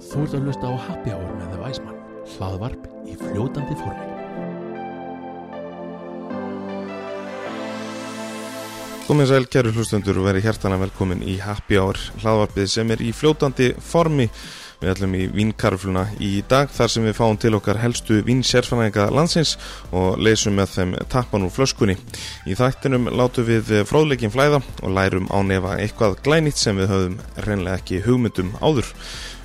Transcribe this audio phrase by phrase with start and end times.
[0.00, 1.96] Þú ert að hlusta á Happy Hour með The Weisman,
[2.32, 4.06] hlaðvarp í fljótandi formi.
[9.04, 13.12] Komið sæl, kæru hlustundur og verið hjertana velkomin í Happy Hour hlaðvarpið sem er í
[13.12, 14.30] fljótandi formi.
[14.80, 19.58] Við ætlum í vínkarfluna í dag þar sem við fáum til okkar helstu vínsérfæðinga landsins
[19.92, 21.98] og leysum með þeim tappan úr flöskunni.
[22.48, 27.82] Í þættinum látum við fróðleikin flæða og lærum ánefa eitthvað glænýtt sem við höfum reynlega
[27.82, 28.88] ekki hugmyndum áður.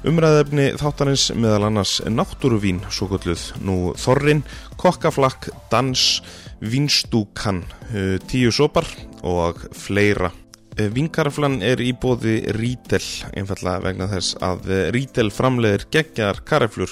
[0.06, 4.44] Umræðefni þáttarins meðal annars náttúruvín, svo gotluð, nú Þorrin,
[4.78, 6.22] kokkaflakk, dans,
[6.62, 8.86] vinstúkan, eh, tíu sopar
[9.24, 10.30] og fleira.
[10.76, 13.02] Vinkaraflan er í bóði Rítel,
[13.34, 16.92] einfallega vegna þess að Rítel framleiðir geggjar karaflur.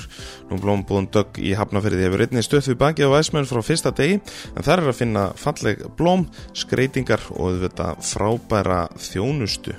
[0.49, 4.21] Nú blómbúðum dögg í Hafnafyrði hefur einnig stöð við bakið á væsmenn frá fyrsta degi,
[4.55, 9.75] en þar er að finna falleg blóm, skreitingar og þetta frábæra þjónustu.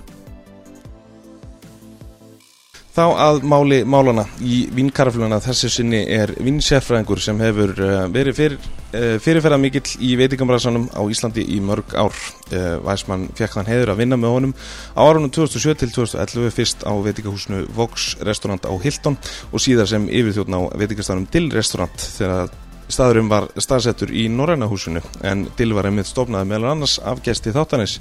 [2.94, 8.68] Þá að máli málana í vinkarafluna þessi sinni er vinsérfræðingur sem hefur uh, verið fyrir,
[8.94, 12.14] uh, fyrirferðað mikill í veitingamræðsanum á Íslandi í mörg ár.
[12.54, 14.52] Væsmann fekk þann heiður að vinna með honum
[14.94, 19.16] á árunum 2007 til 2011 fyrst á veitingahúsinu Vox restaurant á Hilton
[19.50, 22.52] og síðar sem yfirþjóðn á veitingastanum Dill restaurant þegar
[22.92, 27.52] staðurum var staðsettur í Norræna húsinu en Dill var einmitt stofnaði meðal annars af gesti
[27.54, 27.98] þáttanis.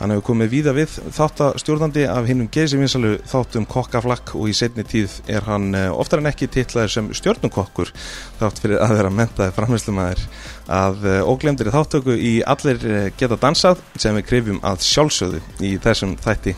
[0.00, 5.18] Hann hefur komið víða við þáttastjórnandi af hinnum geysivinsalu þáttum kokkaflakk og í setni tíð
[5.28, 7.92] er hann oftar en ekki titlaður sem stjórnukokkur
[8.40, 10.24] þátt fyrir að vera mentaði framherslumæður
[10.70, 16.56] að óglemdir þáttöku í Allir geta dansað sem við krifjum að sjálfsögðu í þessum þætti.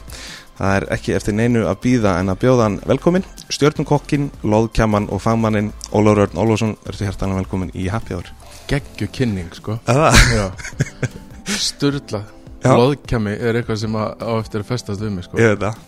[0.59, 5.23] Það er ekki eftir neinu að býða en að bjóða hann velkomin, stjórnumkokkin, loðkjaman og
[5.25, 8.29] fagmannin Ólafur Örn Ólafsson, ertu hjertan velkomin í Happy Hour.
[8.71, 10.53] Geggju kynning sko Það?
[11.69, 12.23] Sturla
[12.63, 12.77] Já.
[12.79, 15.81] Lóðkjami er eitthvað sem á á eftir að festast við mig sko Ég veit það.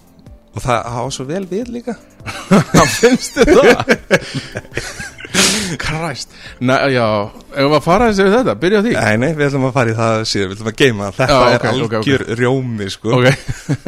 [0.55, 1.95] Og það hafa svo vel við líka.
[2.99, 3.79] Finnst þið það?
[5.81, 7.07] Kræst Nei, já,
[7.55, 9.73] ef við að fara þessi við þetta, byrja á því Nei, nei, við ætlum að
[9.79, 11.15] fara í það síðan, við ætlum að geima það.
[11.21, 13.19] Þetta Já, ok, er algjör rjómi, sko.
[13.19, 13.27] Ok,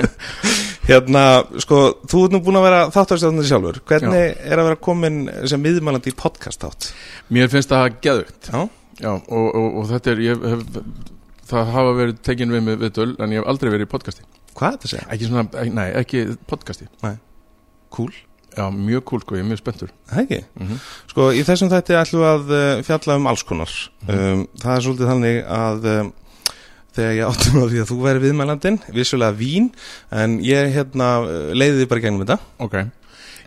[0.86, 1.22] Hérna,
[1.58, 3.80] sko, þú ert nú búin að vera þáttarstjórnandi sjálfur.
[3.90, 5.16] Hvernig er að vera komin
[5.50, 6.92] sem miðmælandi í podcast átt?
[7.28, 8.60] mér finnst það geðugt Já.
[9.00, 10.62] Já, og, og, og þetta er, ég hef
[11.46, 14.24] Það hafa verið tekin við mig viðtöl En ég hef aldrei verið í podcasti
[14.56, 15.08] Hvað þetta segja?
[15.14, 16.88] Ekki svona, eh, nei, ekki podcasti
[17.94, 18.14] Cool.
[18.56, 20.38] Já, mjög cool sko, ég er mjög spenntur Það ekki?
[20.54, 20.84] mm -hmm.
[21.12, 23.72] Sko, í þessum þætti ætlum við að uh, fjalla um alls konar.
[24.08, 26.12] Um, það er svolítið þannig að um,
[26.96, 29.68] þegar ég áttum á því að þú væri viðmælandinn, vissulega vín,
[30.10, 31.10] en ég hérna
[31.52, 32.38] leiði þið bara í gegnum þetta.
[32.66, 32.76] Ok,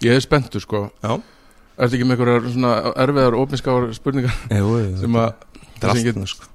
[0.05, 1.17] ég er spenntur sko Já.
[1.79, 4.71] Ertu ekki með einhverjar svona erfiðar opinskáar spurningar Jú,
[5.01, 5.29] sem að
[5.79, 6.47] er get sko.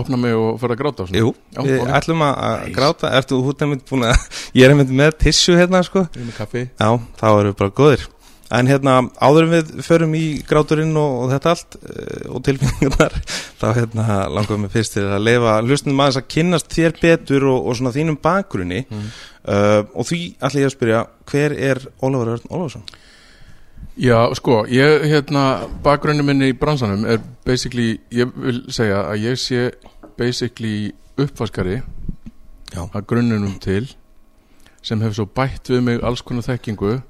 [0.00, 1.04] opna mig og fara að gráta?
[1.12, 1.90] Jú, Já, við ok.
[1.98, 2.74] ætlum að að Nice.
[2.78, 4.24] gráta, ertu hútt einmitt búin að,
[4.56, 6.06] ég er einmitt með tissu hérna, sko.
[6.14, 6.88] Ég er með kaffi Já,
[7.20, 8.06] þá erum við bara góðir.
[8.50, 13.18] En hérna, áður en við förum í gráturinn og, og þetta allt uh, og tilfinningarnar,
[13.60, 17.60] þá hérna langaðum við fyrst til að leifa hlustunum aðeins að kynnast þér betur og,
[17.70, 19.12] og svona þínum bakgrunni mm.
[19.44, 22.90] uh, og því ætla ég að spyrja, hver er Ólafur Örn Ólafsson?
[24.00, 25.44] Já, sko, ég, hérna,
[25.84, 29.68] bakgrunni minni í bransanum er basically, ég vil segja að ég sé
[30.18, 30.90] basically
[31.20, 31.80] uppvaskari
[32.70, 32.84] Já.
[32.86, 33.88] að grunnunum til
[34.82, 37.00] sem hefur svo bætt við mig alls konar þekkingu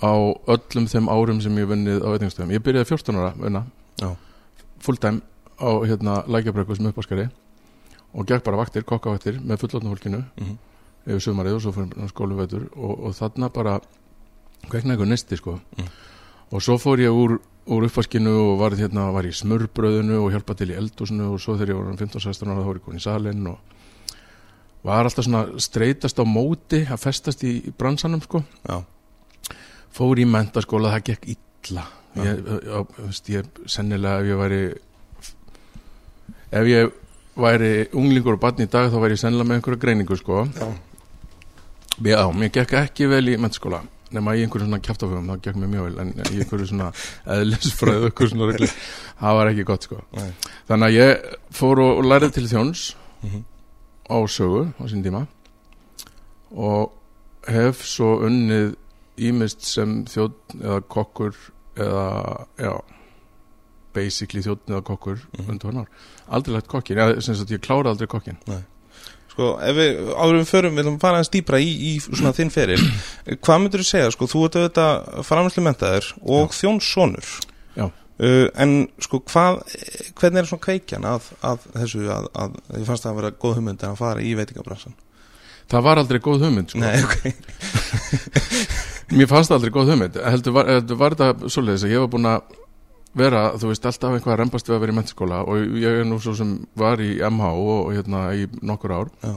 [0.00, 0.12] á
[0.48, 2.52] öllum þeim árum sem ég vunnið á veitingastöðum.
[2.56, 3.62] Ég byrjaði 14 ára að vinna
[4.00, 4.16] Já.
[4.80, 5.20] full time
[5.60, 7.28] á hérna lækjabröku sem uppvaskari
[8.14, 10.56] og gekk bara vaktir, kokkavaktir með fullotna fólkinu Mm -hmm.
[11.06, 13.80] yfir sumarið og svo fyrir skóluvetur og, og þarna bara
[14.68, 15.84] kveiknaði eitthvað nesti sko Mm.
[16.52, 20.54] og svo fór ég úr, úr uppvaskinu og var, hérna, var í smurbröðinu og hjálpa
[20.56, 23.02] til í eldúsinu og svo þegar ég var 15-16 ára þá var ég komin í
[23.02, 23.58] salin og
[24.84, 28.82] var alltaf svona streytast á móti að festast í bransanum sko Já.
[29.96, 31.84] Fór í mentaskóla, það gekk illa
[32.20, 32.40] ég,
[32.98, 34.62] veist, ég sennilega ef ég væri
[36.50, 36.92] ef ég
[37.40, 40.68] væri unglingur og barn í dag þá væri ég sennilega með einhverja greiningu sko Já.
[42.00, 45.70] Já, mér gekk ekki vel í mennskóla nema í einhverju svona kjáftaföfum, það gekk mér
[45.70, 46.88] mjög vel en í einhverju svona
[48.50, 48.70] regli,
[49.20, 50.30] það var ekki gott sko Nei.
[50.66, 51.28] þannig að ég
[51.60, 52.88] fór og, og lærið til þjóns
[53.20, 53.42] Mhm.
[54.08, 55.26] á sögu á sín tíma
[56.56, 56.90] og
[57.46, 58.70] hef svo unnið
[59.28, 61.36] ímist sem þjótt eða kokkur
[61.80, 62.06] eða,
[62.60, 62.72] já
[63.94, 65.48] basically þjótt eða kokkur Mhm.
[65.50, 65.88] undir hann ár,
[66.30, 68.36] aldrei lægt kokkin já, sem sagt ég klára aldrei kokkin
[69.30, 72.32] Sko, ef við áður en við förum, við að fara aðeins dýpra í, í svona
[72.34, 72.80] þinn feril.
[73.46, 77.28] Hvað myndur þú segja, sko, þú ert auðvitað framherslu mentaður og þjónssonur.
[77.78, 77.84] Já.
[78.18, 79.60] Uh, en sko, hvað,
[80.18, 83.54] hvernig er svona kveikjan að, að þessu, að, að þið fannst það að vera góð
[83.60, 84.98] hugmynd að fara í veitingabransan?
[85.70, 86.82] það var aldrei góð hugmynd sko.
[86.82, 87.22] Nei, ok.
[89.10, 90.18] mér fannst það aldrei góð hugmynd.
[90.30, 92.56] Heldur var, heldur var þetta svoleiðis að ég var búin að
[93.20, 96.06] vera, þú veist, alltaf eitthvað að rembast við að vera í mennskóla og ég er
[96.06, 99.10] nú svo sem var í MH og, og hérna í nokkur ár.
[99.24, 99.34] Já.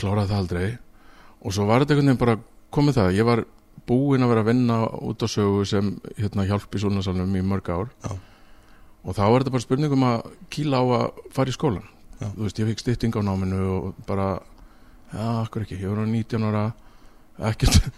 [0.00, 0.68] kláraði það aldrei.
[1.44, 2.38] Og svo var þetta einhvern veginn bara
[2.74, 3.44] komið það, ég var
[3.86, 7.68] búinn að vera að vinna út á sögu sem hérna hjálp í súnasalunum í mörg
[7.70, 7.90] ár.
[8.02, 8.14] Já.
[9.04, 11.84] og þá var þetta bara spurningum að kýla á að fara í skólan
[12.16, 12.30] Já.
[12.32, 14.28] þú veist, ég fikk stytting á náminu og bara,
[15.12, 15.76] já, akkur ekki?
[15.82, 16.62] Ég var á 19 ára
[17.50, 17.90] ekkert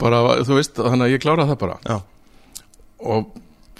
[0.00, 1.96] bara, þú veist þannig að ég kláraði það bara Já.
[3.02, 3.34] og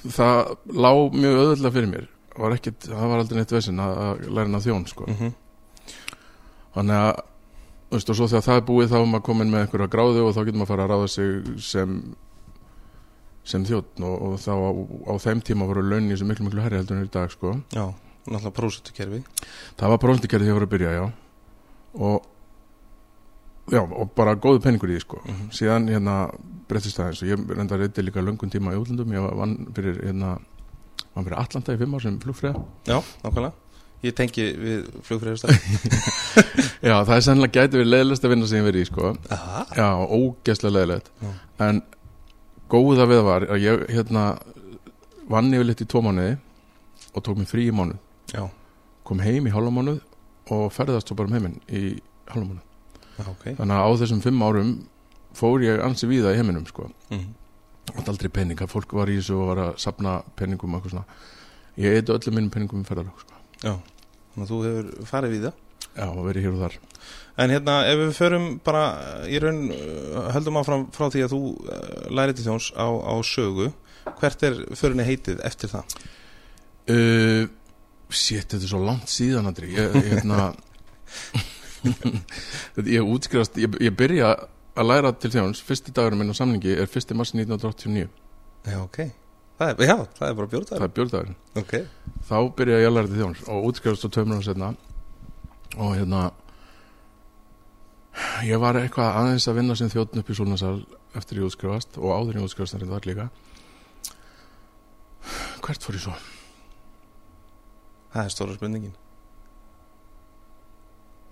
[0.07, 4.27] það lá mjög öðvöldlega fyrir mér var ekkit, það var aldrei neitt vesinn að, að
[4.29, 5.07] læra inn á þjón sko.
[5.09, 5.33] Mhm.
[6.77, 7.23] þannig að
[7.87, 10.25] þú veist, og svo þegar það er búið þá er maður komin með einhverja gráðu
[10.27, 11.97] og þá getur maður að fara að ráða sig sem
[13.47, 14.71] sem þjótt og, og þá á,
[15.07, 17.55] á þeim tíma voru launin sem miklu miklu herri heldur en í dag sko.
[17.73, 17.87] Já,
[18.27, 19.23] náttúrulega prósutukerfi
[19.79, 21.05] það var prófndikerði þegar ég voru að byrja já.
[22.11, 22.27] og
[23.73, 25.21] já, og bara góðu penningur í því sko.
[25.27, 25.51] Mhm.
[25.53, 26.17] síðan hérna
[26.69, 29.57] breyttist það eins og ég reynda að reyndi líka löngun tíma í útlundum ég vann
[29.75, 30.39] fyrir hérna
[31.15, 33.53] vann fyrir Atlanta í fimm ár sem flugfræða Já, nákvæmlega.
[34.05, 35.55] Ég tengi við flugfræðustæð
[36.89, 39.13] já, það er sennilega gæti við leiðilegst að vinna sem ég verið í sko.
[39.31, 39.63] Aha.
[39.75, 41.11] Já, ógeðslega leiðilegt.
[41.23, 41.31] Já.
[41.69, 41.81] en
[42.71, 44.27] góða við var að ég hérna
[45.31, 46.37] vann yfir litt í tvo mánuði
[47.15, 47.99] og tók mér frí í mánuð.
[48.35, 48.45] Já,
[49.07, 50.01] kom heim í hálfa mánuð
[50.55, 51.97] og ferðast svo bara um heiminn í
[52.31, 52.47] hálfa
[53.17, 54.71] mánuð já ok þannig að á þessum fimm árum
[55.37, 56.91] fór ég ansi víða í heiminum sko.
[57.11, 57.35] Mhm.
[57.97, 61.05] og aldrei peninga, fólk var í þessu og var að sapna peningum og eitthvað svona
[61.79, 63.33] ég eitthvað öllum minnum peningum í ferðarlög sko.
[63.63, 63.75] Já,
[64.35, 65.55] þannig að þú hefur farið við það
[65.97, 66.79] já, verið hér og þar
[67.37, 68.83] En hérna, ef við förum bara
[69.29, 73.15] í raun, uh, höldum áfram frá því að þú uh, lærið til þjóns á, á
[73.29, 73.69] sögu
[74.21, 75.85] Hvert er förinni heitið eftir það?
[76.91, 77.45] uh,
[78.09, 80.55] shit, þetta er svo langt síðan Andri ég, hérna
[82.77, 84.33] Þetta- ég útskrifast ég, ég byrja
[84.77, 85.63] að læra til þjóns.
[85.65, 87.15] Fyrsti dagurum minn á samningi er 1.
[87.17, 88.09] mars 1989
[88.67, 88.99] Já, ok.
[89.57, 91.73] Það er, já, það er bara það bjórdagur er björndagurinn Ok,
[92.29, 94.69] þá byrja ég að læra til þjóns og útskrifast á tveimur ára setna
[95.77, 96.23] og hérna
[98.45, 100.77] ég var eitthvað aðeins að vinna sem þjóttn upp í Súlnasal
[101.17, 103.31] eftir ég útskrifast og áður ég útskrifast þar var líka.
[105.65, 106.17] Hvert fór ég svo?
[108.17, 108.95] það er stóra spurningin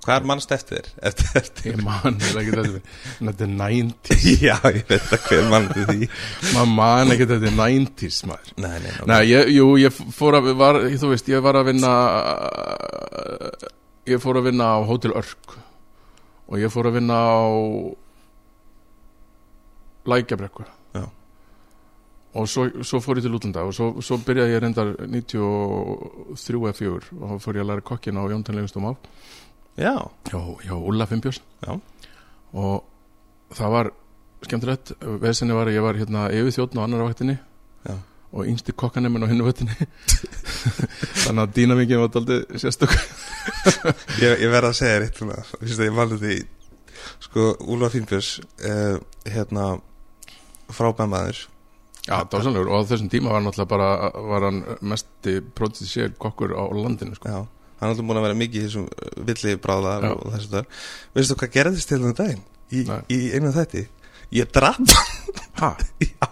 [0.05, 0.89] Hvað er mannst eftir þér?
[1.09, 2.81] Eftir, eftir ég man vel ekki þetta
[3.31, 6.09] þetta er 90 Já, ég veit að hver mann því.
[6.75, 8.53] Man ekki þetta er 90s maður.
[8.61, 11.95] Nei, nei, nei, ég, jú, ég fór að var, þú veist, ég var að vinna
[14.13, 15.57] ég fór að vinna á Hotel Örk
[16.45, 17.41] og ég fór að vinna á
[20.05, 20.67] Lækjabrekku.
[20.93, 21.09] Já.
[22.35, 26.77] og svo, svo fór ég til útlanda og svo, svo byrjaði ég reyndar 93 eða
[26.77, 28.93] 4 og þá fór ég að læra kokkin á Jón Tannlegustum á
[29.75, 29.95] Já,
[30.31, 31.75] hjá, hjá Ulla Fimbjörns Já.
[32.55, 33.91] og það var
[34.45, 37.35] skemmtilegt, veðsenni var ég var hérna yfir þjóttn á annar vaktinni
[37.89, 37.97] Já.
[38.31, 39.75] og yngsti kokkanemmin á hinnu vaktinni.
[41.25, 42.95] Þannig að dýnamingin var daldið sérstök
[44.25, 46.37] ég, ég verð að segja rétt svona Þú veist að ég mann því.
[47.25, 48.31] Sko, Úlfa Finnbjörns
[48.65, 48.97] uh,
[49.29, 49.67] Hérna
[50.73, 51.43] Frábæmaður
[52.05, 53.91] Já, dásanlegur og á þessum tíma var náttúrulega bara
[54.29, 57.31] var hann mesti pródísér kokkur á landinu sko.
[57.33, 57.39] Já,
[57.85, 60.13] hann er alltaf búin að vera mikið í þessum uh, villi bráðar Já.
[60.17, 60.67] og þessu þar.
[61.19, 62.43] Veistu hvað gerðist til þennan daginn?
[62.73, 62.99] Í, Nei.
[63.13, 63.85] í einu þætti?
[64.35, 64.97] Ég drapp
[65.61, 65.75] Ha,
[66.09, 66.29] Já.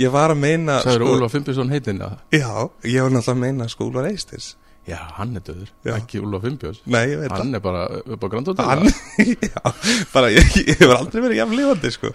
[0.00, 2.48] Ég var að meina sagður Úlfa Fimbjörnsson heitin að Já,
[2.90, 4.50] ég var náttúrulega að meina sko Úlfar Eisters
[4.84, 8.28] Já, hann er döður, ekki Úlfa Fimbjörns Nei, ég veit Hann er bara upp á
[8.28, 8.84] grandóttir Hann,
[9.54, 9.72] já,
[10.12, 12.10] bara ég, ég hefur aldrei verið jafn lifandi sko.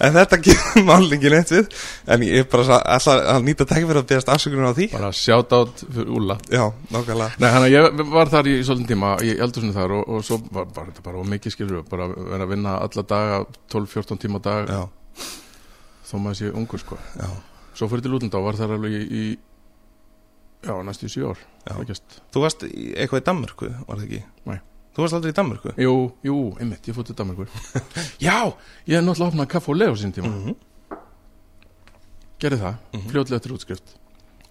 [0.00, 1.68] En þetta gefur málingin eitt við.
[2.08, 4.88] En ég er bara að nýta tækifæri að beðast afsökunar á því.
[4.94, 6.64] Bara sjátt átt fyrir Úla Já,
[6.94, 7.30] nákvæmlega.
[7.42, 10.40] Nei, hann að ég var þar í svolítið tíma í eldursunni þar og, og svo
[10.48, 13.42] var, var þetta bara mikið skilur bara vera að vinna alla daga
[13.74, 14.72] 12-14 tíma dag.
[14.72, 15.26] Já,
[16.08, 17.00] þó maður sé ungur sko.
[17.20, 17.28] Já,
[17.74, 19.22] Svo fyrir til útlanda og var þar alveg í, í
[20.64, 21.40] já, næstu í sjö ár
[22.34, 24.22] Þú varst í, eitthvað í Danmörku, var það ekki?
[24.50, 24.58] Nei.
[24.94, 25.72] Þú varst aldrei í Danmörku?
[25.80, 25.94] Jú,
[26.24, 27.48] jú, einmitt, ég fótt til Danmarkur
[28.26, 28.36] Já,
[28.86, 30.54] ég hef náttúrulega opnað kaff og leo sín tíma Mm
[32.42, 33.04] Gerði það, Mhm.
[33.10, 33.92] fljótlega eftir útskrift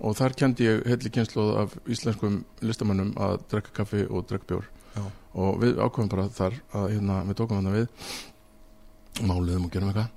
[0.03, 4.65] Og þar kendi ég heilli kynsluð af íslenskum listamönnum að drekka kaffi og drekka bjór
[4.95, 5.03] Já.
[5.35, 7.87] Og við ákveðum bara þar að hérna, við tókum hann við
[9.23, 10.09] Máluðum og gerum eitthvað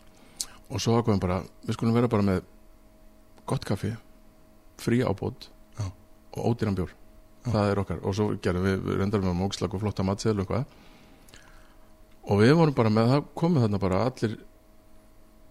[0.72, 2.40] Og svo ákveðum bara, við skulum vera bara með
[3.46, 3.92] gott kaffi
[4.82, 5.46] Frí ábót.
[6.36, 6.92] Og ódýran bjór.
[7.46, 7.50] Já.
[7.52, 8.02] Það er okkar.
[8.02, 10.82] Og svo gerum við, við reyndar með mókslag og flotta matseðlu og eitthvað.
[12.26, 14.34] Og við vorum bara með það komið þarna bara allir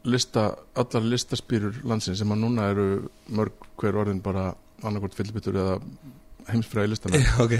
[0.06, 0.44] lista,
[0.77, 2.89] allar listaspýrur landsins sem að núna eru
[3.34, 4.51] mörg hver orðin bara
[4.86, 5.80] annarkvort fyllbyttur eða
[6.51, 7.56] heimsfræði listana Já, ok.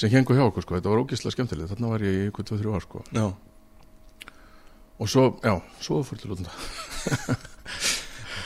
[0.00, 1.70] Sem hengu hjá okkur sko, þetta var ógislega skemmtilegt.
[1.74, 3.04] Þarna var ég í ykkur 2-3 ár sko.
[3.14, 3.28] Já,
[5.00, 6.52] og svo, já, svo til útlanda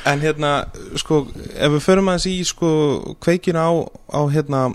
[0.06, 0.66] En hérna,
[1.00, 1.23] sko,
[1.56, 2.68] ef við förum aðeins í, sko,
[3.25, 3.70] kveikinu á,
[4.12, 4.66] á hérna,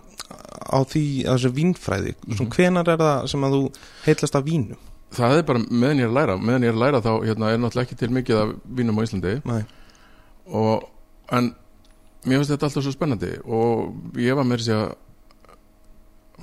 [0.69, 2.49] á því, á þessu vínfræði, mm Mhm.
[2.55, 3.61] hvenar er það sem að þú
[4.05, 4.75] heitlast af vínu?
[5.11, 7.47] það er bara meðan ég er að læra meðan ég er að læra þá hérna,
[7.49, 9.63] er náttúrulega ekki til mikið af vínum á Íslandi Nei.
[10.45, 10.83] og,
[11.31, 11.55] en
[12.25, 14.93] mér finnst þetta alltaf svo spennandi og ég var með þess að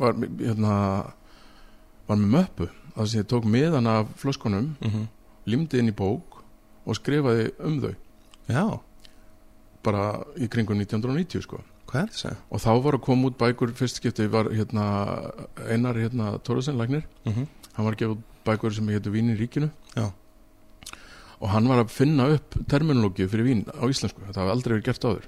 [0.00, 0.12] var,
[0.42, 0.72] hérna,
[2.08, 5.06] var með möppu þar sem ég tók miðan af flöskunum Mm -hmm.
[5.46, 6.42] limdi inn í bók
[6.86, 7.94] og skrifaði um þau
[8.48, 8.80] Já,
[9.86, 11.60] bara í kringum 1990 sko.
[12.50, 14.86] Og þá var að koma út bækur fyrst skipti var hérna
[15.70, 17.46] Einar hérna Tórasen Lagnir Mm -hmm.
[17.72, 19.70] hann var að gefa út bækur sem hétu Vín í ríkinu.
[19.96, 20.12] Já.
[21.40, 24.20] og hann var að finna upp terminologíu fyrir vín á íslensku.
[24.32, 25.26] Það hafa aldrei verið gert áður.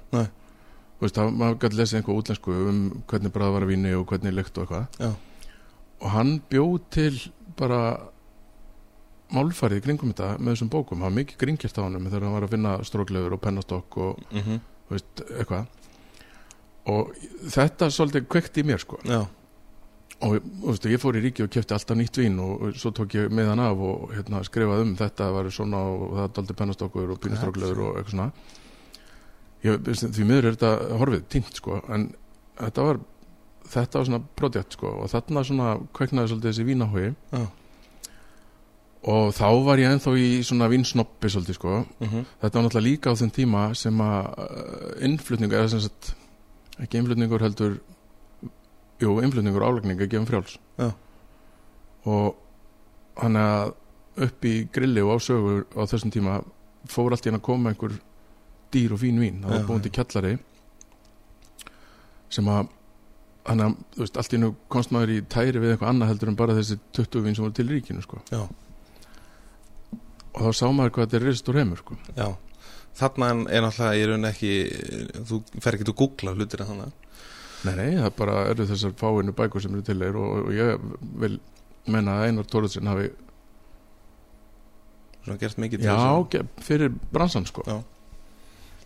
[0.99, 4.33] Veist, það, maður gæti lesið einhver útlensku um hvernig bræða var að víni og hvernig
[4.33, 4.87] lykt og eitthvað.
[4.99, 5.13] Já.
[6.01, 7.99] og hann bjóð til bara
[9.33, 12.45] málfærið í kringum þetta með þessum bókum, var mikið gringjart á honum þegar hann var
[12.47, 14.59] að finna stróklegur og pennastokk og Mm -hmm.
[14.89, 15.65] veist, eitthvað.
[16.89, 17.11] Og
[17.53, 18.97] þetta svolítið kveikt í mér sko.
[19.05, 19.27] Já,
[20.21, 23.13] og veist, ég fór í ríki og kefti alltaf nýtt vín og, og svo tók
[23.15, 27.11] ég með hann af og hérna, skrifaði um þetta var svona og það daldi pennastokkur
[27.11, 28.31] og pínustróklegur og eitthvað svona.
[29.63, 29.79] Ég,
[30.15, 32.13] því miður er þetta horfið tínt sko en
[32.57, 32.99] þetta var
[33.69, 37.41] þetta var svona projekt sko og þarna svona kveiknaði svolítið þessi vínahogi Já.
[39.07, 43.13] Og þá var ég ennþá í svona vínsnoppi svolítið sko mm þetta var náttúrulega líka
[43.15, 46.13] á þeim tíma sem að uh, innflutningur eða sem sagt
[46.79, 47.79] ekki innflutningur heldur
[48.99, 50.91] jú, innflutningur er gefum frjáls Já.
[52.05, 52.35] og
[53.15, 53.73] hann að
[54.19, 56.41] upp í grilli og á sögur á þessum tíma
[56.87, 57.95] fór allt í hann að koma einhver
[58.71, 60.37] dýr og fín vín það var búin til kjallari
[62.29, 62.67] sem að
[63.49, 66.31] hann að, þú veist, allt í hennu komst maður í tæri við eitthvað annað heldur
[66.31, 68.19] en bara þessi 20 vín sem voru til ríkinu sko.
[68.29, 68.43] Já.
[70.33, 71.97] Og þá sá maður hvað þetta er rist og remur sko.
[72.17, 72.27] Já,
[72.99, 74.51] þarna er náttúrulega ég raun ekki,
[75.29, 76.97] þú fer ekki að googla hlutir en þannig
[77.59, 80.85] Nei, nei, það bara eru þessar fáinu bækur sem eru til þeir og, og ég
[81.19, 81.33] vil
[81.91, 83.09] menna að Einar Tóruðsson hafi
[85.25, 87.77] svona gert mikið til já, þess ge- fyrir bransan sko Já.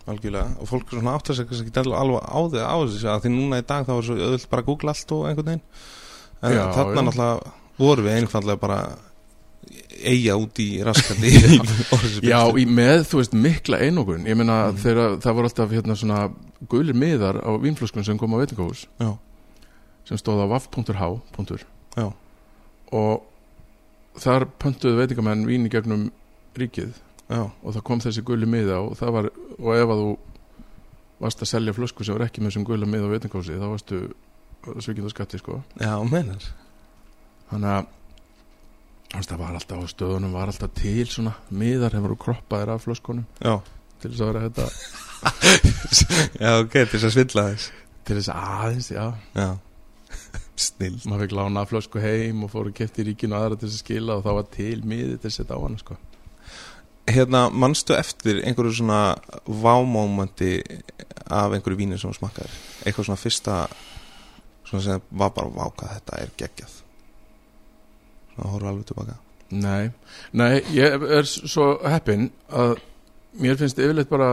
[0.10, 3.32] algjörlega og fólk svona áttar sig kannski ekki alveg á því á þessu að því
[3.36, 5.66] núna í dag þá er svo öðvöld bara að googla allt og einhvern veginn
[6.44, 7.06] en Já, þarna já.
[7.08, 8.80] náttúrulega voru við einfallega bara
[10.04, 11.32] eiga út í raskandi
[12.32, 14.26] Já, í með, þú veist, mikla einokun.
[14.28, 14.78] Ég meina Mhm.
[14.84, 16.20] þegar það voru alltaf hérna svona
[16.70, 18.86] gulir miðar á vínflöskun sem kom á veitingahús.
[19.00, 19.14] Já.
[20.06, 21.04] sem stóð á vaff.h
[22.94, 23.24] og
[24.20, 26.10] þar pöntuðu veitingamenn vín í gegnum
[26.60, 26.92] ríkið.
[27.32, 30.10] Já, og það kom þessi guli miða og það var, og ef að þú
[31.24, 34.02] varst að selja flösku sem var ekki með þessum gula miða á veitingahúsi þá varstu
[34.84, 35.62] svikind og skatti sko.
[35.80, 36.44] Já, menar
[37.50, 37.88] þannig að
[39.14, 43.28] það var alltaf á stöðunum var alltaf til svona miðar voru kroppaðir af flöskunum.
[43.40, 43.60] Já,
[44.02, 44.66] til þess að vera þetta
[46.44, 47.70] já, ok, til þess að svindla þess
[48.04, 49.06] til þess aðeins, já.
[49.38, 49.50] Já,
[50.68, 50.98] snill.
[51.06, 53.86] Maður fekk lána flösku heim og fór að kefti í ríkinu aðra til þess að
[53.86, 55.98] skila og þá var til miði til að setja á hann sko.
[57.10, 59.16] hérna, manstu eftir einhverju svona
[59.46, 60.54] vámómenti
[61.28, 62.62] af einhverju víni sem þú smakkaðir?
[62.86, 63.58] Eitthvað svona fyrsta
[64.64, 66.80] svona sem var bara vákað þetta er geggjað
[68.34, 69.18] svona horfa alveg tilbaka
[69.54, 69.92] nei,
[70.34, 72.78] nei, ég er svo heppinn að
[73.42, 74.30] mér finnst yfirleitt bara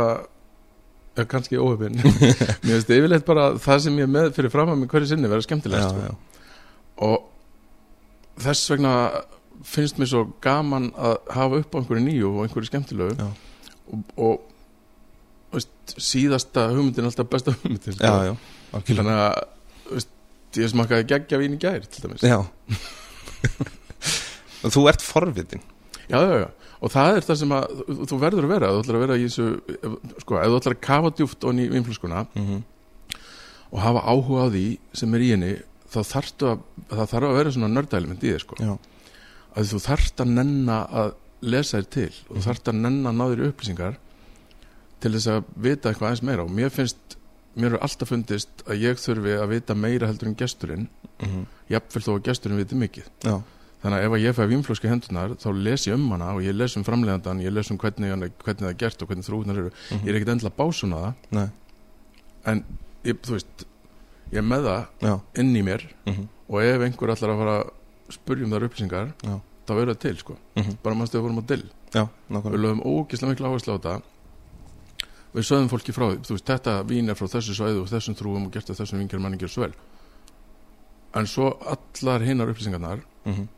[1.16, 1.98] eða kannski óheppinn
[2.64, 5.30] mér finnst yfirleitt bara það sem ég er með fyrir fram að mig hverju sinni
[5.30, 6.06] vera skemmtilegast já, sko.
[6.06, 6.46] já,
[7.06, 8.94] og þess vegna
[9.66, 13.26] finnst mér svo gaman að hafa upp á einhverju nýju og einhverju skemmtilegu Já.
[13.92, 18.06] og, og veist, síðasta hugmyndin er alltaf besta hugmyndin sko.
[18.06, 18.36] já, já,
[18.78, 19.02] algjörlega.
[19.02, 20.14] þannig að veist,
[20.62, 22.38] ég smakkaði geggja vín í gær til dæmis já.
[24.64, 25.62] Og þú ert forvitin.
[26.10, 26.48] Já, já, já,
[26.82, 29.26] og það er það sem að þú- verður að vera, þú ætlar að vera í
[29.28, 29.46] þessu
[30.24, 32.62] sko, ef þú ætlar að kafa djúft onni í vínflöskuna mm -hmm.
[33.70, 35.52] og hafa áhuga á því sem er í henni
[35.90, 36.58] þá þarftu að,
[36.90, 38.54] það þarf að vera svona nördaelement í þér sko.
[38.58, 38.78] Já,
[39.56, 43.16] að þú þarft að nenna að lesa þér til og þú þarft að nenna að
[43.16, 43.96] ná þér upplýsingar
[45.00, 46.44] til þess að vita eitthvað aðeins meira.
[46.44, 47.16] Og mér finnst,
[47.56, 50.88] mér er alltaf fundist að ég þurfi að vita meira heldur en gesturinn.
[51.20, 53.08] Mm jafnvel þó að gesturinn viti mikið.
[53.22, 53.42] Já,
[53.82, 56.54] þannig að ef að ég fæ vínflösku hendunar þá les ég um hana og ég
[56.56, 59.24] les um framleiðandan ég les um hvernig, hann er- hvernig það er gert og hvernig
[59.28, 59.70] þrúðunar eru.
[59.90, 60.04] Mhm.
[60.04, 61.14] ég er ekkert endilega básuna það.
[61.30, 61.48] Nei.
[62.46, 62.64] en
[63.04, 63.64] ég, þú veist
[64.32, 67.52] ég er með það já, inn í mér mm og ef einhver ætlar að fara
[67.62, 67.70] að
[68.10, 69.34] spurja um þar upplýsingar Já.
[69.66, 70.36] þá verður það til sko.
[70.56, 70.72] Mhm.
[70.82, 71.64] bara mannstu að vorum á dill?
[71.94, 74.02] Já, við lögum ógislega miklu áherslu á þetta.
[75.32, 78.16] Við sögðum fólki frá því þú veist, þetta vín er frá þessu svæðu og þessum
[78.18, 79.74] þrúum og gert að þessum vingir manni gjör svo vel.
[81.14, 83.48] En svo allar hinnar upplýsingarnar mm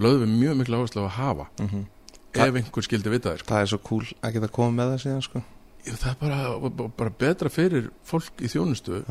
[0.00, 1.84] lögðum við mjög miklu áherslu á að hafa -hmm.
[2.32, 3.48] Það- ef einhver skildi vita þér sko.
[3.54, 5.38] það er svo cool að geta komið með það síðan sko
[5.86, 6.58] Ég- það er bara,
[6.96, 9.04] bara betra fyrir fólk í þjónustu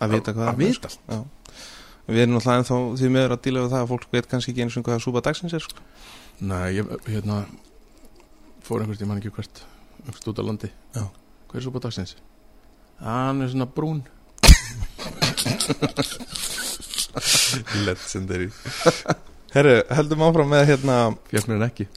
[0.00, 1.00] að vita hvað að er, vita sko.
[1.08, 1.24] Já.
[2.08, 4.62] við erum náttúrulega ennþá því meður að díla við það að fólk veit kannski ekki
[4.62, 5.78] eins og hvað súpa dagsins er sko.
[6.40, 7.44] Nei, ég, hérna
[8.62, 9.62] fór einhvert, ég man ekki hvert
[10.06, 11.02] einhvert út á landi Já.
[11.48, 12.16] Hver er på dagsins?
[13.00, 14.02] Hann er svona brún
[17.86, 18.50] legendary
[19.54, 20.96] herru, heldum áfram með hérna
[21.30, 21.86] Fjart mér en ekki.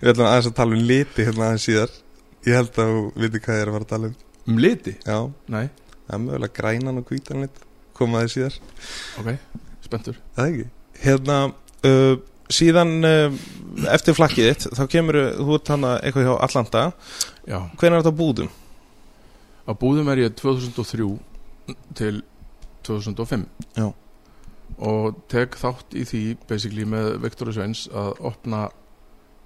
[0.00, 1.94] Við ætlum aðeins að tala um liti hérna aðeins síðar.
[2.44, 4.16] Ég held að þú viti hvað ég er að fara að tala um.
[4.44, 4.92] Um liti?
[5.00, 5.18] já,
[5.54, 5.64] Nei,
[6.04, 7.62] það er mögulega grænan og hvítan lit.
[7.96, 8.58] Koma aðeins síðar.
[9.22, 9.30] Ok,
[9.86, 10.18] spenntur.
[10.36, 10.66] Það ekki?
[11.04, 11.38] Hérna
[11.88, 12.14] uh,
[12.54, 13.32] Síðan uh,
[13.88, 16.82] eftir flakkið þitt Þá kemur þú hana eitthvað hjá Atlanta.
[17.48, 18.50] Já, Hvenær er þetta á búðum?
[19.64, 21.06] á búðum er ég 2003
[21.96, 22.18] til
[22.84, 23.46] 2005
[23.78, 23.86] Já.
[24.84, 28.66] Og tek þátt í því basically með Viktor Sveins að opna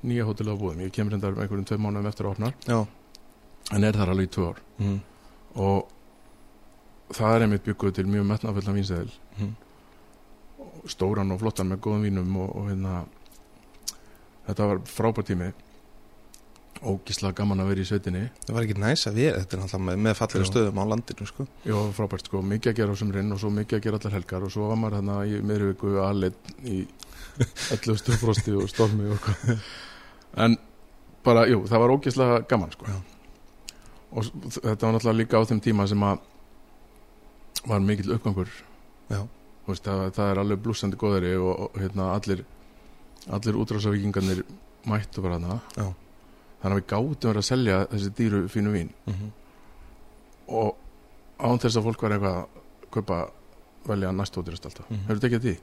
[0.07, 2.50] nýja hótel á búðum ég kemur hendar með einhverjum tveim mánuðum eftir að opna.
[2.66, 2.78] Já.
[3.76, 4.61] En er þar alveg í tvö ár.
[4.83, 4.99] Mm.
[5.59, 5.88] og
[7.16, 9.54] það er einmitt bygguð til mjög metnafullan vínseðil Mm.
[10.90, 12.95] stóran og flottan með góðum vínum og, og hérna
[14.49, 15.50] þetta var frábær tími
[16.82, 19.99] ógislega gaman að vera í sveitinni Það var ekki næs að vera Þetta náttúrulega með,
[20.06, 20.50] með fallega Já.
[20.52, 21.47] stöðum á landinu sko.
[21.66, 24.47] Já, frábært sko, mikið að gera á sumrin og svo mikið að gera allar helgar
[24.47, 26.78] og svo var maður hérna í miðri viku aðleitt í
[27.75, 29.28] 11 stufrosti og stormi og
[30.38, 30.58] en
[31.26, 32.99] bara, jú, það var ógislega gaman sko Já.
[34.12, 36.23] og þetta var náttúrulega líka á þeim tíma sem að
[37.68, 38.50] var mikill uppgangur
[39.68, 42.44] veist, það, það er alveg blúsandi góðari og, og hérna allir
[43.28, 44.44] allir útrásavíkingarnir
[44.88, 45.40] mættu bara
[45.76, 45.88] Já.
[46.62, 49.31] Þannig að við gátum verið að selja þessi dýru fínu vín mm -hmm.
[50.49, 50.77] og
[51.38, 52.47] án þess að fólk var eitthvað að
[52.91, 53.19] kaupa
[53.88, 55.00] velja næst ódýrast alltaf Mhm.
[55.07, 55.57] hefur þetta ekki að því?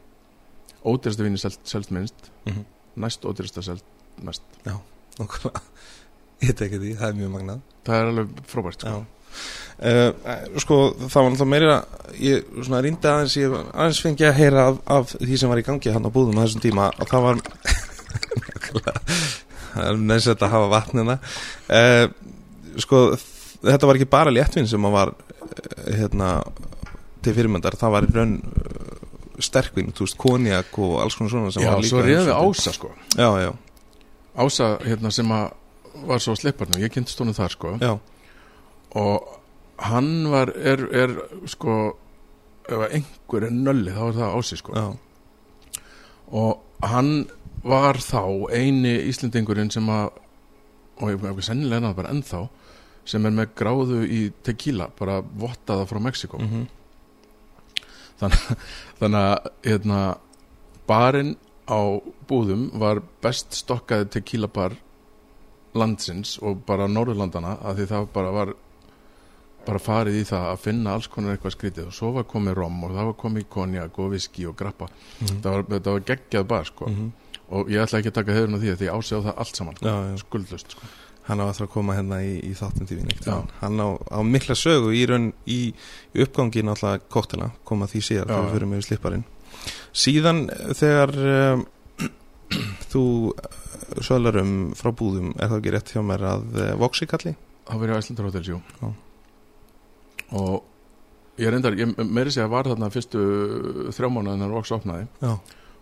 [0.86, 2.64] ódýrasta vín er selt, selt minnst Mm -hmm.
[2.96, 3.84] næst ódýrasta selt
[4.22, 4.42] næst
[6.42, 8.88] Ég tek því, það er mjög magnað það er alveg frábært sko.
[8.88, 9.06] Já
[9.76, 10.14] Uh,
[10.60, 11.86] sko það var náttúrulega meira
[12.20, 15.62] ég svona reyndi aðeins ég aðeins fengi að heyra af, af því sem var í
[15.64, 17.36] gangi hann á búðum á þessum tíma og það var
[20.02, 22.06] næst að hafa vatnina uh,
[22.82, 23.06] sko
[23.66, 25.20] þetta var ekki bara léttvin sem var uh,
[25.86, 26.38] hérna
[27.26, 27.78] til fyrirmyndar.
[27.80, 31.72] Það var í raun uh, sterkvin, þú veist, konjak og alls konar svona sem Já,
[31.74, 32.36] var líka svo reyðum við.
[32.40, 32.92] Ása sko.
[33.16, 33.52] Já, já,
[34.36, 35.46] Ása hérna sem að
[36.06, 37.74] var svo slipparnu, ég kynntist honum þar sko.
[37.80, 37.94] Já,
[39.00, 39.30] og
[39.86, 41.14] hann var, er, er
[41.52, 41.96] sko
[42.66, 44.76] ef einhver er nölli þá er það Ási sko.
[44.76, 45.82] Já,
[46.36, 47.12] og hann
[47.66, 48.22] var þá
[48.54, 50.22] eini Íslendingurinn sem að
[51.02, 52.42] og ég ekki sennilega það bara ennþá
[53.06, 56.66] sem er með gráðu í tequila bara vottaða frá Mexiko mm
[58.16, 60.00] þannig að hérna,
[60.88, 61.34] barinn
[61.68, 64.78] á búðum var best stokkaði tequila bar
[65.76, 68.54] landsins og bara Norðurlandana að því það bara var
[69.68, 72.84] bara farið í það að finna alls konar eitthvað skrítið og svo var komið rom
[72.88, 74.88] og það var komið konjak og viski og grappa
[75.22, 77.12] þetta var, þetta var geggjað bar sko Mhm.
[77.56, 79.76] og ég ætla ekki að taka hefurinn á því að því ásjá það allt saman
[79.76, 79.86] sko.
[79.86, 80.18] já, já.
[80.24, 80.82] skuldlust sko.
[81.28, 85.06] hann á að koma hérna í, í þáttum tífin hann á, á mikla sögu í
[85.10, 85.74] raun í,
[86.14, 89.26] í uppgangi náttúrulega kóttela koma því síðar Já, þegar við fyrir með slipparinn
[89.94, 91.16] síðan eh, þegar
[91.54, 91.66] um,
[92.92, 93.04] þú
[94.06, 97.82] sölar um frá búðum er það ekki rétt hjá mér að uh, Voxi kalli það
[97.82, 98.60] var í Æslandar Hotels, jú.
[100.32, 100.64] Og
[101.38, 103.20] ég reyndar, ég meiri segja var þarna fyrstu
[103.92, 105.34] þrjá mánuðin þegar Vox opnaði já,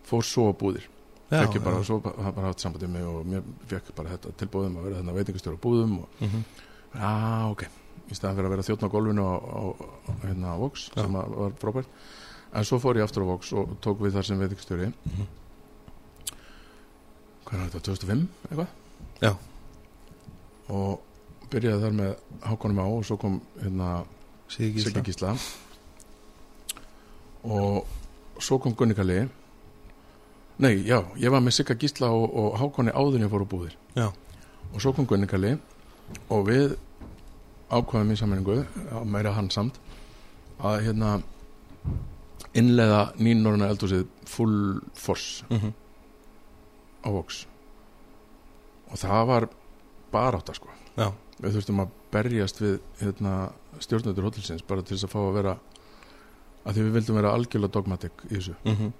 [0.10, 0.88] fór svo á búðir
[1.32, 1.84] já, ekki bara, já.
[1.88, 5.58] svo bara, haft sambandið mig og mér fekk bara þetta tilbúðum að vera þarna veitingastjóra
[5.62, 6.44] búðum og Mm -hmm.
[7.00, 7.64] já, ok,
[8.12, 9.64] í staðan fyrir að vera þjóttn á golfinu á,
[10.26, 11.88] hérna Vox sem að var frábært
[12.54, 15.28] en svo fór ég aftur á Vox og tók við þar sem veitingastjóri Mhm.
[17.46, 18.68] hvað er þetta, 2005 eitthvað?
[19.22, 19.36] Já.
[20.70, 21.00] og
[21.52, 24.06] byrjaði þar með Hákonum á og svo kom hérna
[24.52, 25.36] Siggi Gísla
[27.44, 27.88] og
[28.40, 29.24] svo kom Gunni Kalli
[30.64, 34.08] nei, já, ég var með Sigga Gísla og, og Hákonni áðurinn fór á búðir Já.
[34.74, 35.56] og svo kom Gunni Kalli
[36.30, 36.76] og við
[37.74, 38.60] ákvaðum í sammenningu
[39.10, 39.80] meira hann samt
[40.64, 41.16] að hérna
[42.54, 45.74] innleiða nýnorna eldhúsið full force mm -hmm.
[47.04, 47.46] á Vox
[48.92, 49.50] og það var
[50.12, 51.12] barátta sko Já.
[51.42, 53.38] við þurftum að berjast við hérna,
[53.84, 55.56] stjórnendur hótelsins bara til þess að fá að vera
[56.63, 58.56] að því við vildum vera algjörlega dogmatik í þessu.
[58.63, 58.93] Mm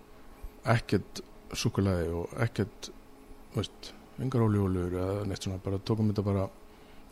[0.64, 1.22] ekkert
[1.54, 2.90] súkulæði og ekkert
[3.54, 6.48] veist, engar ólíólur eða neitt svona, bara tókum þetta bara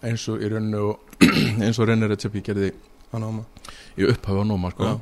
[0.08, 1.26] eins og í rauninu og
[1.66, 4.94] eins og reynir að ég gerði í upphafi á nóma sko.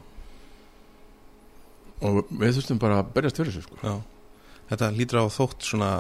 [2.10, 3.96] Og við þurftum bara að berjast fyrir þessu sko.
[4.70, 5.92] Þetta lítur á þótt svona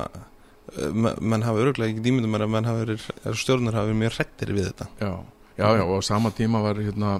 [0.93, 4.53] menn hafa öruglega ekki dýmyndum að menn hafa verið, er stjórnur hafa verið mjög hrettir
[4.55, 4.89] við þetta.
[4.99, 5.11] Já,
[5.57, 7.17] já, já, og á sama tíma var hérna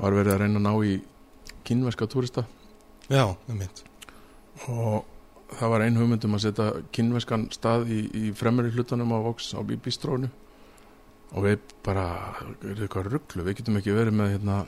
[0.00, 0.96] var verið að reyna að ná í
[1.68, 2.46] kínverska túrista.
[3.10, 3.84] Já, um mitt
[4.68, 5.06] og
[5.56, 9.60] það var ein hugmyndum að setja kínverskan stað í, í fremri hlutunum á Vox á
[9.64, 10.28] bístrónu
[11.30, 12.04] og við bara,
[12.66, 14.58] er eitthvað rugglu við getum ekki verið með hérna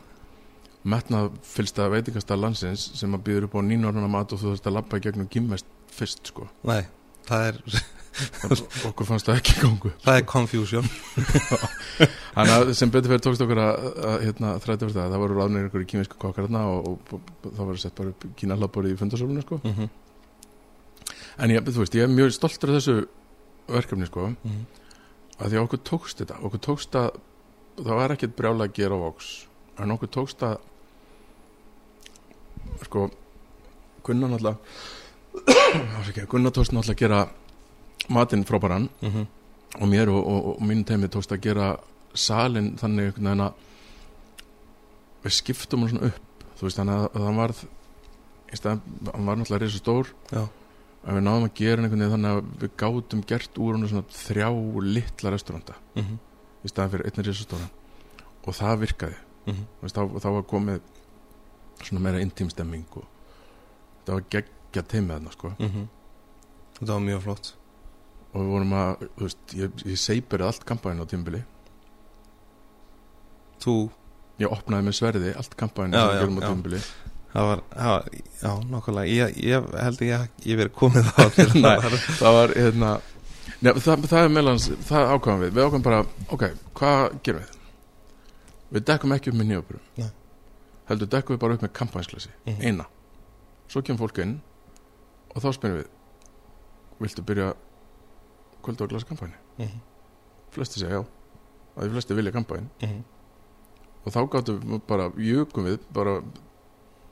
[0.83, 4.77] metnað fylsta veitingastað landsins sem að býður upp á nýnorðana mat og þú þurft að
[4.79, 6.49] labba í gegnum kínverst fyrst sko.
[6.67, 6.83] Nei,
[7.29, 7.59] það er,
[8.89, 10.89] okkur fannst það ekki gangu það er confusion
[12.33, 15.37] Þannig að sem betur fyrir tókst okkur að, að hérna, þrætti fyrir það, það voru
[15.39, 18.57] ráðnir ykkur í kínversku kokkar hérna og, og, og, það var sett bara upp kína
[18.57, 19.61] hlaðborið í fundarsólunum sko.
[19.63, 19.91] mm -hmm.
[21.39, 23.07] En ég, þú veist, ég er mjög stoltur af þessu
[23.69, 24.65] verkefni sko, Mhm.
[25.39, 27.11] að því að okkur tókst þetta, okkur tókst að,
[27.77, 29.47] það var ekkert brjála að gera á Vox,
[29.79, 30.59] en okkur tókst að,
[32.85, 33.11] sko,
[34.05, 35.02] náttúrulega, Afsakið,
[35.33, 37.21] Gunnar tókst náttúrulega að gera
[38.13, 39.27] matinn frábæran Mhm.
[39.81, 41.77] og mér og, og, og mínu teimi tókst að gera
[42.15, 43.53] salin þannig að
[45.25, 47.63] við skiptum hann svona upp þú veist þannig að, að hann varð
[48.53, 48.81] stað,
[49.15, 50.49] hann var náttúrulega reysa stór Já.
[51.07, 54.05] en við náðum að gera einhvern veginn þannig að við gátum gert úr hann svona
[54.13, 54.49] þrjá
[54.83, 56.19] litla restauranta Mhm.
[56.65, 57.71] í staðan fyrir einnig reysa stóra
[58.47, 59.17] og það virkaði
[59.47, 59.65] Mhm.
[59.81, 60.81] Þú veist, þá, þá var komið
[61.83, 63.05] svona meira intím stemming og
[64.07, 64.25] það var
[64.73, 65.53] geggja teimið þarna sko.
[65.59, 65.85] Mhm.
[66.81, 67.53] Þetta var mjög flott.
[68.33, 71.43] Og við vorum að, þú veist, ég, ég seipir allt kampæðin á tímbili
[73.63, 73.75] Þú,
[74.43, 76.49] ég opnaði með sverði allt kampæðin Já, sem já, við gerum á já.
[76.53, 76.81] tímbili
[77.33, 78.07] það var, var
[78.43, 79.13] já, nákvæmlega.
[79.13, 81.25] Ég, ég held að ég, verið komið á
[81.63, 81.77] Nei.
[81.85, 82.91] það það var hérna
[83.63, 85.53] Nei, það, það er meðlans, það ákvæðum við.
[85.55, 86.01] Við ákvæðum bara,
[86.35, 86.43] ok,
[86.81, 87.55] hvað gerum við?
[88.73, 90.09] Við dekkum ekki upp með nýjöpurum Nei.
[90.91, 92.61] heldur dekkum við bara upp með kampænsklasi Mhm.
[92.67, 92.89] eina,
[93.69, 94.35] svo kemur fólk inn
[95.35, 95.89] og þá spyrum við
[97.03, 97.55] viltu byrja
[98.63, 99.81] kvöldu að glasa kampæni Mhm.
[100.53, 101.07] flesti segja já,
[101.77, 103.03] að því flesti vilja kampæn Mhm.
[104.07, 106.23] og þá gáttum við bara, jökum við bara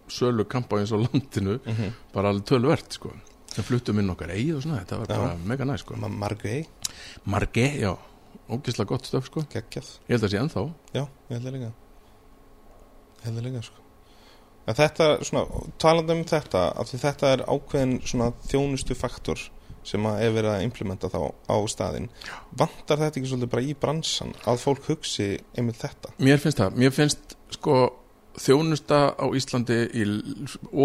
[0.08, 1.92] sölu kampæns á landinu Mhm.
[2.12, 3.12] bara alveg tölvert sko.
[3.50, 5.16] Sem fluttum inn okkar eigið og svona, þetta var Já.
[5.16, 5.96] bara mega næ sko.
[5.96, 6.66] Ma- Margrey,
[7.26, 7.96] Marge, já,
[8.48, 9.40] ógislega gott stöf sko.
[9.42, 9.98] Geggjað.
[10.08, 10.74] Ég held að sé ennþá.
[10.94, 11.72] Já, ég held að líka.
[13.18, 13.79] Ég held að líka sko
[14.68, 15.46] En þetta, svona,
[15.82, 19.40] talandi um þetta af því þetta er ákveðin svona þjónustu faktor
[19.86, 22.10] sem að er verið að implementa þá á staðinn.
[22.58, 26.12] Vantar þetta ekki svolítið bara í bransan að fólk hugsi einmitt þetta?
[26.20, 27.76] Mér finnst það, mér finnst sko
[28.40, 30.06] þjónusta á Íslandi í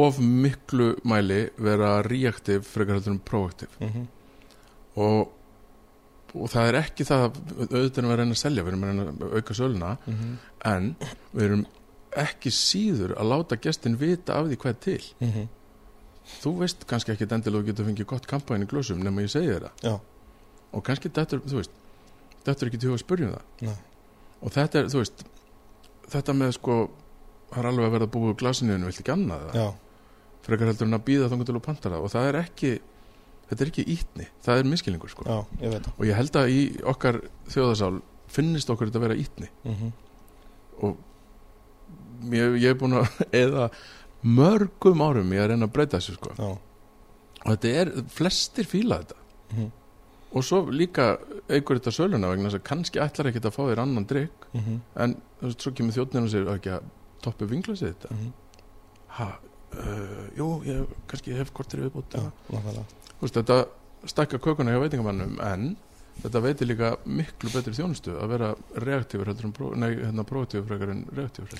[0.01, 4.05] of miklu mæli vera reaktiv frekar heldur en proaktiv mm -hmm.
[4.95, 5.31] og,
[6.33, 8.83] og það er ekki það að auðvitað erum við að reyna að selja, við erum
[8.83, 9.97] að reyna að auka söluna.
[10.65, 10.95] En
[11.33, 11.65] við erum
[12.21, 14.99] ekki síður að láta gestin vita af því hvað til.
[16.41, 19.51] Þú veist kannski ekki endilega þú getur fengið gott kampæn í glösum nema ég segi
[19.51, 19.83] þér það.
[19.85, 19.95] Já.
[20.75, 21.75] og kannski þetta þú veist
[22.45, 23.43] þetta er ekki til að spyrja um það.
[23.61, 23.77] Nei.
[24.41, 25.25] og þetta er, þú veist
[26.11, 26.79] þetta með sko
[27.51, 29.71] það er alveg að verða búið úr glasinu vilt ekki annað það,
[30.45, 32.03] frekar heldur en að býða þangar til að panta það.
[32.05, 32.71] Og það er ekki
[33.49, 35.25] þetta er ekki ítni, það er miskilingur sko.
[35.29, 36.61] Já, ég og ég held að í
[36.93, 37.21] okkar
[37.53, 37.99] þjóðasál
[38.35, 39.49] finnist okkur þetta að vera ítni.
[39.63, 39.91] Mm -hmm.
[40.85, 40.97] og
[42.31, 43.69] ég, ég er búin að eða
[44.25, 46.35] mörgum árum ég að reyna að breyta þessu sko.
[47.45, 49.19] Og þetta er, flestir fíla þetta.
[49.55, 49.71] Mm
[50.35, 51.15] og svo líka
[51.47, 54.79] einhver þetta söluna vegna þess að kannski ætlar ekkert að fá þér annan drikk -hmm.
[55.03, 55.15] en
[55.55, 56.89] svo kemur þjóttnir og segir "Á ekki að
[57.21, 58.33] toppi vinglasið þetta Mm -hmm.
[59.07, 59.29] ha,
[59.79, 62.15] uh, jú, ég kannski hef kortir viðbútt
[63.31, 63.65] þetta
[64.05, 65.77] stakka kökuna hjá veitingamannum en
[66.23, 71.59] þetta veitir líka miklu betri þjónustu að vera reaktífur hérna proaktífur frekar en reaktífur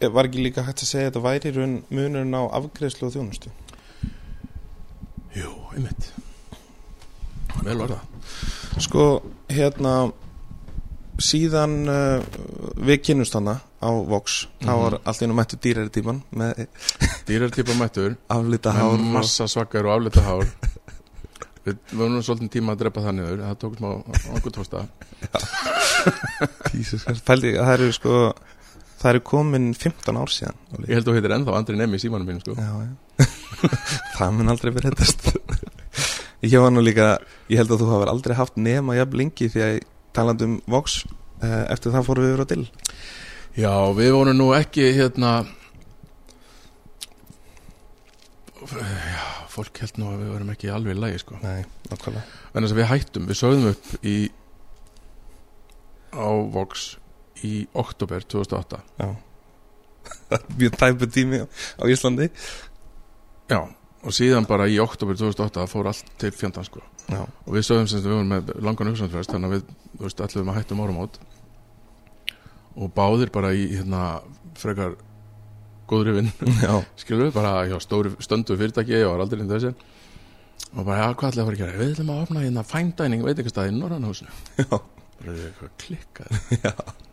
[0.00, 3.50] Var ekki líka hægt að segja að þetta væri raun munurinn á afgreðslu og þjónustu?
[5.36, 6.06] Jú, einmitt.
[7.66, 7.98] Vel það.
[8.80, 9.04] Sko,
[9.52, 9.92] hérna
[11.20, 12.22] síðan uh,
[12.80, 14.80] við kynnust hana á Vox þá Mhm.
[14.80, 16.64] var allt einu mættu dýrari tíman með
[17.28, 18.16] Dýrartípa mættur.
[18.32, 20.46] Aflita hár massa svakar og aflita hár
[21.66, 23.42] Við vorum svolítið tíma að drepa það niður.
[23.44, 23.90] Það tók smá
[24.38, 24.86] okkur tósta
[26.72, 28.14] Jesus það eru sko
[29.00, 30.58] það eru komin 15 ár síðan.
[30.84, 32.56] Ég held að þú heitir ennþá Andri Nemi í símanum mínum sko.
[32.56, 33.24] Já,
[34.18, 35.80] það mun aldrei verið þetta
[36.42, 37.18] ég var nú líka
[37.50, 39.78] ég held að þú hafur aldrei haft nema jafn lengi því að
[40.16, 42.66] talandi um Vox uh, eftir það fórum við yfir á dill
[43.60, 45.32] Já, við vorum nú ekki hérna
[48.70, 51.38] Já, fólk held nú að við vorum ekki alveg í lagi sko.
[51.42, 54.16] Nei, nákvæmlega En þess að við hættum, við sögðum upp í
[56.10, 56.86] á Vox
[57.46, 59.10] í oktober 2008 Já.
[60.58, 62.30] Mjög tæpu tími á Íslandi.
[63.50, 63.60] Já,
[64.00, 66.82] og síðan bara í oktober 2008 fór allt til fjandan sko.
[67.10, 70.24] Já, og við sögum sem við vorum með langan uppsandfrest þannig að við, þú veist,
[70.24, 71.20] allir um að hættum árum átt
[72.80, 74.02] og báðir bara í hérna
[74.58, 74.94] frekar
[75.90, 76.30] góðri vinn
[77.00, 79.74] skilur við bara hjá stóri stöndu fyrirtæki og var aldrei inn þessi
[80.70, 81.78] og bara, já, hvað ætlaði að fara að gera?
[81.80, 86.90] Við ætlum að opna hérna fine dining veitingastæði í Norrannhúsinu já, bara eitthvað klikkað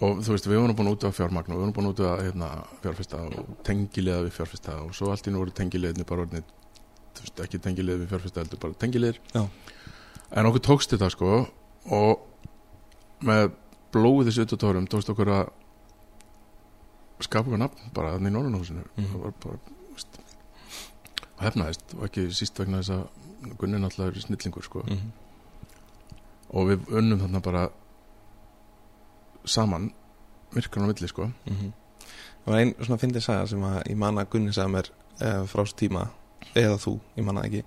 [0.00, 2.12] og þú veist, við vorum búin út á fjármagn og við vorum búin út á
[2.24, 2.48] hérna,
[2.82, 6.42] fjárfesta og tengilega við fjárfesta og svo allt í nú voru tengileginni bara orðinni
[7.14, 11.30] þú veist, ekki tengilegið við fjárfesta heldur bara tengilegir en okkur tókst þetta sko
[11.90, 12.26] og
[13.28, 13.50] með
[13.92, 15.48] blóðið þessu ututórum tókst okkur að
[17.20, 19.08] skapa okkur nafn bara þannig í Norrannhúsinu Mhm.
[19.12, 19.58] það var bara,
[19.92, 20.20] veist
[21.36, 23.08] og hefnaðist og ekki síst vegna þess að
[23.56, 24.82] Gunni náttúrulega er snillingur sko.
[24.84, 25.12] Mhm,
[26.52, 27.62] og við unnum þarna bara
[29.44, 29.90] saman
[30.54, 31.30] virkan á milli sko.
[31.46, 31.72] Mhm.
[32.40, 35.62] Það var einn svona fyndið saga sem að ég manna Gunni sagði mér uh, frá
[35.62, 36.06] þessu tíma
[36.56, 37.60] eða þú, ég manna ekki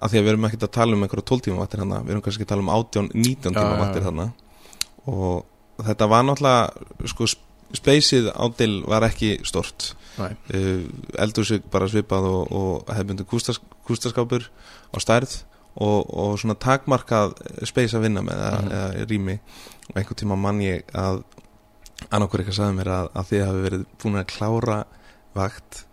[0.00, 2.14] af því að við erum ekkert að tala um einhverja 12 tíma vattir hana við
[2.14, 4.08] erum kannski að tala um 18, 19 tíma já, vattir já.
[4.10, 4.26] hana
[5.08, 7.28] og þetta var náttúrulega sko
[7.80, 9.92] speysið ádil var ekki stort.
[10.20, 10.84] Uh,
[11.22, 14.50] eldur sig bara svipað og, og hefðbundu kústas, kústaskápur
[14.92, 15.38] á stærð
[15.76, 17.34] og, og svona takmarkað
[17.68, 18.72] speys að vinna með eða, Mhm.
[18.78, 19.36] eða rými.
[19.90, 21.22] Og einhvern tíma mann ég að
[22.10, 24.78] annarkur eitthvað sagði mér að, að þið hafi verið búin að klára
[25.34, 25.84] vakt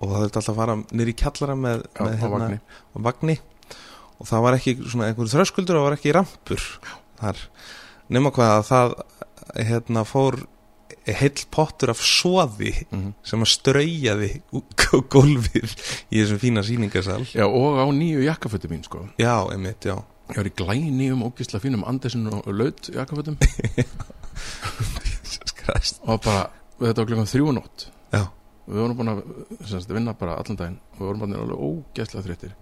[0.00, 0.76] og það þurfti alltaf að fara
[1.08, 2.58] í kjallara með, Já, með hérna vagni.
[2.94, 3.38] á vagni.
[4.20, 6.66] Og það var ekki svona einhver þröskuldur og það var ekki rampur
[7.20, 7.36] þar.
[8.10, 8.94] Nema hvað að það
[9.66, 10.36] hérna fór
[11.12, 14.30] heill pottur af soði mm sem að straujaði
[15.12, 15.74] gólfið
[16.10, 17.22] í þessum fína sýningarsal.
[17.34, 19.04] Já, og á nýju jakkafötu mín sko.
[19.20, 19.96] Já, einmitt, já.
[20.30, 23.36] Ég var í glænýjum ógisla fínum Andersen og Laut jakkafötum.
[26.04, 27.86] Og bara, þetta var klukkan þrjú nótt.
[28.12, 28.26] Já.
[28.66, 29.22] Við vorum búin að
[29.68, 30.76] semst, vinna bara allan daginn.
[30.92, 32.52] Og við vorum bara alveg ógæslega þreyttir.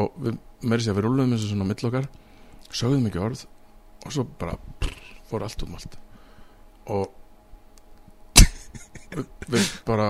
[0.00, 2.08] Og við, meiri sér að við rúluðum þessu svona á milli okkar
[2.74, 3.44] sögðum ekki orð
[4.04, 4.96] og svo bara prr,
[5.28, 5.96] fór allt út um allt
[6.88, 7.14] og
[9.14, 10.08] við, bara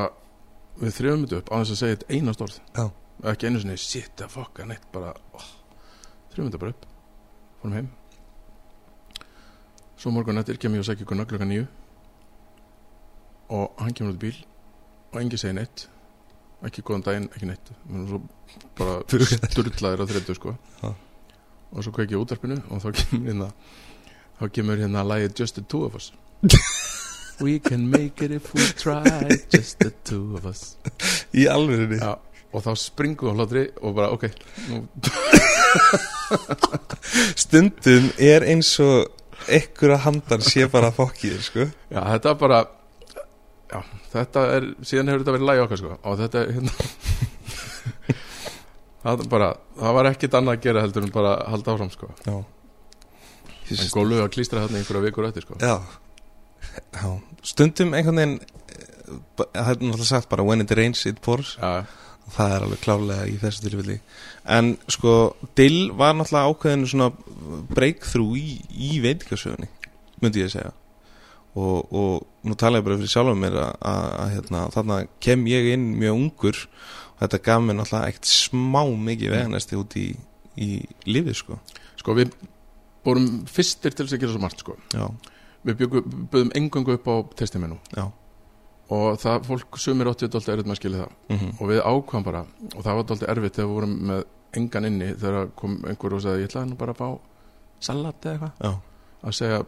[0.79, 2.59] við þrjöfum þetta upp á þess að segja eitt einast orð.
[2.77, 2.85] Já.
[3.33, 5.49] ekki einu sinni shit að fokka neitt bara oh,
[6.33, 6.87] þrjöfum þetta bara upp
[7.61, 7.91] fórum heim.
[9.99, 11.67] Svo morgun eftir kem ég og segja ykkur klukkan nýju
[13.59, 14.39] og hann kemur út í bíl
[15.13, 15.89] og engi segir neitt.
[16.67, 17.69] Ekki góðan daginn, ekki neitt.
[18.79, 18.99] Bara
[19.53, 20.55] sturlaðir á þreytu sko.
[21.69, 23.53] Og svo kveiki ég útarpinu og þá kemur hérna
[24.39, 26.13] þá kemur hérna lagið Just the Two of Us
[27.41, 29.03] We can make it if we try
[29.51, 30.77] Just the two of us.
[31.31, 32.19] Í alvegni Já,
[32.51, 34.25] og þá springum við á hlátri og bara ok
[34.71, 34.77] nú,
[37.45, 39.07] stundum er eins og
[39.47, 41.63] einhverja handar sé bara fokkið sko.
[41.93, 42.59] Já, þetta er bara
[43.69, 43.81] Já,
[44.17, 46.73] þetta er síðan hefur þetta verið lagi okkar sko og þetta er hérna
[49.05, 49.49] það, bara,
[49.79, 52.07] það var ekkit annað að gera heldur en bara að halda áfram sko.
[53.69, 55.55] En gólu að klístra þarna einhverja vikur eftir sko.
[55.61, 55.77] Já
[56.79, 57.09] já
[57.47, 59.15] stundum einhvern veginn eh,
[59.55, 61.57] það er náttúrulega sagt bara when it rains it pours.
[61.61, 61.87] Já,
[62.35, 63.99] það er alveg klálega í þessu tilfelli.
[64.57, 65.15] En sko
[65.59, 67.11] Dill var náttúrulega ákveðinu svona
[67.73, 69.71] breakthrough í, í veitingasögunni
[70.23, 70.75] myndi ég að segja.
[71.59, 75.47] Og, og nú tala ég bara fyrir sjálfum mér að, að, að hérna, þarna kem
[75.51, 76.61] ég inn mjög ungur.
[77.15, 80.07] Og þetta gaf mér náttúrulega eitt smá mikið veganesti út í,
[80.61, 80.69] í
[81.09, 81.59] lífið sko.
[81.99, 82.37] Sko við
[83.07, 84.77] vorum fyrstir til þess að gera svo margt sko.
[84.95, 85.07] Já,
[85.69, 87.79] við byggum, engöngu upp á testimenu.
[87.95, 88.07] Já.
[88.89, 91.17] Og það, fólk sumir áttið dálítið erfitt með að skilja það.
[91.35, 94.23] Mm og við ákvæm bara og það var dálítið erfitt þegar við vorum með
[94.59, 97.09] engan inni þegar kom einhver og sagði ég ætlaði nú bara að fá
[97.85, 98.79] salat eða eitthvað.
[99.19, 99.59] Að segja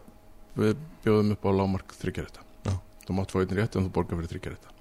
[0.59, 2.75] við bjóðum upp á lámark þryggjarétta Já.
[3.07, 4.73] þú mátt fá einnig rétt en þú borgar fyrir þryggjarétta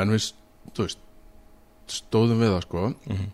[0.00, 0.30] en við
[0.78, 1.02] veist,
[1.90, 3.32] stóðum við það sko mm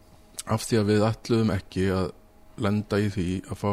[0.51, 2.07] af því að við ætluðum ekki að
[2.65, 3.73] lenda í því að fá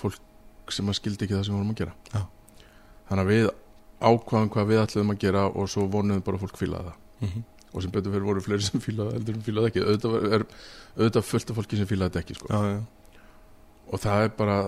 [0.00, 0.29] fólk
[0.76, 2.22] sem að skildi ekki það sem við vorum að gera Já.
[3.08, 3.48] þannig að við
[4.00, 7.42] ákvaðum hvað við ætluðum að gera og svo vonuðum bara fólk fílaði það -hmm.
[7.72, 10.46] og sem betur fyrir voru fleiri sem fílaði heldur en fílaði ekki auðvitað, er,
[10.96, 12.48] auðvitað fullt af fólki sem fílaði þetta ekki sko.
[12.50, 12.80] já, já
[13.90, 14.58] og það er bara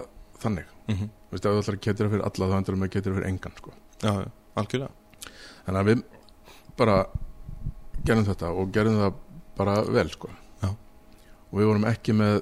[0.43, 1.11] þannig mm -hmm.
[1.33, 3.29] Þú veist, ef þú ætlar að ketira fyrir alla þá endur með að ketira fyrir
[3.29, 3.71] engan sko.
[4.03, 4.91] já, já, algjörlega
[5.65, 6.03] þannig að við
[6.77, 7.07] bara
[8.05, 9.13] gerum þetta og gerum það
[9.57, 10.31] bara vel sko.
[11.53, 12.39] Og við vorum ekki með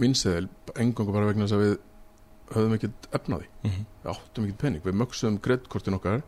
[0.00, 1.76] vinseðil engangu bara vegna þess að við
[2.52, 3.86] höfðum ekkert efnaði mm -hmm.
[4.02, 6.22] við áttum ekkert pening, við mögsuðum kreditkortin okkar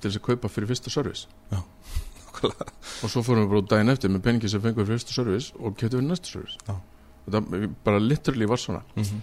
[0.00, 1.28] til þess að kaupa fyrir fyrsta service.
[3.02, 5.54] Og svo fórum við bara út daginn eftir með peningi sem fengum fyrir fyrsta service
[5.58, 6.74] og keftum við næsta Já.
[7.26, 8.82] þetta bara literally var svona.
[8.96, 9.20] Mm -hmm.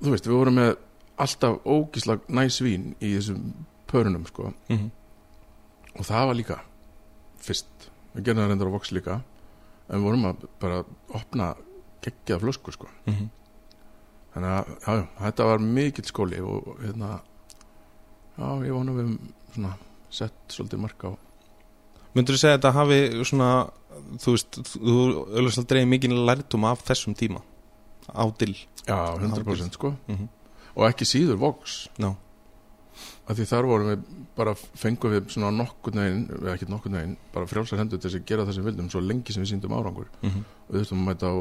[0.00, 0.76] þú veist, við vorum með
[1.16, 3.52] alltaf ógísla næs vín í þessum
[3.86, 4.52] pörunum sko.
[4.68, 4.90] Mm -hmm.
[5.98, 6.60] og það var líka
[7.38, 9.22] fyrst, við gerðum það reyndar á Vox líka.
[9.88, 11.54] En við vorum að bara opna
[12.02, 12.88] geggjaða flösku sko.
[13.06, 13.30] Mm
[14.34, 17.10] þannig að, já, þetta var mikill skóli og hérna
[18.38, 19.12] já, ég vona við
[19.54, 19.74] svona
[20.10, 21.10] sett svolítið mark á.
[22.14, 23.50] Myndur þú segja að þetta hafi svona
[24.18, 24.98] þú veist, þú
[25.36, 27.42] auðvitað dreigir mikið lærdum af þessum tíma?
[28.10, 28.56] Á dill?
[28.86, 29.94] Já, 100% sko.
[30.10, 30.28] Mm
[30.76, 31.86] og ekki síður Vox.
[32.00, 32.12] Já.
[33.30, 34.00] af því þar vorum við
[34.34, 38.24] bara fengum við svona nokkurn veginn eða ekki nokkurn veginn, bara frjálsar hendur til að
[38.26, 40.08] gera það sem við vildum svo lengi sem við síndum árangur.
[40.20, 40.42] -hmm.
[40.66, 41.34] og við þurftum að mæta á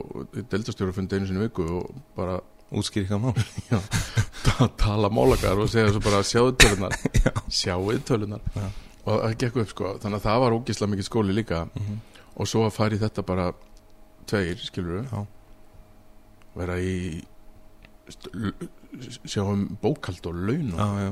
[0.51, 3.31] deildastjórafundi einu sinni í viku og bara Útskýri hvað má
[4.45, 6.93] ta- tala málakar og segja svo bara sjáðu tölunar
[7.59, 8.67] sjáðu tölunar Já.
[9.05, 11.65] og það gekk upp sko þannig að það var ógislega mikið skóli líka.
[11.79, 11.99] Mm
[12.39, 13.45] og svo að fara í þetta bara
[14.29, 15.25] tveir, skilur Já.
[16.55, 16.93] vera í
[18.07, 18.69] st- l-
[19.27, 21.09] sjá um bókald og laun og Já, já,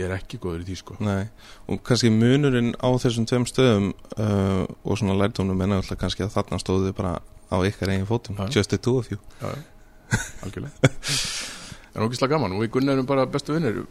[0.00, 0.96] ég er ekki góður í því sko.
[1.04, 1.28] Nei.
[1.70, 6.34] Og kannski munurinn á þessum tveim stöðum uh, og svona lærdómnum er náttúrulega kannski að
[6.40, 7.14] þarna stóðu bara
[7.54, 9.20] á ykkar eigin fótum just the two of you.
[9.44, 9.62] Já, já.
[10.44, 10.92] Algjörlega.
[11.94, 13.84] En ógislega gaman og við Gunni erum bara bestu vinnir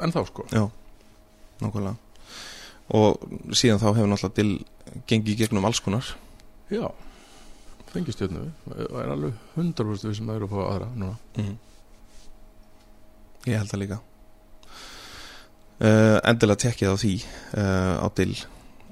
[0.00, 0.46] ennþá sko.
[0.48, 0.64] Já,
[1.60, 1.96] nákvæmlega.
[2.96, 3.20] Og
[3.54, 6.06] síðan þá hefur náttúrulega til gengið gegnum alls konar.
[6.72, 6.86] Já,
[7.92, 8.86] fengi stjórnu við.
[8.88, 11.18] Og er alveg 100% við sem það eru að fá aðra núna.
[11.36, 11.58] Mm.
[13.50, 14.00] Ég held það líka.
[15.80, 17.12] Uh, Endilega tekkið á því
[17.56, 18.34] uh, á Dill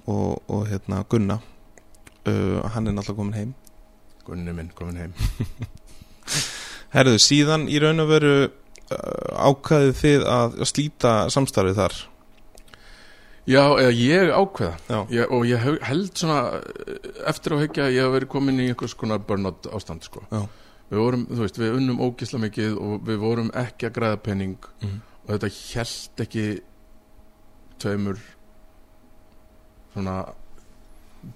[0.09, 1.41] og, og hérna Gunna.
[2.29, 3.57] Uh, hann er náttúrulega komin heim.
[4.29, 5.15] Gunni minn komin heim
[6.95, 11.99] Herðu, síðan í raun og veru uh, ákvaðið þið að slíta samstarfið þar
[13.49, 16.97] Já, eða ég ákveða ég, og ég held svona eh,
[17.31, 20.21] eftir á hekja að ég hef verið komin í einhvers konar burnout ástand sko.
[20.89, 24.69] Við vorum, þú veist, við unnum ógisla mikið og við vorum ekki að græða penning
[24.85, 24.99] mm.
[25.25, 26.45] og þetta held ekki
[27.81, 28.21] tveimur
[29.95, 30.19] svona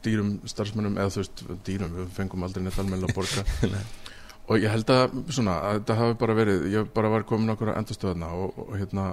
[0.04, 3.84] dýrum starfsmönnum eða þú veist, dýrum, við fengum aldrei neitt almennilega að borga Nei.
[4.52, 7.72] Og ég held að svona, að þetta hafi bara verið ég bara var komin okkur
[7.72, 9.06] að endastöðna og, og hérna,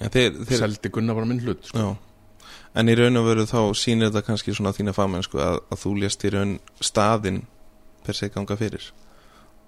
[0.00, 1.94] þeir, þeir, seldi Gunnar bara minn hlut sko.
[2.76, 5.92] En í raun og veru þá sýnir þetta kannski svona þína fagmennsku að, að þú
[6.02, 7.42] lést í raun staðinn
[8.04, 8.84] per se ganga fyrir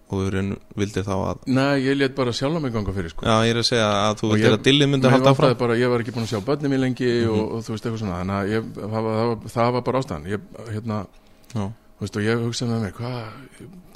[0.08, 3.24] og í raun vildi þá að Nei, ég let bara sjálf mig ganga fyrir sko.
[3.28, 5.76] Já, ég er að segja að þú ég- að dillið myndi Mér halda áfram bara,
[5.80, 7.32] ég var ekki búin að sjá börnum í lengi Mhm.
[7.32, 10.30] og, og þú veist eitthvað svona þannig að ég, það, var, það var bara ástæðan
[10.32, 10.40] ég,
[10.72, 11.00] hérna,
[11.54, 11.66] Já,
[11.98, 13.16] þú veist, og ég hugsaði með mig hvað,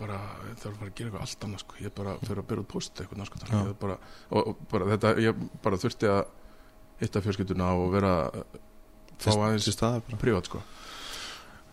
[0.01, 0.19] bara,
[0.59, 2.71] það var bara að gera eitthvað allt annað sko, ég bara fyrir að byrja út
[2.73, 3.61] post eitthvað sko, Já.
[3.61, 3.97] ég bara,
[4.31, 6.23] og, og bara þetta, ég bara þurfti að
[7.03, 8.13] hitta fjölskylduna og vera
[9.23, 9.71] fá aðeins
[10.19, 10.63] privat sko,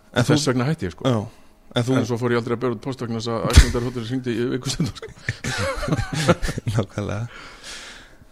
[0.10, 1.06] En þú, þess vegna hætti ég sko.
[1.06, 1.18] Já,
[1.78, 3.86] en þú en svo fór ég aldrei að byrja út post vegna þess að ætlundar
[3.86, 5.12] hóttur syngdi í vikustundum sko.
[6.74, 7.28] nákvæmlega.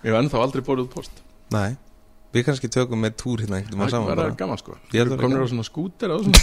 [0.02, 1.22] Ég hef ennþá aldrei borðið út post
[1.54, 1.78] Nei,
[2.38, 4.36] við kannski tökum með túr hérna einhvern veginn það saman var bara.
[4.40, 4.76] gaman sko.
[4.94, 6.42] Ég að það komnir á svona skúter á svona.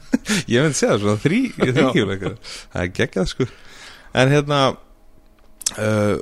[0.52, 1.40] Ég myndi segja það svona þrý,
[1.76, 3.46] þrýhjúleikar Það er geggjað sko.
[4.16, 4.58] En hérna
[5.76, 6.16] uh,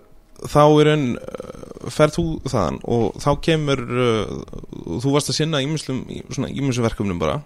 [0.45, 4.39] Þá er enn uh, Ferð þú þaðan og þá kemur uh,
[5.05, 7.41] Þú varst að sinna ímislum Svona ímislum verkefnum bara.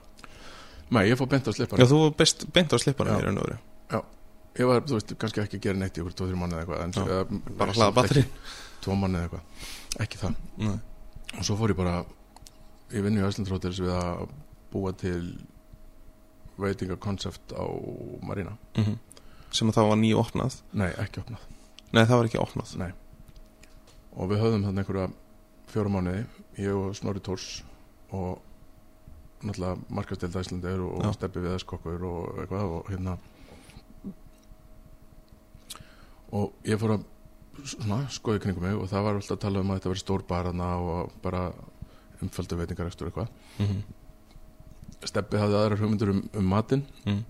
[0.94, 3.20] Nei, ég fór bent á slippar Já, þú var best beint á slipparum Já.
[3.20, 3.58] í raun og veru.
[4.58, 6.80] Ég var, þú veist, kannski ekki að gera neitt í ykkur 2-3 manni eða eitthvað
[6.82, 8.24] en, Já, Bara hlaða batteri
[8.82, 9.68] 2 manni eða eitthvað.
[10.02, 10.40] Ekki það.
[10.64, 10.72] Nei.
[11.36, 11.98] Og svo fór ég bara
[12.88, 14.30] Ég vinni í Æslandrótils við að
[14.72, 15.34] búa til
[16.58, 17.64] veitingakoncept á
[18.24, 18.56] Marina.
[18.76, 18.96] Mm
[19.50, 21.44] Sem að þá var nýju opnað Nei, ekki opnað.
[21.92, 22.72] Nei, það var ekki opnað.
[22.76, 22.90] Nei.
[24.12, 25.08] Og við höfðum þannig einhverja
[25.72, 26.26] fjóra mánuði
[26.58, 27.62] Ég og Snorri Tórs
[28.12, 28.38] Og
[29.42, 31.12] náttúrulega markasteld Æslandir og, Já.
[31.14, 33.18] steppi við skokkur og eitthvað og hérna.
[36.32, 37.04] Og ég fór að
[38.14, 40.68] skoði kringum mig og það var alltaf að tala um að þetta verið stór barana
[40.78, 41.52] og bara
[42.22, 43.82] umfældu veitingarekstur eitthvað mm -hmm.
[45.04, 47.24] Steppi hafði aðrar hugmyndur um, um matinn mm.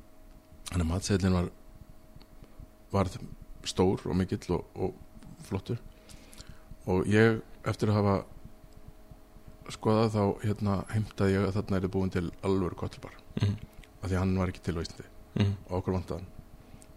[0.70, 1.50] þannig að matseðlinn var
[2.92, 3.08] var
[3.64, 4.94] stór og mikill og, og
[5.42, 5.78] flottur
[6.86, 8.24] og ég eftir að hafa
[9.68, 13.54] skoðað þá hérna heimtaði ég að þarna er búin til alvöru kottilbar Mm.
[14.02, 15.54] af því að hann var ekki til á Íslandi Mm.
[15.68, 16.26] og okkur vantaðan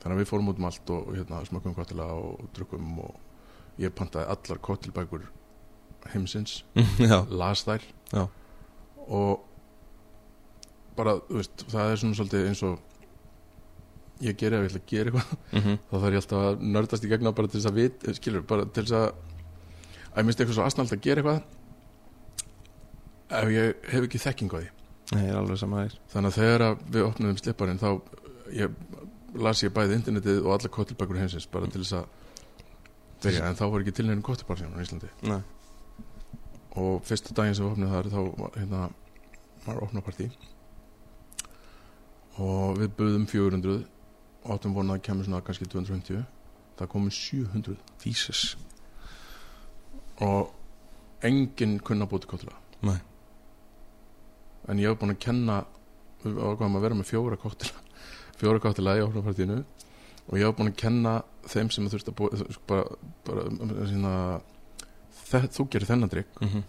[0.02, 3.20] þannig að við fórum út um allt og, og hérna, smakkum kottila og, drukkum og
[3.80, 5.30] ég pantaði allar kottilbækur
[6.12, 6.64] heimsins
[7.42, 7.86] las þær.
[8.12, 8.26] Já.
[9.08, 9.48] og
[10.98, 12.80] bara, veist, það er svona svolítið eins og
[14.22, 15.38] ég geri ef ég ætla að gera eitthvað.
[15.52, 18.44] Mm þá þarf ég alltaf að nördast í gegna bara til þess að vit, skilur,
[18.48, 19.08] bara til þess að
[20.12, 21.42] að ég minnst eitthvað svo asnald að gera eitthvað.
[23.32, 24.70] Ef ég hef ekki þekking á því.
[25.12, 27.90] Nei, er þannig að þegar við opnum slipparinn þá
[28.56, 28.76] ég,
[29.36, 32.21] las ég bæði internetið og alla kottilbækur heimsins bara til þess að
[33.24, 35.12] byrja, en þá var ekki til neina kottilbar síðan á Íslandi.
[35.30, 35.42] Nei.
[36.82, 38.22] Og fyrsta daginn sem við opnum þar þá
[38.58, 38.82] hérna,
[39.66, 40.30] var opnapartí
[42.42, 43.82] og við buðum 400
[44.42, 46.24] og áttum vonað að kemur svona kannski 250
[46.80, 48.56] það komum 700 Jesus
[50.26, 50.54] og
[51.28, 52.58] enginn kunna búti kottila
[54.70, 55.62] en ég hef búin að kenna
[56.24, 57.86] við ákvæðum að vera með fjóra kottila
[58.40, 59.62] fjóra kottila í opnapartínu
[60.28, 61.14] og ég hef búin að kenna
[61.48, 62.30] þeim sem þurft að búi
[62.68, 62.86] bara,
[63.26, 63.42] bara
[63.90, 64.42] sína,
[65.32, 66.64] þú gerir þennan drikk mm -hmm.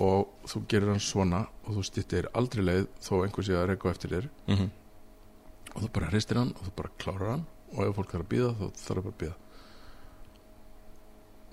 [0.00, 3.90] og þú gerir hann svona og þú stýttir aldrei leið þó einhver sé að reyka
[3.90, 4.70] eftir þér Mm -hmm.
[5.74, 7.44] og þú bara hristir hann og þú bara klárar hann
[7.76, 9.34] og ef fólk þarf að býða þá þarf bara að býða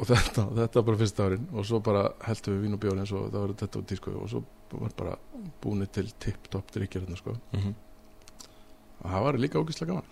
[0.01, 2.99] og þetta, þetta var bara fyrsta árin og svo bara heldum við vín og bjór
[2.99, 5.17] eins og það var þetta út í sko og svo var bara
[5.61, 7.75] búinir til tipp-topp drikkir hérna sko Mhm.
[9.03, 10.03] og það var líka ógislega gaman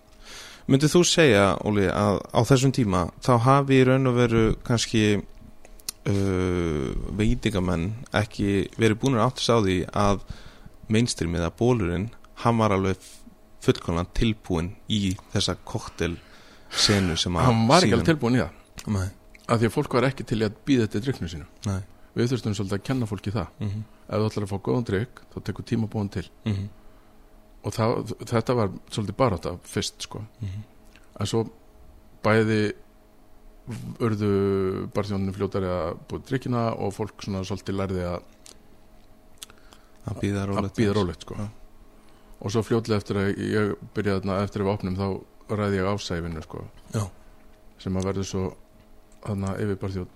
[0.68, 5.04] Myndið þú segja, Óli, að á þessum tíma þá hafi í raun og veru kannski
[5.16, 10.24] uh, veitingamenn ekki verið búin að áttis á því að
[10.90, 12.08] mainstreamið að bólurinn
[12.44, 13.00] hann var alveg
[13.64, 16.16] fullkomlega tilbúin í þessa koktel
[16.70, 18.58] senu sem að hann var ekki alveg tilbúin í það.
[18.96, 19.08] Nei,
[19.46, 21.80] af því að fólk var ekki til í að býða þetta drikknu sínu nei.
[22.16, 23.50] Við þurftum svolítið að kenna fólki það.
[23.60, 23.82] Mm -hmm.
[24.08, 26.26] ef þú ætlar að fá góðan drikk þá tekur tíma að búin til.
[26.44, 26.68] Mm
[27.60, 30.62] og það, þetta var svolítið bara þetta fyrst sko -hmm.
[31.20, 31.44] en svo
[32.24, 32.60] bæði
[34.02, 34.30] urðu
[34.94, 38.22] barþjóninu fljótari að búið drikkina og fólk svona svolítið lærði að,
[40.70, 41.34] Að býða rólegt sko.
[41.38, 41.48] Já.
[42.40, 45.90] og svo fljótlega eftir að ég byrjaði þarna eftir að við opnum þá ræði ég
[45.92, 46.64] ásæfinu sko.
[46.94, 47.04] Já.
[47.78, 48.44] sem að verður svo
[49.20, 50.08] þarna yfir barþjón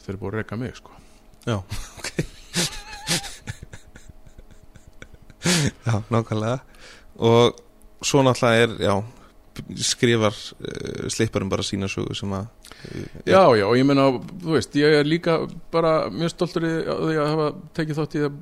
[0.00, 0.90] þeir eru búið að reka mig sko.
[1.46, 1.56] Já,
[5.86, 6.58] nákvæmlega.
[7.20, 7.58] Og
[8.02, 8.94] svo náttúrulega er, já
[9.76, 12.46] skrifar uh, slipparum bara sína sögu sem að
[13.26, 15.40] já já og ég meina þú veist ég er líka
[15.72, 18.38] bara mjög stoltur í að að hafa tekið þátt í að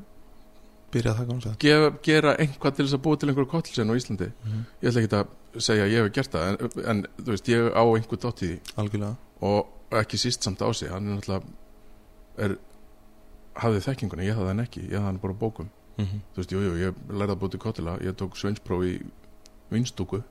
[0.93, 3.99] byrja það komst að gefa, gera einhvað til þess að búa til einhverju kottilsen á
[3.99, 4.29] Íslandi.
[4.45, 4.63] Mhm.
[4.83, 7.73] ég ætla ekki að segja að ég hef gert það en, en þú veist, ég
[7.73, 9.15] á einhver dótt í því.
[9.49, 11.45] Og ekki síst samt á sig hann er náttúrulega
[12.39, 12.57] er,
[13.59, 16.21] hafði þekkinguna, ég hafði hann ekki ég hafði hann bara bókum, mm -hmm.
[16.33, 19.01] þú veist, jú, jú, ég lærði að búa til kottila, ég tók sveinspróf í
[19.71, 20.23] vinstúku,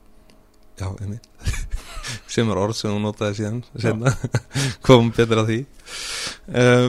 [0.78, 1.26] Já, einmitt.
[2.32, 4.12] Sem er orð sem hún notaði síðan senna,
[4.86, 5.58] komum betur að því.
[6.54, 6.86] Uh,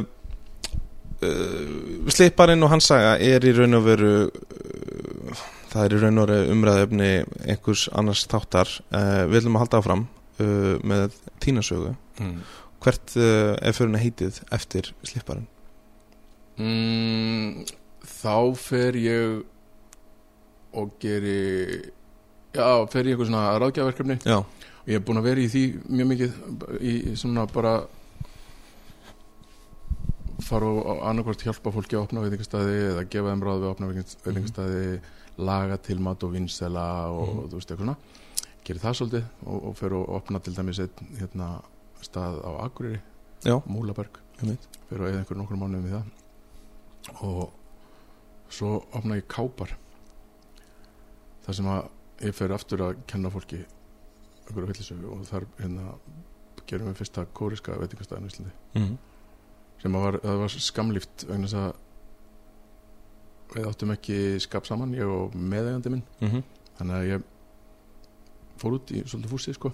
[1.26, 6.24] uh, Slipparinn og hans saga er í raun og veru uh, það er í raun
[6.24, 7.12] og veru umræðefni
[7.50, 8.78] einhvers annars þáttar.
[8.94, 12.36] Við viljum að halda áfram uh, með þínasögu mm.
[12.86, 15.50] hvert er fyrir henni heitið eftir Slipparinn
[16.60, 17.64] Mm,
[18.20, 19.44] þá fer ég
[20.80, 21.38] og geri
[22.54, 24.20] já, fer ég eitthvað svona ráðgjafarverkefni.
[24.28, 26.32] Já, og ég er búin að vera í því mjög mikið
[26.82, 27.74] í svona bara
[30.46, 33.90] fara og annarkvort hjálpa fólki að opna veitingastæði eða gefa þeim ráð við að opna
[33.92, 34.84] veitingastæði
[35.50, 37.50] laga til mat og vinsela og Mhm.
[37.50, 37.98] þú veist eitthvað svona.
[38.66, 41.62] Gerir það svolítið og, og fer og opna til dæmis einn hérna,
[42.02, 43.00] stað á Akureyri
[43.68, 44.20] Múlaberg.
[44.40, 46.04] Fyrir að eða einhverjum nokkur mánuðum í það.
[47.24, 47.52] Og
[48.50, 49.76] svo opna ég kápar
[51.46, 53.62] þar sem að ég fer aftur að kenna fólki
[54.48, 55.94] einhverju villisögu og þar hérna
[56.70, 58.58] gerum við fyrsta kóriska veitingastæðin í Íslandi.
[58.78, 58.98] Mm
[59.80, 61.74] sem að var, það var skamlíft vegna þess að
[63.56, 66.06] við áttum ekki skap saman ég og meðegandi minn.
[66.20, 66.44] -hmm.
[66.78, 67.28] þannig að ég
[68.60, 69.72] fór út í svolítið fúsið sko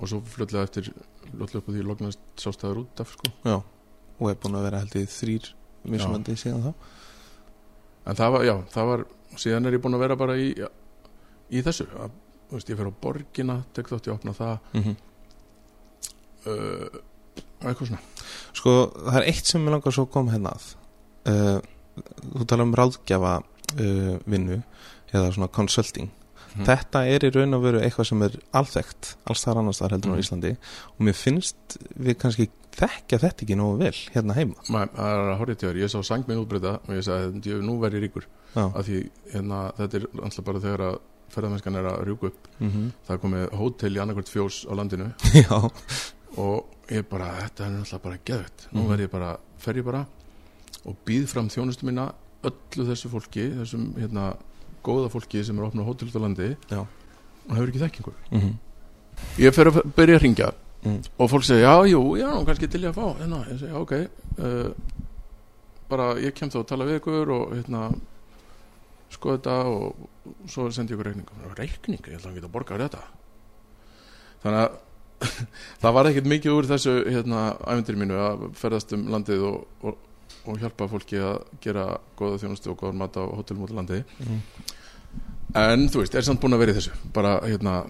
[0.00, 0.90] og svo fljótlega eftir
[1.30, 3.30] fljótlega upp á því lognast sástæður út af sko.
[3.44, 3.62] Já,
[4.18, 5.54] og er búin að vera held í þrýr
[5.84, 6.72] mismandi síðan þá.
[8.06, 9.04] En það var, já, það var
[9.36, 10.48] síðan er ég búin að vera bara í
[11.50, 11.86] í þessu.
[12.00, 12.10] Að,
[12.48, 14.58] þú veist, ég fer á borgina tek þátt ég að opna það.
[14.72, 14.96] Mm -hmm.
[16.46, 17.00] uh,
[17.64, 18.02] eitthvað svona.
[18.54, 18.74] Sko,
[19.04, 20.74] það er eitt sem ég langar svo að koma hérna að.
[21.28, 21.60] Uh,
[21.94, 23.32] Þú tala um ráðgjafa
[23.78, 24.56] uh, vinnu
[25.14, 26.08] eða svona consulting.
[26.54, 26.64] Mhm.
[26.66, 30.10] Þetta er í raun og veru eitthvað sem er alþekkt alls þar annars þar heldur
[30.10, 30.24] en á Mhm.
[30.24, 30.56] Íslandi.
[30.98, 34.54] Og mér finnst við kannski þekkja þetta ekki nógu vel hérna heima.
[34.68, 37.40] Ma, það er að horfið til þér, ég sá sang minn útbreyta og ég sagði,
[37.40, 38.24] "Djöfull, nú verð ég ríkur
[38.56, 38.98] af því
[39.32, 40.98] hérna, þetta er alltaf bara þegar að
[41.34, 42.48] ferðamennskan er að rjúku upp.
[42.60, 45.12] Mm það er komið hótel í annarkvort fjós á landinu.
[45.34, 45.70] Já.
[46.38, 48.88] og ég bara, þetta er alltaf bara geðvett nú Mhm.
[48.90, 50.06] verð ég bara, fer ég bara
[50.86, 52.12] og býð fram þjónustu mína
[52.44, 54.36] öllu þessu fólki, þessum hérna
[54.84, 56.56] góða fólki sem er að opna hótel út á landi.
[56.70, 56.86] Já.
[57.48, 58.12] og hefur ekki þekkingu.
[58.32, 58.58] Mm
[59.38, 60.52] ég fer að byrja að ringja
[60.84, 61.00] Mm.
[61.18, 63.06] og fólk segja, já, jú, já, kannski til ég að fá.
[63.22, 64.74] Hérna, ég segja, ok uh,
[65.88, 67.84] bara, ég kem þá að tala við ykkur og hérna
[69.14, 71.52] skoða þetta og svo sendi ég ykkur reikning.
[71.58, 73.02] Reikning, ég ætla að geta að borga þetta.
[74.44, 74.80] Þannig að
[75.82, 80.28] það var ekkert mikið úr þessu hérna ævendir mínu að ferðast um landið og, og,
[80.50, 81.86] og hjálpa fólki að gera
[82.18, 83.40] góða þjónustu og góða mat á á
[83.78, 84.02] landi.
[84.20, 84.42] Mhm.
[85.54, 86.92] en þú veist, er samt búin að vera í þessu.
[87.14, 87.84] Bara hérna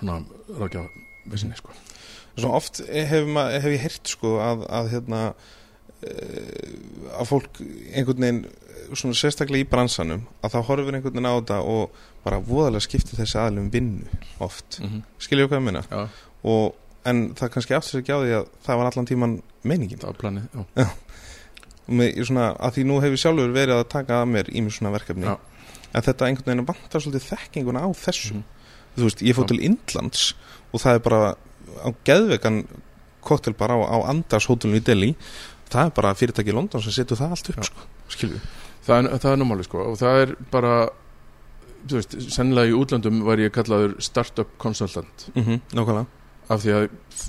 [0.00, 0.86] rákja
[1.32, 1.74] vissinni sko
[2.40, 8.44] Svo oft hef, hef ég heyrt sko að, að hérna uh, að fólk einhvern veginn
[8.46, 12.86] eh, svona sérstaklega í bransanum að það horfir einhvern veginn á þetta og bara voðalega
[12.86, 14.06] skiptir þessi aðlum vinnu
[14.38, 15.02] oft, mm -hmm.
[15.18, 16.08] skilju hvað ég meina Já,
[16.42, 16.74] og,
[17.04, 20.10] en það kannski aftur sér ekki á því að það var allan tíman meiningin það
[20.12, 20.60] var planið já.
[20.86, 24.76] og með, svona, að því nú hefur sjálfur verið að taka að mér í mér
[24.76, 25.36] svona verkefni Já.
[25.92, 28.44] en þetta einhvern veginn vantar svolítið þekkinguna á þessu Mhm.
[28.96, 29.46] Þú veist, ég Já.
[29.46, 30.34] til Indlands
[30.72, 31.34] og það er bara
[31.80, 32.64] á geðvegan
[33.20, 35.14] koktel bara á, á Andars hótelinu í Delhi.
[35.70, 38.40] Það er bara fyrirtæki í London sem setur það allt upp sko, skilju
[38.86, 40.74] það er, það er námáli sko og það er bara
[41.80, 45.30] þú veist, sennilega í útlöndum var ég kallaður startup consultant.
[45.34, 46.06] Mm -hmm, nákvæmlega.
[46.48, 46.88] Af því að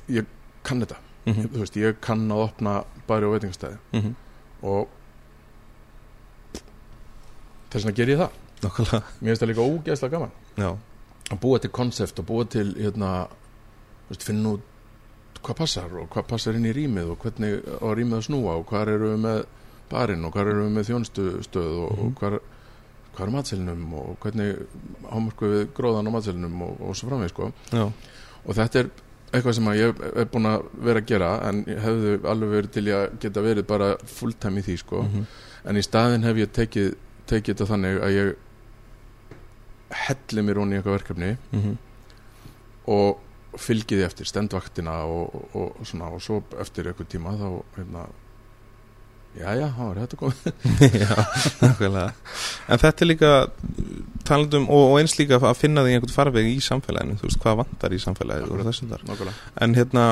[0.10, 0.26] ég
[0.64, 0.98] kann þetta.
[1.26, 3.78] Mm þú veist, ég kann að opna bæri og veitingastæði.
[3.94, 4.14] -hmm.
[4.62, 4.88] og
[7.72, 8.30] þess vegna ger ég það.
[8.62, 10.32] Nákvæmlega, mér finnst það líka ógeðslega gaman.
[10.58, 10.78] Já,
[11.32, 13.28] að búa til konsept og búa til hérna,
[14.20, 14.62] finna út
[15.42, 18.66] hvað passar og hvað passar inn í rýmið og hvernig á rýmið að snúa og
[18.70, 19.40] hvað eru við með
[19.92, 22.08] barinn og hvað eru við með þjónstustöð og, Mhm.
[22.08, 22.40] og hvað,
[23.16, 24.60] hvað er matselinum og hvernig
[25.12, 27.52] ámörku við gróðan á matselinum og, og svo framveg sko.
[28.46, 28.90] Og þetta er
[29.34, 32.86] eitthvað sem ég er búin að vera að gera en ég hefði alveg verið til
[32.92, 35.02] að geta verið bara fulltime í því sko.
[35.04, 35.26] Mhm,
[35.66, 36.96] en í staðin hef ég tekið,
[37.28, 38.36] tekið þetta þannig að ég
[39.92, 41.78] helli mér hún í eitthvað verkefni mhm,
[42.92, 47.48] og fylgi því eftir stendvaktina og, og, og svona og svo eftir eitthvað tíma þá
[47.78, 48.06] hérna
[49.32, 50.48] já já, þá er þetta komið.
[51.04, 51.14] Já,
[51.62, 52.08] nákvæmlega.
[52.68, 53.30] En þetta er líka
[54.28, 57.60] talandum og, og eins líka að finna því einhvern farveg í samfélaginu, þú veist, hvað
[57.62, 59.52] vantar í samfélaginu og þessum þar nákvæmlega.
[59.64, 60.08] En hérna,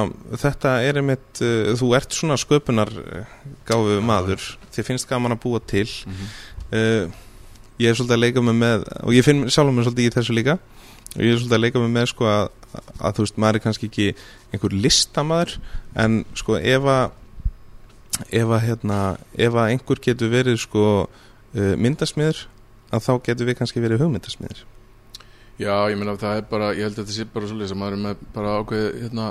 [0.46, 3.34] þetta er einmitt, uh, þú ert svona sköpunar uh,
[3.68, 5.90] gáfu maður, þið finnst gaman að búa til.
[5.90, 6.46] mm -hmm.
[6.70, 7.29] Uh,
[7.80, 10.36] ég er svolítið að leika mig með, og ég finn sjálf mér svolítið í þessu
[10.36, 10.58] líka,
[11.16, 12.50] og ég er svolítið að leika mig með sko að,
[13.00, 14.08] að þú veist, maður er kannski ekki
[14.54, 15.56] einhver listamaður,
[15.96, 17.12] en sko ef að,
[18.42, 19.00] ef að hérna,
[19.38, 22.44] ef að einhver getur verið sko uh, myndasmiður,
[22.92, 24.64] að þá getur við kannski verið hugmyndasmiður.
[25.60, 27.94] já, ég meina það er bara, ég held að þetta sé bara svolítið sem maður
[27.98, 29.26] er með bara ákveð hérna,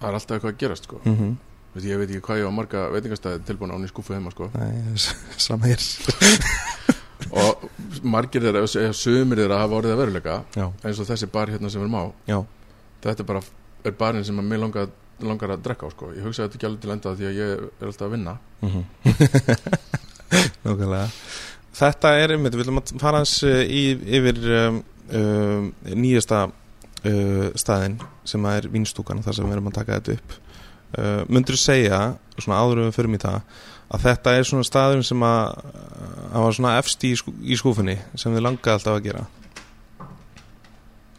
[0.00, 1.32] það er alltaf eitthvað að gerast sko Mm -hmm.
[1.80, 4.92] Ég veit ekki hvað ég á marga veitingastæði tilbúin án í skúfu heima sko Nei,
[5.46, 5.80] sama hér.
[7.30, 7.66] Og
[8.02, 8.64] margir þeirra,
[8.96, 11.98] sumir þeirra hafa orðið að veruleika Já, eins og þessi bar hérna sem við erum
[12.00, 12.04] á.
[12.28, 12.38] Já,
[13.06, 13.42] þetta er bara,
[13.84, 14.90] er barinn sem að mér langar,
[15.22, 17.52] langar að drekka á sko, ég hugsa þetta ekki alveg til enda því að ég
[17.56, 18.36] er alltaf að vinna.
[18.62, 18.82] Mhm.
[20.64, 21.06] Nákvæmlega.
[21.76, 23.82] Þetta er einmitt, við viljum að fara hans í,
[24.18, 24.82] yfir um,
[25.16, 27.98] um, nýjasta uh, staðinn
[28.28, 30.38] sem að er vínstúkan þar sem við erum að taka þetta upp.
[30.92, 32.00] Uh, Mundur segja,
[32.36, 33.38] svona áður við förum í það
[33.92, 35.40] að þetta er svona staður sem að
[36.32, 39.26] að var svona efst í, skú, í skúfunni sem við langaði alltaf að gera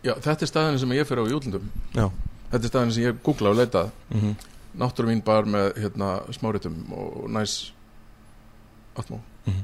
[0.03, 2.07] Já, þetta er staðinu sem ég fyrir á Já
[2.53, 4.33] þetta er staðinu sem ég googla og leitað mm -hmm.
[4.77, 7.71] náttúruvín bar með hérna, smáritum og næs
[8.97, 9.63] atmó Mhm.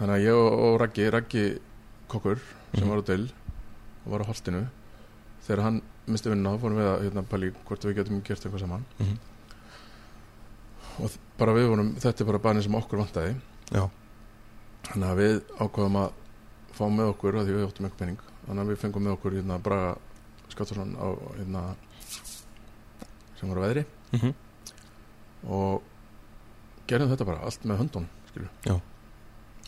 [0.00, 1.58] þannig að ég og, og Raggi Raggi
[2.08, 2.38] kokkur
[2.74, 2.90] sem Mhm.
[2.90, 3.30] var á deil
[4.06, 4.66] og var á holtinu
[5.46, 8.60] þegar hann misti vinnuna þá fórum við að hérna, pæli hvort við getum gert eitthvað
[8.60, 9.18] saman Mhm.
[10.98, 13.36] og bara við vorum þetta er bara barnið sem okkur vantaði.
[13.74, 13.84] Já,
[14.90, 16.10] þannig að við ákvaðum að
[16.78, 19.38] fá með okkur að því við áttum eitthvað penning þannig að við fengum með okkur
[19.38, 19.94] hérna, Braga
[20.48, 21.64] Skattarsson á hérna,
[23.38, 23.86] sem var á veðri.
[24.12, 24.34] Mm -hmm.
[25.52, 25.82] og
[26.88, 28.08] gerðum þetta bara allt með höndun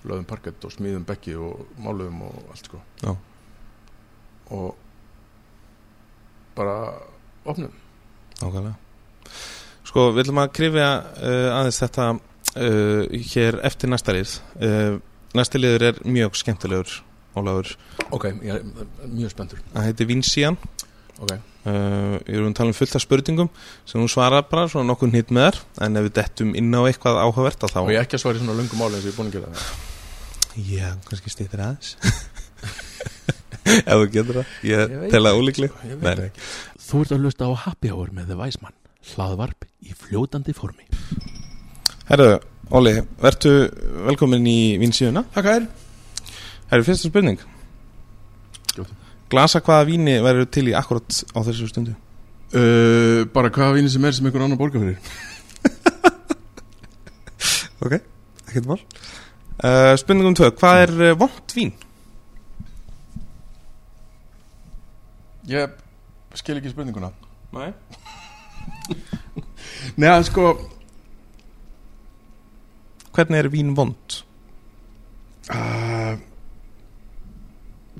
[0.01, 2.81] lögðum parkett og smíðum bekki og máluðum og allt sko.
[3.03, 3.16] Já.
[4.51, 4.77] og
[6.57, 6.95] bara
[7.45, 7.73] opnum
[8.41, 8.89] Nákvæmlega
[9.91, 14.34] Sko, við ætlum að krifja uh, aðeins þetta uh, hér eftir næsta lið.
[14.62, 14.99] Uh,
[15.34, 16.97] Næsta liður er mjög skemmtilegur
[17.38, 17.68] Ólafur,
[18.11, 18.64] ok, ég er
[19.07, 19.61] mjög spenntur.
[19.70, 20.57] Það heitir Vinsían
[21.22, 23.51] ok, uh, Við erum að tala um fullt af spurningum
[23.86, 26.82] sem hún svarar bara svona nokkuð nýtt með þar en ef við dettum inn á
[26.82, 29.07] eitthvað áhugavert að þá og ég er ekki að svara í svona löngum máli eins
[29.07, 29.62] og ég er búin að gera það.
[30.66, 31.95] Já, kannski stýttir aðeins.
[33.91, 34.59] Ef þú getur það.
[34.66, 36.47] Ég Ég tel að ólíkli ég ekki.
[36.91, 38.80] Þú ert að hlusta á Happy Hour með The Weisman
[39.11, 40.84] Hlaðvarp í fljótandi formi.
[42.11, 42.34] Herðu,
[42.76, 42.92] Óli,
[43.22, 43.51] vertu
[44.07, 45.64] velkomin í Vinsíuna Takk að þér
[46.70, 47.40] Herru, fyrsta spurning.
[48.70, 48.94] Skjóttu.
[49.30, 51.96] Glasa hvaða víni verður til í akkurat á þessu stundu?
[52.55, 54.98] uh, bara hvaða víni sem er sem einhver annar borgar fyrir.
[57.80, 57.94] Ok,
[58.44, 58.80] ekkert mál.
[59.57, 61.70] Uh, Spurningum tvö, hvað er uh, vont vín?
[65.48, 65.72] ég
[66.36, 67.09] skil ekki spurninguna.
[67.57, 67.70] Nei
[70.01, 70.53] Nei, sko
[73.11, 74.20] Hvernig er vín vond?
[75.51, 76.14] uh,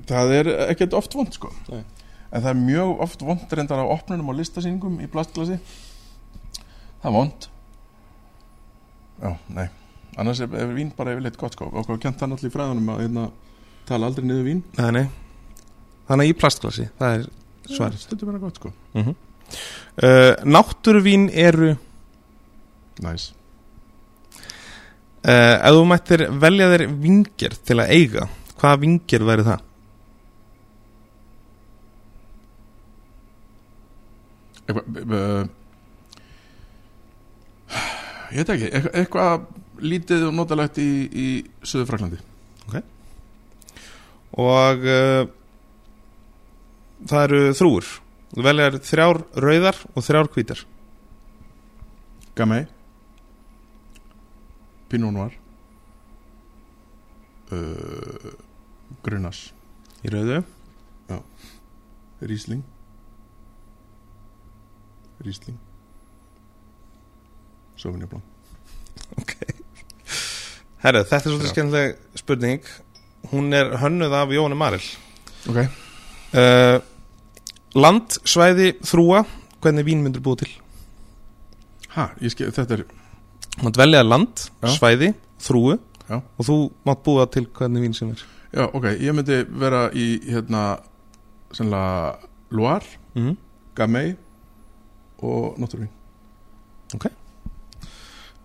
[0.07, 1.51] Það er ekkert oft vond sko.
[1.69, 1.83] Nei.
[2.31, 5.57] En það er mjög oft vond reyndar á opnunum og listasýningum í plastglasi.
[7.01, 7.47] Það er vond.
[9.21, 9.67] Já, nei.
[10.19, 11.69] Annars er, er vín bara yfirleitt gott sko.
[11.75, 13.25] Hvað kent það náttúrulega í fræðunum að hérna,
[13.87, 14.63] tala aldrei niður vín.
[14.79, 15.05] Nei, nei.
[16.09, 17.27] Þannig í plastglasi, það er
[17.69, 18.01] svarið.
[18.07, 18.73] Stundum vera gott sko.
[18.95, 19.19] Mm -hmm.
[19.51, 21.73] Uh, Náttúruvín eru
[23.01, 23.31] Næs
[25.25, 28.27] uh, Ef þú mættir velja þér vingir til að eiga
[28.61, 29.65] Hvaða vingir væri það?
[34.67, 35.43] Eitthvað uh,
[38.31, 39.49] Ég veit ekki eitthvað, eitthvað
[39.81, 41.27] lítið og notalegt í, í
[41.65, 42.21] Suður Fraklandi
[44.39, 45.25] Og uh,
[47.09, 47.89] það eru þrúur
[48.31, 50.63] Þú velja þér þrjár rauðar og þrjár hvítar.
[52.35, 52.65] Gamay.
[54.91, 55.35] Pinot Noir.
[57.51, 58.31] Uh,
[59.03, 59.49] Grunas.
[60.05, 60.41] Í rauðu.
[62.21, 62.61] Riesling.
[65.25, 65.57] Riesling.
[67.81, 68.23] Sauvignon Blanc.
[70.81, 71.53] Herru, þetta er svolítið Já.
[71.55, 72.69] skemmtileg spurning.
[73.31, 74.81] Hún er hönnuð af Jóni Maril
[75.49, 75.57] Ok.
[75.57, 76.77] Uh,
[77.71, 79.21] Land, svæði, þrúa
[79.63, 80.49] Hvernig vín myndir búið til?
[81.93, 82.83] Ha, ég skil, þetta er
[83.55, 84.67] Þú mátt velja land, Já.
[84.75, 85.13] svæði,
[85.43, 85.77] þrúu
[86.09, 86.17] Já.
[86.19, 86.57] Og þú
[86.87, 90.81] mátt búa til hvernig vín sem er Já, ok, ég myndi vera í hérna
[91.55, 92.17] Sennilega
[92.51, 93.37] Loire, mm -hmm.
[93.75, 94.15] Gamay
[95.21, 95.89] Og Náttúruvín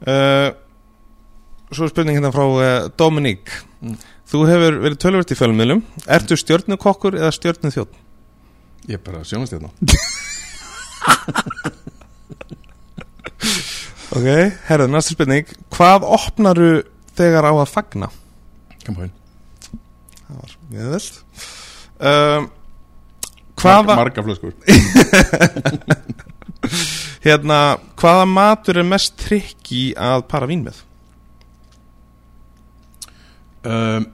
[0.06, 0.54] uh,
[1.72, 3.50] Svo er spurning hérna frá uh, Dominík
[3.82, 3.96] Mm.
[4.26, 8.05] Þú hefur verið tölvöld í fjölmiðlum Ertu stjörnukokkur eða stjörnuþjótt?
[8.86, 9.70] Ég er bara sjónast hérna.
[14.16, 14.24] Ok,
[14.68, 15.48] herru, næsta spurning.
[15.74, 16.68] Hvað opnaru
[17.18, 18.06] þegar á að fagna?
[18.86, 19.10] Kampæn
[20.26, 21.02] Það var mjög vel
[22.10, 22.46] um,
[23.60, 24.54] Hvaða Marga flöskur.
[27.26, 27.58] Hérna,
[27.98, 30.80] hvaða matur er mest trikki að para vín með?
[33.66, 34.06] um,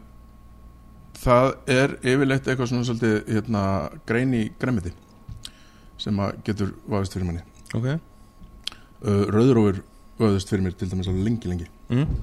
[1.23, 3.63] Það er yfirleitt eitthvað svona svolítið hérna,
[4.09, 4.91] grein í gremmiti
[6.03, 7.45] sem að getur vafist fyrir manni.
[7.79, 7.87] Ok.
[9.03, 9.83] Uh, Rauðrófur
[10.19, 11.69] vafist fyrir mér til dæmis alveg lengi lengi.
[11.93, 12.17] Mm.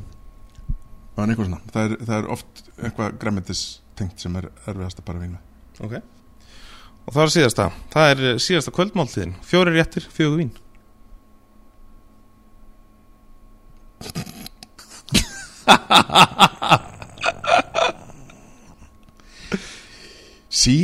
[1.16, 1.62] Það er eitthvað svona.
[1.72, 3.64] Það er, það er oft eitthvað græmitis
[4.00, 5.44] tengt sem er erfiðast að bara vín með
[5.88, 5.94] Ok.
[7.08, 7.66] Og það er síðasta.
[7.94, 9.38] Það er síðasta kvöldmáltíðin.
[9.48, 10.52] Fjóri réttir, fjögur vín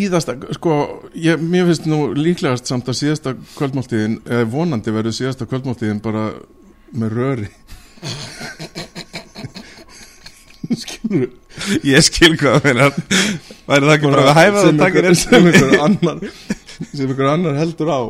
[0.06, 0.76] Síðasta, sko,
[1.18, 6.28] ég, mér finnst nú líklegast samt að síðasta kvöldmáltíðin eða vonandi verður síðasta kvöldmáltíðin bara
[6.94, 7.50] með röri.
[10.76, 11.32] Skilur
[11.86, 12.88] Ég skil hvað það meina
[13.66, 16.18] Væri það ekki bara að hæfa það taka einhver, sem einhver annar
[16.76, 18.00] sem einhver annar heldur á.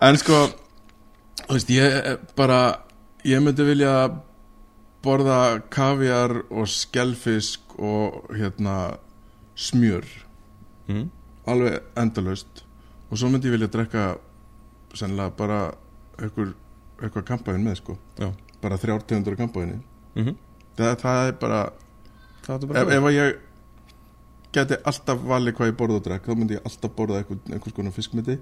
[0.00, 0.36] En sko
[1.44, 1.86] þú veist, ég
[2.38, 2.60] bara
[3.28, 3.92] ég myndi vilja
[5.04, 8.98] borða kaviar og skellfisk og hérna
[9.56, 10.04] smjör.
[10.88, 11.10] Mm.
[11.46, 12.64] alveg endalaust.
[13.10, 14.16] Og svo myndi ég vilja drekka
[14.94, 15.74] sennilega bara
[16.20, 17.96] eitthvað kampaðin með sko.
[18.18, 18.32] Já.
[18.60, 19.80] bara þrjár tegundur af kampaðinni
[20.14, 20.36] Mm -hmm.
[20.76, 21.72] það, það er bara
[22.42, 23.38] Það er ef, bara ef að ég
[24.52, 27.72] geti alltaf valið hvað ég borða og drekk þá myndi ég alltaf borða einhver, einhvers
[27.74, 28.38] konar fiskmyndi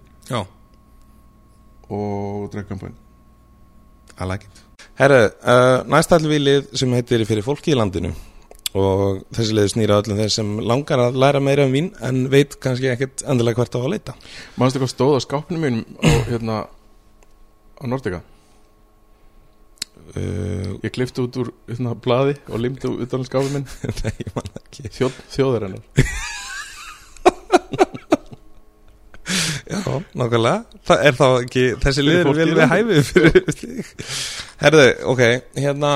[1.91, 2.97] og drekka kampaðin
[4.21, 4.68] I like it
[4.99, 8.11] Herru, uh, næst ætlum við lið sem heitir fyrir fólki í landinu.
[8.79, 12.57] Og þessi lið snýra öllum þeir sem langar að læra meira um vín en veit
[12.61, 14.15] kannski ekkert endilega hvert á að leita.
[14.59, 16.57] Manstu hvað stóð á skápnum mínum á, hérna,
[17.79, 18.21] á Nordica?
[20.17, 23.71] Uh, Ég klifti út úr hérna, blaði og limti út á skápnum minn.
[24.03, 24.91] Nei, ég man ekki.
[24.99, 25.87] Þjóð, Þjóðar hennar
[29.69, 29.81] Já,
[30.17, 30.81] nákvæmlega.
[30.89, 33.95] Það er þá ekki, þessi Fyrir lið fólkið vel í við hæfið fyrir þig?
[34.63, 35.23] Herðu, ok,
[35.61, 35.91] hérna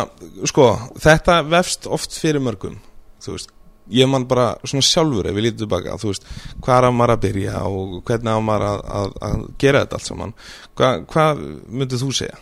[0.50, 0.66] sko,
[1.00, 2.76] þetta vefst oft fyrir mörgum
[3.22, 3.52] þú veist,
[3.92, 6.28] ég man bara svona sjálfur ef við lítið tilbaka, þú veist
[6.62, 10.08] hvað er maður að byrja og hvernig á maður að, að, að gera þetta allt
[10.08, 10.34] saman.
[10.78, 12.40] Hva, hvað myndið þú segja?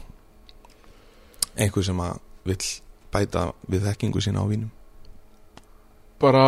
[1.61, 2.63] Einhver sem að vill
[3.11, 4.71] bæta við þekkingu sína á vínum?
[6.21, 6.47] Bara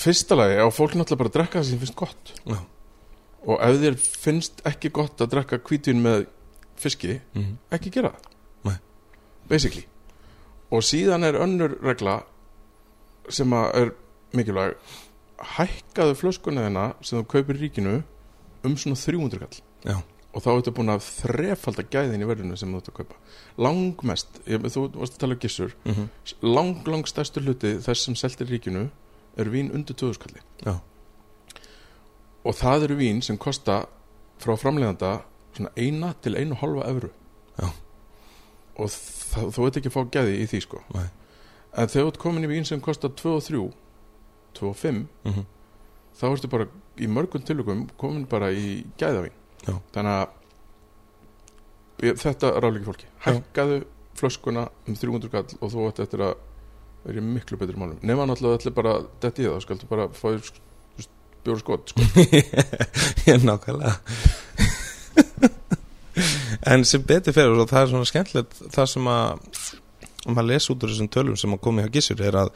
[0.00, 2.30] Fyrsta lagi á fólk náttúrulega bara að drekka það sem finnst gott.
[2.48, 2.60] Já.
[3.42, 6.26] Og ef þér finnst ekki gott að drekka hvítvin með
[6.78, 7.56] fiski mm.
[7.74, 8.32] ekki gera það
[9.48, 9.86] basically
[10.72, 12.22] og síðan er önnur regla
[13.32, 13.92] sem er
[14.36, 14.78] mikilvæg
[15.56, 17.98] hækkaðu flöskuna þeina sem þú kaupir ríkinu
[18.66, 19.98] um svona 300 kall Já.
[20.32, 23.18] og þá ertu búin að þrefalda gæðin í verðinu sem þú ert að kaupa
[23.66, 26.08] langmest, ég, þú varst að tala um gissur mm -hmm.
[26.42, 28.88] lang, lang stærstu hluti þess sem seltir ríkinu
[29.36, 30.80] er vín undir 2000 kalli Já.
[32.44, 33.84] Og það eru vín sem kosta
[34.42, 35.12] frá framleiðanda
[35.54, 37.10] svona eina til einu halva evru
[37.60, 37.68] Já.
[38.78, 41.06] og það, þú veit ekki að fá gæði í því sko Nei.
[41.76, 43.62] en þegar þú ert komin í vín sem kostar 2 og 3
[44.58, 45.44] 2 og 5 Mhm.
[46.18, 46.66] þá ertu bara
[46.98, 49.32] í mörgum tilugum komin bara í gæðavín
[49.66, 49.78] Já.
[49.92, 50.28] þannig að
[52.08, 53.82] ég, þetta ráðleiki fólki hækkaðu
[54.18, 56.34] flöskuna um 300 kall og þú ætti eftir að
[57.04, 60.08] vera í miklu betri málum nema náttúrulega allir bara detti í það þá skaltu bara
[60.08, 60.28] fá
[61.44, 62.00] bjóra skot sko.
[63.30, 63.94] Ég nákvæmlega
[66.68, 69.72] En sem betur fyrir og það er svona skemmtilegt það sem að
[70.22, 72.50] og maður les út úr þessum tölum sem að komi hjá Gissur er að,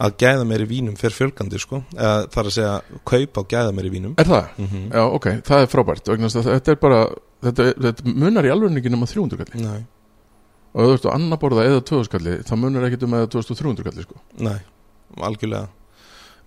[0.00, 3.74] að gæða meiri vínum fyrir fjölgandi sko, eða það er að segja kaupa og gæða
[3.76, 4.46] meiri vínum er það?
[4.56, 4.86] mm -hmm.
[4.94, 7.00] Já, ok, það er frábært þetta er bara
[7.44, 9.84] þetta, þetta munar í alveg ekki nema 300 kalli Nei,
[10.72, 13.84] og þú ert á annar borða eða 2000 kalli þá munar ekkit um eða 2300
[13.84, 14.16] kalli sko.
[14.38, 14.58] nei,
[15.20, 15.68] algjörlega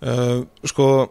[0.02, 1.08] uh, Sko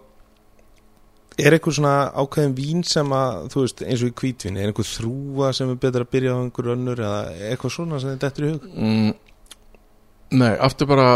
[1.37, 4.87] er einhver svona ákveðin vín sem að, þú veist, eins og í hvítvín er einhver
[4.87, 8.47] þrúa sem er betra að byrja á einhver önnur eða eitthvað svona sem þetta er
[8.47, 9.13] í hug mm,
[10.33, 11.07] Nei, aftur bara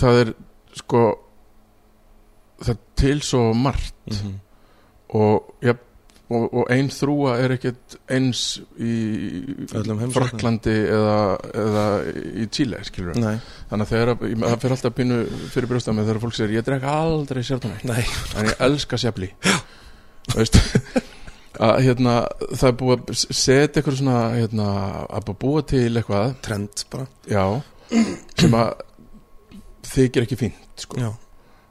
[0.00, 0.32] það er
[0.76, 1.02] sko
[2.66, 4.38] það til svo margt mm -hmm.
[5.20, 5.74] og, ja,
[6.26, 8.40] og, og ein þrúa er ekkit eins
[8.82, 8.92] í.
[10.14, 11.16] Fraklandi eða,
[11.54, 11.84] eða
[12.42, 12.46] í
[13.22, 13.36] Nei,
[13.70, 13.92] þannig að
[14.26, 15.18] ég- það fyrir alltaf pínu
[15.54, 18.02] fyrir brjóstað með þegar fólk segir ég drek aldrei sértóni nei.
[18.36, 19.30] En ég elska sefli
[21.56, 22.16] að hérna
[22.50, 24.66] það er búið að setja eitthvað svona hérna
[25.06, 26.34] að búa til eitthvað.
[26.44, 27.06] Trend bara.
[27.30, 27.44] Já.
[28.36, 28.74] Sem að
[29.86, 30.98] þykir ekki fínt sko.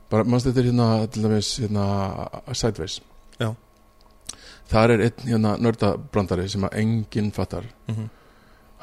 [0.09, 1.85] Bara mannst þetta er hérna til dæmis hérna
[2.55, 2.95] sideways?
[3.41, 3.51] Já.
[4.71, 7.67] Þar er einn hérna nördabrandari sem að enginn fattar.
[7.87, 8.09] Mm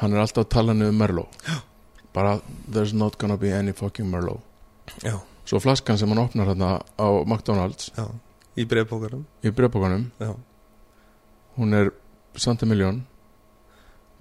[0.02, 1.44] hann er alltaf að tala niður Merlot.
[1.46, 1.60] Já.
[2.12, 4.42] bara there's not gonna be any fucking Merlot.
[5.02, 8.08] Já, svo flaskan sem hann opnar hérna á McDonalds já.
[8.56, 8.66] Í
[10.20, 10.34] Já,
[11.56, 11.92] hún er
[12.36, 13.04] Santa Miljón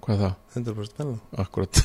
[0.00, 0.34] hvað er það?
[0.54, 1.82] 100% menn Akkurat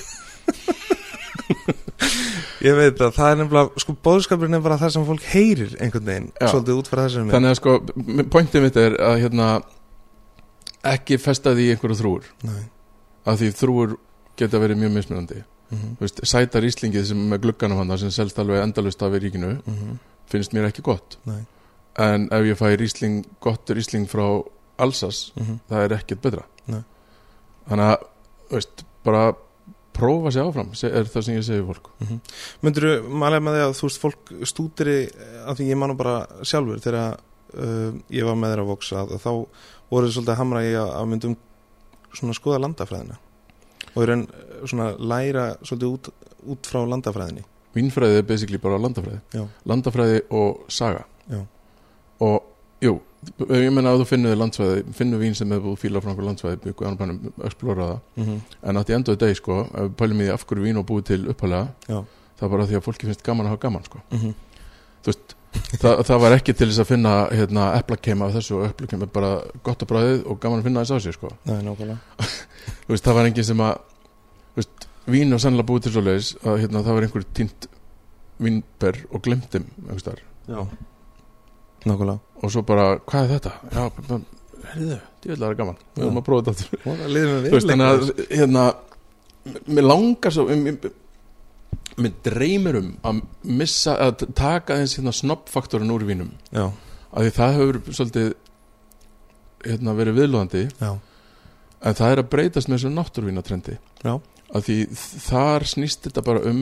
[2.67, 6.07] Ég veit að það er nefnilega, sko bóðskapurinn er bara það sem fólk heyrir einhvern
[6.07, 6.47] veginn Já.
[6.51, 7.29] Svolítið út frá þessum.
[7.33, 7.75] Þannig að sko,
[8.33, 9.49] pointið mitt er að hérna
[10.87, 12.63] ekki festa því einhverju þrúur Nei.
[13.27, 13.95] Að því þrúur
[14.39, 15.43] geta verið mjög mismunandi.
[15.67, 15.95] Mm -hmm.
[15.99, 19.57] Veist, sætar íslingið sem með glugganum hann sem selst alveg endalust af í ríkinu
[20.31, 21.17] finnst mér ekki gott.
[21.25, 21.41] Nei.
[21.97, 24.43] En ef ég fæ rísling, gottur ísling frá
[24.77, 26.43] Alsas, mm það er ekkert betra.
[26.67, 26.83] Nei.
[27.69, 27.97] þannig að
[28.51, 29.33] veist, bara
[29.97, 31.89] prófa sig áfram er það sem ég segi fólk.
[32.65, 34.97] Myndur þú malega með því að þú veist fólk stúdiri
[35.43, 39.03] af því ég man nú bara sjálfur þegar uh, ég var með þér að voksa
[39.03, 39.31] að þá
[39.89, 41.35] voru þið svolítið að hamra í að, myndum
[42.13, 43.19] svona skoða landafræðina.
[43.93, 46.11] Og í raun uh, svona læra svolítið út,
[46.53, 47.45] út frá landafræðinni.
[47.77, 49.21] Vínfræði er basically bara landafræði.
[49.35, 51.05] Já, landafræði og saga.
[51.27, 51.41] Já.
[52.23, 52.45] og
[52.81, 52.93] jú,
[53.25, 56.85] ég menna að þú finnur landsvæði finnur vín sem hefur fílað frá einhver landsvæði byggu
[56.85, 58.39] annar bænum, explora það mm -hmm.
[58.69, 59.55] en að því endaðu deg sko,
[59.97, 62.05] pælum í því af hverju vín og búið til upphælega Já.
[62.37, 63.99] það er bara því að fólki finnst gaman að hafa gaman sko.
[64.11, 64.33] Mm -hmm.
[65.03, 65.35] þú veist,
[65.81, 69.09] það, það var ekki til þess að finna hérna, eplakeima af þessu og eplakeima er
[69.13, 71.29] bara gott að bræðið og gaman að finna þess á sig sko.
[71.45, 71.61] Nei,
[72.87, 73.77] Þú veist, það var enginn sem að
[74.55, 77.67] veist, vín og sannlega búið til svo leiðis að hérna, það var einhver tínt
[78.39, 79.65] vínber og glemtum
[81.85, 83.53] Nákvæmlega og svo bara, hvað er þetta?
[83.73, 83.83] Já,
[84.67, 85.81] herriðu, djöðlega er gaman.
[85.95, 86.79] Við erum að prófa þetta aftur.
[86.87, 88.65] Og þannig að hérna,
[89.67, 90.89] mér langar svo mér,
[91.97, 93.21] mér dreymir um að
[93.61, 96.33] missa, að taka eins hérna snobbfaktorinn úr vínum.
[96.51, 98.33] Já, af því það hefur svolítið
[99.65, 100.89] hérna, verið viðlóðandi já,
[101.81, 103.77] en það er að breytast með þessu náttúrvínatrendi
[104.07, 104.77] af því
[105.27, 106.61] þar snýst þetta bara um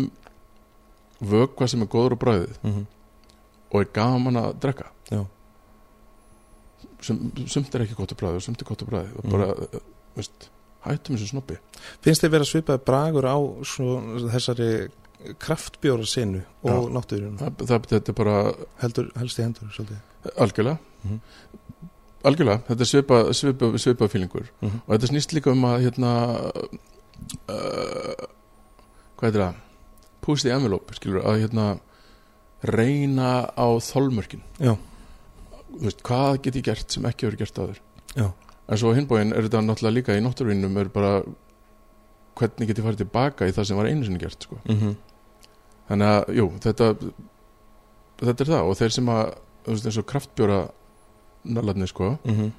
[1.26, 2.84] vökva sem er góður á bræðið mm
[3.76, 4.86] og er gaman að drekka
[7.06, 9.88] sumt er ekki gott á bræðið og sumt er gott á bræðið og bara, mm.
[10.18, 10.49] veist,
[10.86, 11.58] hættum þessu snobbi.
[12.06, 13.38] Finnst þið vera svipaði bragur á
[13.68, 13.97] svo,
[14.34, 14.70] þessari
[15.41, 18.36] kraftbjóra sinu og það, þetta er bara
[18.84, 20.01] heldur, helst í hendur svolítið.
[20.36, 20.78] Algjörlega.
[21.06, 21.20] Mhm.
[22.26, 24.47] algjörlega, þetta er svipa, svipa, svipa fílingur.
[24.62, 24.80] Mm -hmm.
[24.86, 26.12] og þetta snýst líka um að hérna
[27.49, 28.26] uh,
[29.16, 29.56] hvað heitir það?
[30.22, 31.80] Push the envelope, skilur að hérna
[32.64, 34.41] reyna á þolmörkin.
[34.60, 34.78] Já.
[35.82, 37.80] Veist, hvað get ég gert sem ekki verið gert áður
[38.16, 38.28] Já.
[38.70, 41.22] en svo hinbóin er þetta náttúrulega líka í náttúruvinnum er bara
[42.36, 44.58] hvernig get ég farið tilbaka í það sem var einu sinni gert sko.
[44.68, 44.96] Mm -hmm.
[45.90, 46.90] þannig að, jú, þetta
[48.20, 49.24] þetta er það og þeir sem að
[49.66, 50.60] þú veist eins og kraftbjóra
[51.46, 52.52] nallarni sko Mhm.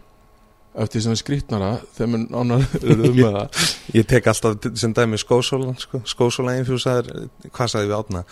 [0.77, 3.49] eftir sem er skrýtnara þeim er nánar eru um það
[3.95, 6.01] Ég tek alltaf sem dæmi skósólan sko.
[6.05, 8.25] skósólan einfjúsaður hvað sagði við átna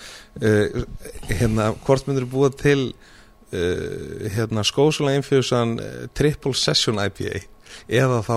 [0.42, 0.84] uh,
[1.28, 2.92] hérna, hvort myndur búa til
[3.54, 7.44] uh, hérna, skósólan einfjúsan uh, triple session IPA
[7.88, 8.36] eða þá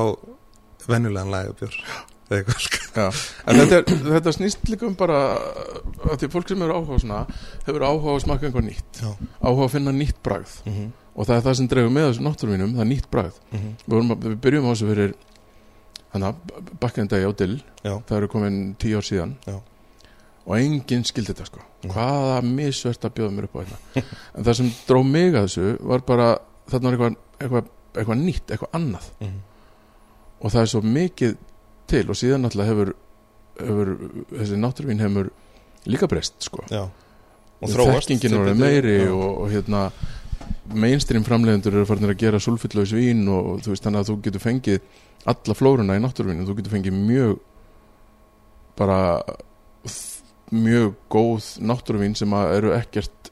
[2.27, 3.03] eða eitthvað sko.
[3.47, 7.19] En þetta, er, þetta snýst líka um bara að því fólk sem eru áhuga svona
[7.67, 9.11] hefur áhuga að smaka einhvað nýtt Já.
[9.43, 10.89] áhuga að finna nýtt bragð mm -hmm.
[11.15, 13.69] og það er það sem dregur með þessum náttúruvínum það er nýtt bragð Mhm.
[13.87, 15.13] við, vorum, að- við byrjum á þessu fyrir
[16.13, 16.33] hana,
[16.81, 17.61] bakkinn degi á Dill
[18.07, 19.59] það eru komin tíu ár síðan Já.
[20.47, 21.63] Og enginn skildi þetta sko.
[21.83, 21.91] Mm.
[21.93, 24.03] hvaða misvert að bjóða mér upp á þetta
[24.35, 26.29] en það sem dró mig að þessu var bara
[26.71, 29.09] þarna var eitthvað, eitthvað, eitthvað nýtt, eitthvað annað.
[29.19, 29.41] Mhm.
[30.37, 31.35] og það er svo mikið
[31.87, 32.05] til.
[32.11, 32.93] Og síðan náttúrulega hefur,
[33.57, 33.91] hefur
[34.35, 35.29] þessi náttúruvín hefur
[35.87, 36.63] líka breyst sko.
[36.71, 36.85] Já.
[37.57, 39.87] og þróast þekkingin orðið meiri og, og hérna
[40.77, 44.17] mainstream framleiðendur eru farinir að gera sulfitlaus vín og, og þú veist þannig að þú
[44.27, 44.81] getur fengið
[45.31, 47.39] alla flóruna í náttúruvínu þú getur fengið mjög
[48.77, 48.99] bara
[50.51, 53.31] mjög góð náttúruvín sem eru ekkert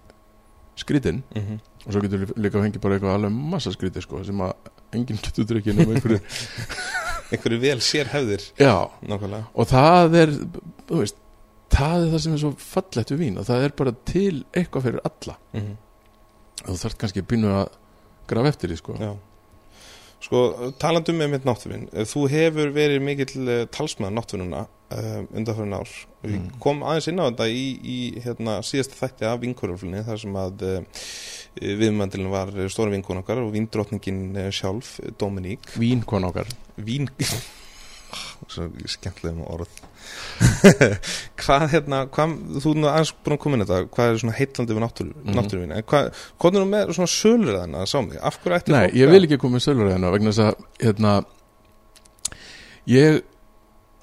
[0.76, 1.24] skrítin.
[1.36, 1.60] Mm -hmm.
[1.86, 4.54] og svo getur lí- líka fengið bara eitthvað alveg massa skríti sko sem að
[4.94, 6.20] enginn getur drukkið um einhverju
[7.32, 8.90] einhverju vel sérhefðir já.
[9.02, 9.46] Nákvæmlega.
[9.54, 10.30] Og það er
[10.90, 11.16] veist,
[11.70, 14.84] það er það sem er svo fallegt við vín og það er bara til eitthvað
[14.84, 15.38] fyrir alla.
[15.54, 15.76] Mm -hmm.
[16.66, 17.70] þú þarf kannski að byrja að
[18.28, 18.94] grafa eftir því sko.
[19.00, 19.18] Já.
[20.26, 25.90] Sko, talandum með mitt náttúrvin Þú hefur verið mikill uh, talsmaður náttúrununa uh, undanfærin ár.
[26.26, 26.46] Við Mm.
[26.60, 30.64] kom aðeins inn á þetta í, í hérna, síðasta þætti af vinkoruflinni þar sem að
[30.66, 31.04] uh,
[31.62, 35.70] viðmændilin var stóra vinkon okkar og vindrottningin uh, sjálf, Dominík.
[35.78, 36.50] Vín kon okkar.
[36.78, 37.08] Vín
[38.48, 39.68] Svo skemmtilegum orð.
[41.42, 42.34] Hvað hérna hvað,
[42.64, 45.14] Þú er nú aðeins búin að koma inn þetta Hvað er svona heitlandi við mm
[45.26, 45.36] Mhm.
[45.40, 46.10] náttúruvin En hvað,
[46.56, 48.18] er nú með svona sölur þannig að sá mig?
[48.22, 50.56] Af hverju ætti Nei, fólk ég vil ekki koma með sölurræðina vegna þess að
[50.86, 51.14] hérna
[52.94, 53.22] ég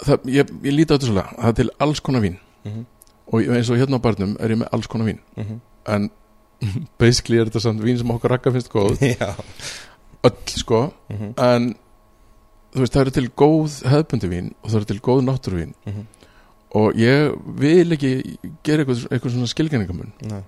[0.07, 2.37] það, ég, ég líti á þetta svolítið það er til alls konar vín.
[2.65, 2.85] Mhm,
[3.33, 5.19] og ég- eins og hérna á barnum er ég með alls konar vín.
[5.37, 5.61] Mhm.
[5.85, 6.09] en
[6.99, 8.97] basically er þetta samt vín sem okkur rakka finnst góð.
[10.23, 10.93] Öll sko.
[11.11, 11.75] Mhm, en
[12.73, 15.73] þú veist það eru til góð hefðbundi vín og það eru til góð náttúruvín.
[15.85, 16.05] Mhm.
[16.75, 20.39] og ég vil ekki gera eitthvað, eitthvað svona skilgreiningamun Nei,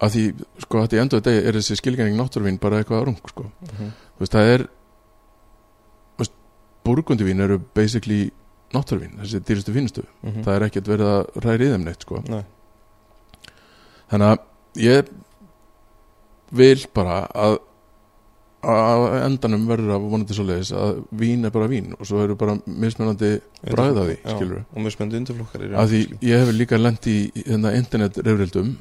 [0.00, 0.22] að því
[0.64, 3.44] sko að því endur degi er þessi skilgreining náttúruvín bara eitthvað rung sko.
[3.66, 4.64] Mhm, þú veist, það er
[6.84, 8.30] burgundivín eru basically
[8.74, 10.44] náttúruvín, þessi dýrustu fínustu mhm.
[10.46, 12.22] það er ekkert verið að ræri í þeim neitt sko.
[12.28, 12.44] Nei,
[14.12, 15.10] þannig að ég
[16.60, 17.58] vil bara að
[18.60, 22.34] að endanum verður að vonandi svo leiðis að vín er bara vín og svo eru
[22.36, 23.38] bara mismunandi
[24.34, 25.64] skilur Og spenndi undirflokkar
[26.20, 28.74] ég hefur líka lent í hérna, internetrefrildum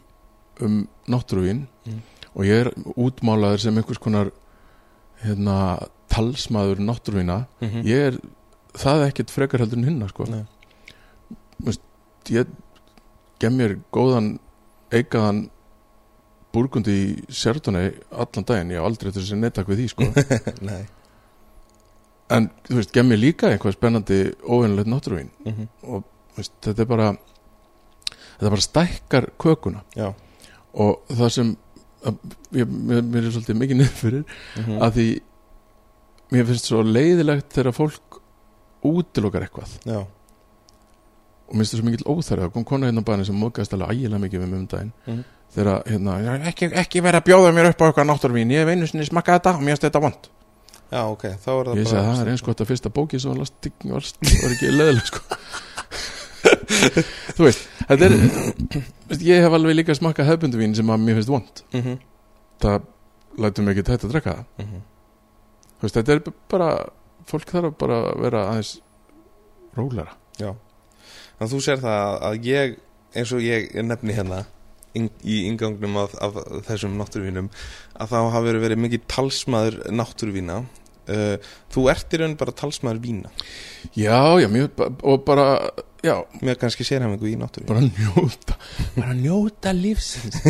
[0.67, 2.01] um náttúruvín Mm.
[2.35, 2.69] og ég er
[2.99, 4.31] útmálaður sem einhvers konar
[5.23, 7.83] hérna, talsmaður náttúruvína Mhm.
[7.87, 8.19] ég er
[8.77, 10.27] það er ekkert frekar heldur en hinna sko.
[10.29, 10.45] Nei.
[12.29, 12.51] ég
[13.39, 14.35] gef mér góðan
[14.93, 15.47] eikaðan
[16.53, 20.07] burgundi í Sjardónei allan daginn, ég hef aldrei þessi neittak við því sko.
[20.69, 20.81] Nei.
[22.33, 25.31] En þú veist, gef mér líka eitthvað spennandi óvinnulegt náttúruvín.
[25.45, 27.09] Mhm, og þú veist, þetta er bara
[28.39, 29.83] þetta bara stækkar kökuna.
[29.97, 30.11] Já.
[30.79, 31.55] Og það sem
[32.05, 32.19] að,
[32.55, 34.21] ég, mér, mér er svolítið mikið niður fyrir
[34.61, 35.07] mhm, að því
[36.29, 38.08] mér finnst svo leiðilegt þegar fólk
[38.85, 39.75] útilokar eitthvað.
[39.85, 39.99] Já.
[41.49, 43.93] Og minnst það svo mikill óþærið það kom kona hérna á bæðin sem móðgæðist alveg
[43.95, 44.91] ægilega mikið við mig um daginn.
[45.07, 45.23] Mhm.
[45.49, 48.67] þegar hérna, "Já, ekki, ekki vera að bjóða mér upp á eitthvað náttúrvín ég hef
[48.69, 50.29] einu sinni smakkað þetta og mér finnst þetta vond
[50.89, 53.19] Já, ok, þá er það ég segi að það er eins gott að fyrsta bóki
[53.19, 53.53] sem var, last,
[53.83, 54.03] var,
[54.43, 55.19] var ekki leðileg sko.
[57.37, 58.13] þú veist þetta er,
[59.21, 61.99] ég hef alveg líka smakkað hefbunduvín sem að mér finnst vond mhm,
[62.61, 62.87] það
[63.39, 64.45] lætur mig ekki þetta að drekka það.
[64.63, 64.81] Mhm.
[65.79, 66.69] þú veist, þetta er bara
[67.27, 68.75] fólk þarf bara að vera aðeins
[69.77, 70.53] rólara Já.
[71.39, 72.77] Þannig að þú sér það að ég
[73.19, 74.43] eins og ég nefni hérna
[74.99, 77.49] í ingangnum af, af þessum náttúruvínum
[77.99, 80.57] að þá hafa verið verið mikið talsmaður náttúruvína.
[81.09, 81.35] Uh,
[81.73, 83.31] Þú ert í raun bara talsmaður vína.
[83.97, 85.45] Já, já, mjög, og bara
[86.05, 87.69] já, með kannski sérhæfingu í náttúruvína.
[87.71, 88.57] Bara njóta
[88.97, 90.39] bara njóta lífsins.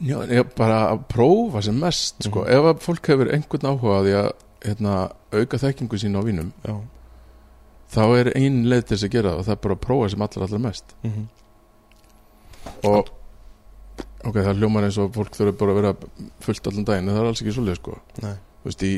[0.00, 2.46] Ég, bara að prófa sem mest sko.
[2.46, 2.52] Mhm.
[2.56, 4.30] ef að fólk hefur einhvern áhuga á því að
[4.64, 4.96] hérna,
[5.32, 6.74] auka þekkingu sína á vínum Já.
[7.94, 10.10] þá er ein leið til þess að gera það og það er bara að prófa
[10.12, 10.94] sem allar allar mest.
[11.06, 11.24] Mhm,
[12.90, 13.10] og
[14.24, 15.94] ok, það hljómar eins og fólk þurfa bara að vera
[16.44, 17.96] fullt allan daginn en það er alls ekki svolítið sko.
[18.22, 18.36] Nei.
[18.60, 18.94] Þú veist, í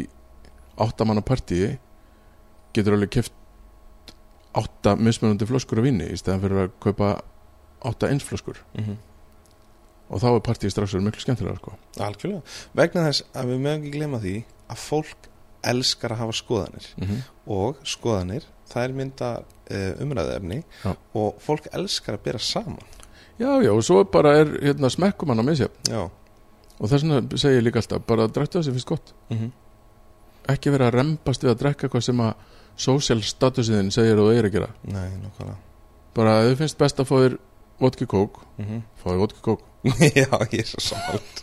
[0.82, 1.78] áttamanna partíi
[2.74, 3.38] getur alveg keft
[4.56, 7.12] átta mismunandi flöskur af víni í stæðan fyrir að kaupa
[7.88, 8.98] átta einsflöskur mhm,
[10.12, 11.76] og þá er partíð strax miklu skemmtilega sko.
[12.04, 12.42] algjörlega.
[12.76, 14.34] Vegna þess að við mögum ekki glema því
[14.72, 15.28] að fólk
[15.72, 16.88] elskar að hafa skoðanir.
[17.00, 20.92] Mm og skoðanir, það er mynda uh, umræðefni Já.
[21.18, 22.84] og fólk elskar að bera saman.
[23.40, 26.04] Já, já, og svo bara er hérna, smekkum hann á misjafn já,
[26.78, 29.12] og þess vegna segir ég líka alltaf bara drættu það sem finnst gott.
[29.32, 29.50] Mm
[30.52, 32.32] ekki vera að rempast við að drekka hvað sem að
[32.74, 34.70] social statusiðin segir og er að gera.
[34.90, 35.54] Nei, nokkala
[36.16, 37.36] bara ef þið finnst best að fá þér
[37.82, 38.82] vodka kók mm -hmm.
[38.96, 39.62] fá þér vodka kók
[40.22, 41.40] Já, ég er svo samátt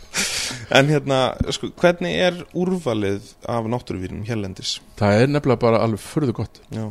[0.72, 1.18] En hérna,
[1.54, 4.76] sko, hvernig er úrvalið af náttúruvýrum hérlendis?
[4.98, 6.60] það er nefnilega bara alveg furðu gott.
[6.74, 6.86] Já.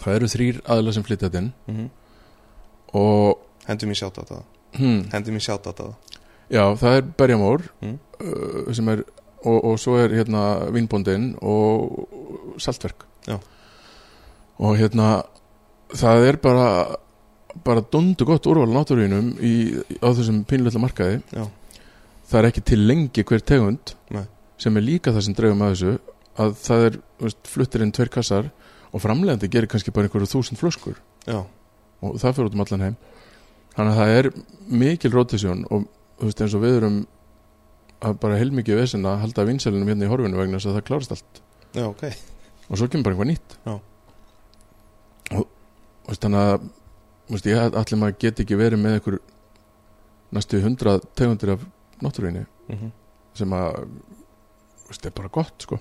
[0.00, 1.50] Það eru þrýr aðla sem flytja þetta inn.
[1.68, 1.88] Mm
[2.92, 4.40] og Hendum á það.
[4.76, 5.90] Hmm, Hendum á það.
[6.50, 7.98] Já, það er berjamór Mm.
[8.20, 9.04] uh, sem er
[9.44, 13.04] og, og svo er hérna vínbóndin og saltverk.
[13.28, 13.38] Já.
[14.58, 15.22] og hérna
[15.94, 16.96] það er bara
[17.64, 18.84] bara dundu gott úrval
[19.40, 19.54] í,
[20.02, 21.20] á þessum pínleitla markaði.
[21.34, 21.46] Já.
[22.30, 24.24] það er ekki til lengi hver tegund Nei.
[24.58, 25.94] sem er líka það sem dreifum að þessu
[26.40, 28.50] að það er veist, fluttir inn tveir kassar
[28.90, 30.98] og framlegandi gerir kannski bara einhverju þúsund flöskur.
[31.26, 31.42] Já,
[32.00, 32.98] og það fyrir út um allan heim.
[33.76, 34.30] Þannig að það er
[34.82, 35.86] mikil rotasjón og
[36.22, 36.98] veist, eins og við erum
[38.00, 41.14] að bara heilmikið vesen að halda vinsælunum hérna í horfinu vegna þess að það klárast
[41.16, 41.40] allt.
[41.76, 42.04] Já, ok.
[42.70, 43.56] Og svo kemur bara einhvað nýtt.
[43.66, 43.74] Já.
[45.36, 45.46] og
[46.08, 46.68] veist, þannig að
[47.30, 49.18] þú veist, ég allir maður get ekki verið með einhver
[50.34, 51.62] næstu hundrað tegundir af
[52.02, 52.90] náttúruvinni mm
[53.38, 53.76] sem að
[54.82, 55.78] þú veist, er bara gott sko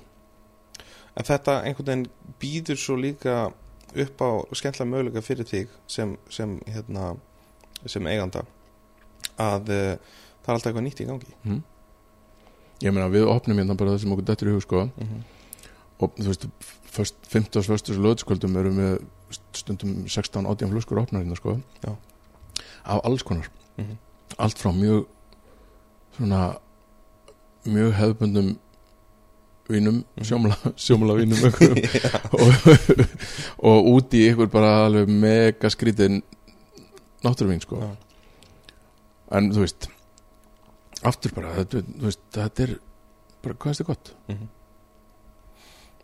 [1.18, 3.50] En þetta einhvern veginn býður svo líka
[3.98, 7.16] upp á skemmtilega möguleika fyrir þig sem, sem hérna
[7.90, 8.46] sem eiganda
[9.40, 9.98] að uh,
[10.44, 11.62] það er alltaf eitthvað nýtt í gangi mm.
[12.86, 15.24] ég meina við opnum hérna bara það sem okkur dettur í hug sko mm -hmm.
[16.00, 16.48] og þú veist,
[16.86, 17.64] först, 15.
[17.64, 19.00] föstus löðskvöldum erum við
[19.54, 21.96] stundum 16-18 fluskur opnar hérna sko Já.
[22.86, 23.98] af alls konar Mm -hmm.
[24.38, 25.06] allt frá mjög
[26.18, 26.58] svona
[27.66, 28.58] mjög hefðbundum
[29.70, 31.38] vínum, sjómla, sjómla vínum
[32.32, 32.54] og,
[33.58, 36.22] og út í ykkur bara alveg mega skrítin
[37.24, 37.96] náttúruvín sko Já.
[39.38, 39.88] en þú veist
[41.04, 42.76] aftur bara, þetta, veist, þetta er
[43.44, 44.48] bara hvað er þetta gott Mhm.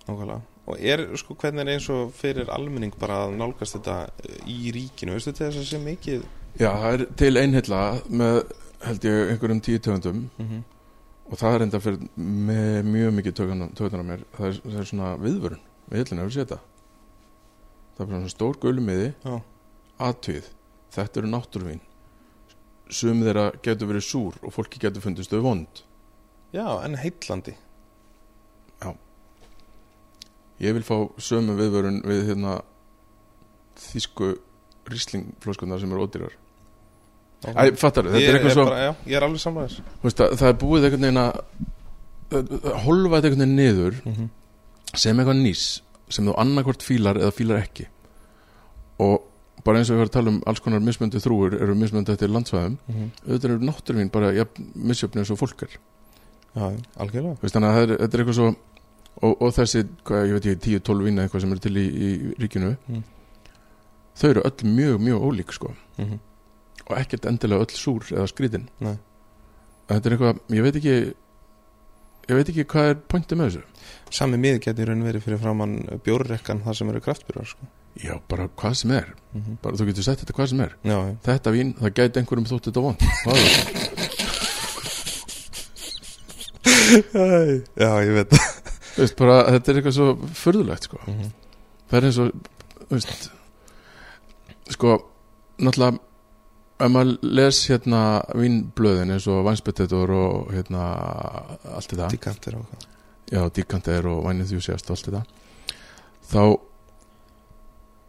[0.07, 4.39] Nákvæmlega Og er, sko, hvernig er eins og fyrir almenning bara að nálgast þetta eh,
[4.49, 8.38] í ríkinu, veistu þetta þess að sé mikið Já, það er til einhilla með
[8.86, 10.61] held ég einhverjum tíu töfundum mm -hmm.
[11.32, 13.34] og það er enda fyrir með mjög mikið
[13.76, 14.24] tökunar mér.
[14.38, 15.63] Það er, það er svona viðvörun.
[15.89, 16.59] Við hillinu, hefur séð þetta.
[17.95, 19.41] Það er bara svona stór gulumiði Já.
[19.99, 20.45] aðtöð,
[20.91, 21.82] þetta eru náttúruvín.
[22.89, 25.84] Sum þeirra getur verið súr og fólki getur fundist þau vond.
[26.53, 27.55] Já, en heitlandi
[30.64, 32.58] ég vil fá sömu viðvörun við hérna
[33.80, 34.32] þýsku
[34.91, 36.36] ríslingflöskunar sem eru ódýrar.
[37.45, 40.47] Æ, fattar, þetta ég, er eitthvað svo bara, já, ég er alveg veist, það, það
[40.47, 41.34] er búið einhvern veginn að
[42.36, 44.30] að holfa þetta einhvern veginn niður mm -hmm.
[44.97, 45.66] sem eitthvað nýs
[46.10, 47.88] sem þú annarkvort fílar eða fílar ekki.
[49.03, 49.22] Og
[49.66, 52.30] bara eins og við varum að tala um alls konar mismöndi þrúur eru mismöndi eftir
[52.30, 52.78] landsvæðum.
[53.26, 54.45] Auðvitað eru náttúrvín bara ja,
[54.76, 55.78] misjöfni eins og fólk er.
[56.56, 57.36] Já, algjörlega.
[57.41, 58.56] Þannig að þetta er eitthvað svo
[59.24, 62.09] og, og þessi, hvað, ég veit ekki, 10-12 vína eitthvað sem eru til í, í
[62.41, 63.03] ríkinu Mm.
[64.16, 66.20] þau eru öll mjög, mjög ólík sko mm -hmm.
[66.89, 68.97] og ekkert endilega öll súr eða skrítin Nei.
[69.88, 71.13] þetta er eitthvað, ég veit ekki
[72.30, 73.61] ég veit ekki hvað er pointið með þessu
[74.09, 77.66] Sami mið getur raun verið fyrir framann bjórrekkan þar sem eru kraftbjörðar sko.
[77.95, 79.57] já, bara hvað sem er, mm -hmm.
[79.61, 82.66] bara þú getur sett þetta hvað sem er Já, þetta vín, það gæti einhverjum þótt
[82.66, 83.07] þetta vond er?
[87.76, 88.55] Já, ég veit það
[88.97, 90.99] veist, bara, þetta er eitthvað svo furðulegt sko.
[91.05, 91.31] mm -hmm.
[91.89, 92.31] það er eins og
[92.89, 93.29] veist,
[94.75, 94.97] sko,
[95.57, 95.99] náttúrulega
[96.79, 98.01] ef maður les hérna
[98.35, 100.83] vínblöðin eins og vænspetitur og hérna
[101.63, 102.65] allt þetta Díkantir og
[103.31, 105.23] já, díkanter og vænið þjúsjast og allt þetta
[106.31, 106.41] þá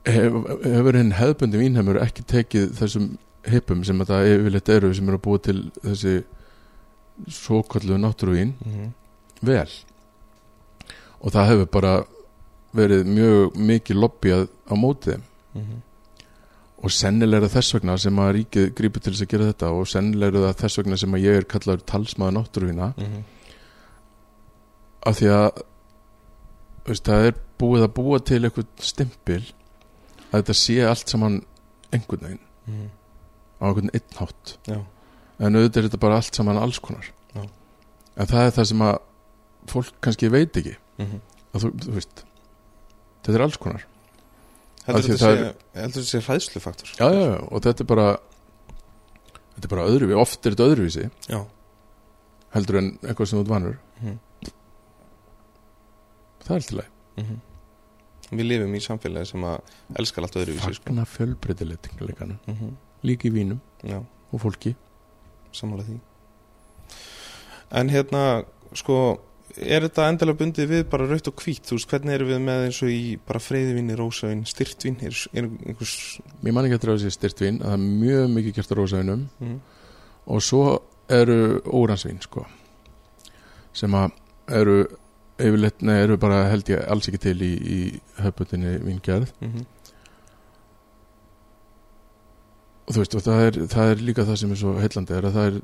[0.07, 3.13] hef, hefur hinn hefðbundi vínheimur ekki tekið þessum
[3.47, 6.17] hippum sem þetta yfirleitt eru sem eru að búa til þessi
[7.33, 8.91] svokallu náttúruvín mm -hmm.
[9.41, 9.71] vel
[11.21, 11.95] og það hefur bara
[12.77, 15.21] verið mjög mikið lobbyað á mótið
[15.57, 15.81] Mm -hmm.
[16.85, 20.53] og sennilega þess vegna sem að ríkið grípur til þess að gera þetta og sennilega
[20.53, 23.23] þess vegna sem að ég er kallaður talsmaður náttúruvína Mm -hmm.
[25.07, 25.51] af því að
[26.87, 29.43] veist, það er búið að búa til eitthvað stimpil
[30.33, 31.43] að þetta sé allt saman
[31.93, 32.89] einhvern veginn Mm -hmm.
[33.61, 34.79] á einhvern einn hátt Já,
[35.41, 37.05] en auðvitað er þetta bara allt saman alls konar
[37.35, 37.41] Já.
[38.17, 38.99] en það er það sem að
[39.67, 41.21] fólk kannski veit ekki mm -hmm.
[41.53, 42.25] að þú, þú veist
[43.23, 43.87] þetta er alls konar.
[44.87, 46.89] Heldur þetta sé, heldur þetta sé hræðslufaktor?
[46.99, 48.09] Já, já, já, og þetta er bara
[49.57, 51.41] þetta er bara öðruvísi, oft er þetta öðruvísi Já,
[52.55, 53.79] heldur en eitthvað sem þú vanur.
[54.01, 54.19] Mhm.
[56.47, 57.41] það er til leið mm
[58.27, 60.89] Við lifum í samfélagi sem að elskar allt öðruvísi sko.
[60.89, 62.73] fagna fjölbreytileitingarleikana mm -hmm.
[63.03, 64.75] líka í vínum Já, og fólki.
[65.53, 66.01] Samanlega því.
[67.71, 68.45] En hérna,
[68.75, 69.21] sko
[69.61, 72.67] er þetta endalega bundið við bara raut og hvít þú veist, hvernig erum við með
[72.67, 75.97] eins og í bara freyðivinni, rósavín, styrtvín er, er einhvers
[76.43, 79.25] mér man ekki að þessi styrt vín að það er mjög mikið gert á rósavinum
[79.41, 79.57] mm,
[80.35, 80.67] og svo
[81.13, 82.45] eru óransvín sko
[83.77, 84.17] sem að
[84.57, 84.79] eru
[85.37, 87.79] yfirleitt, nei, eru bara held ég alls ekki til í, í
[88.25, 89.35] höfbutinni víngerð.
[89.45, 89.67] Mm
[92.87, 95.27] og þú veist, og það er, það er líka það sem er svo heillandi er
[95.27, 95.57] að það er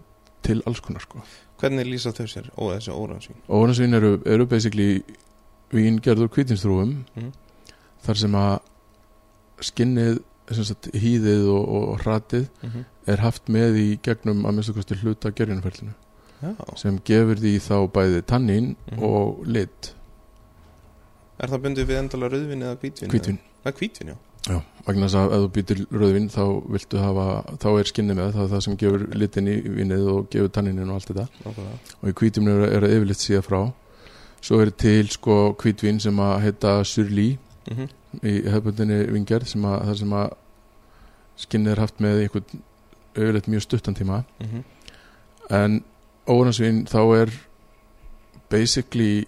[0.43, 1.23] til alls konar sko
[1.63, 5.03] Hvernig lýsa þau sér, ó þessi óransvín óransvín eru, eru basically
[5.73, 7.33] víngerð úr kvítinstrúum Mhm.
[8.05, 8.59] þar sem að
[9.63, 10.19] skinnið,
[10.51, 12.85] sem sagt, hýðið og, og hratið mm -hmm.
[13.07, 15.95] er haft með í gegnum að minnstu kosti hluta gerjunarferlinu
[16.43, 19.03] Já, sem gefur því þá bæði tannín Mhm.
[19.03, 19.95] og lit
[21.39, 23.09] er það bundið við endalega rauðvin eða hvítvin?
[23.11, 26.43] hvítvin Það er hvítvin, já Já, vegna þess að ef þú býtir rauðvin þá
[26.75, 27.27] viltu hafa,
[27.63, 30.99] þá er skinnið með það það sem gefur litin í vinnið og gefur tanninin og
[30.99, 31.79] allt þetta Nákvæmlega.
[32.01, 33.61] og í hvítvin er, það yfirleitt síða frá
[34.43, 37.29] svo er til sko hvítvin sem að heita surlí
[37.71, 40.33] mm í hefbundinni vingerð sem að það sem að
[41.43, 42.59] skinnið er haft með einhvern
[43.17, 44.65] yfirleitt mjög stuttan tíma -hmm.
[45.49, 45.85] en
[46.27, 47.33] óransvín þá er
[48.51, 49.25] basically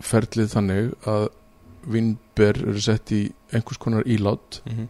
[0.00, 1.28] ferlið þannig að
[1.86, 3.22] vínber eru sett í
[3.52, 4.88] einhvers konar ílát Mm -hmm.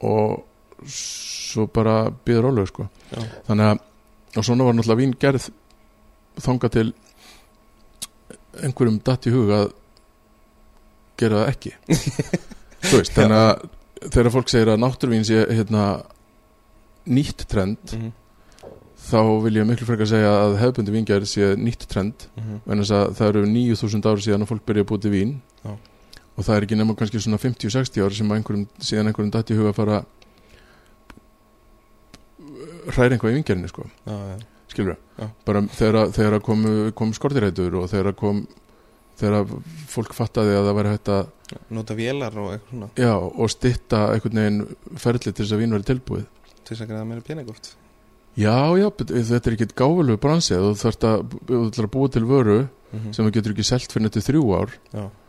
[0.00, 0.44] og
[0.86, 2.88] svo bara býður rólega sko.
[3.10, 3.78] Já, þannig að
[4.36, 5.48] og svona var náttúrulega vín gerð
[6.38, 6.92] þanga til
[8.62, 9.72] einhverjum datt í hug að
[11.18, 11.72] gera það ekki.
[12.88, 13.68] Þú veist, þannig að
[14.12, 15.84] þegar fólk segir að náttúruvín sé hérna
[17.06, 18.12] nýtt trend mm
[19.08, 22.28] þá vil ég miklu frekar segja að hefbundi víngerð sé nýtt trend.
[22.36, 22.60] -hmm.
[22.66, 25.40] en þess að það eru 9000 ári síðan að fólk byrja að búið til vín.
[25.64, 25.72] Já.
[26.38, 29.56] og það er ekki nema kannski svona 50-60 ári sem einhverjum, síðan einhverjum datt í
[29.58, 30.04] huga að fara
[32.94, 33.88] hræri eitthvað í víngerðinni sko.
[34.06, 34.38] Já,
[34.68, 35.26] skilur Já.
[35.44, 38.46] bara þegar, þegar kom, kom skortirætur og þegar kom
[39.18, 39.50] þegar
[39.90, 41.34] fólk fattaði að það væri hægt að
[41.72, 42.88] Nota vélar og eitthvað svona.
[43.00, 46.26] Já, og stytta einhvern veginn ferli til þess að vín verið tilbúið.
[46.60, 47.70] Til þess að greiða meira pening oft
[48.38, 50.56] já, já, þetta er ekki gáfulegu bransi.
[50.56, 54.22] Þú þarft að, að búa til vöru mm sem þú getur ekki selt fyrir nættu
[54.24, 54.70] þrjú ár.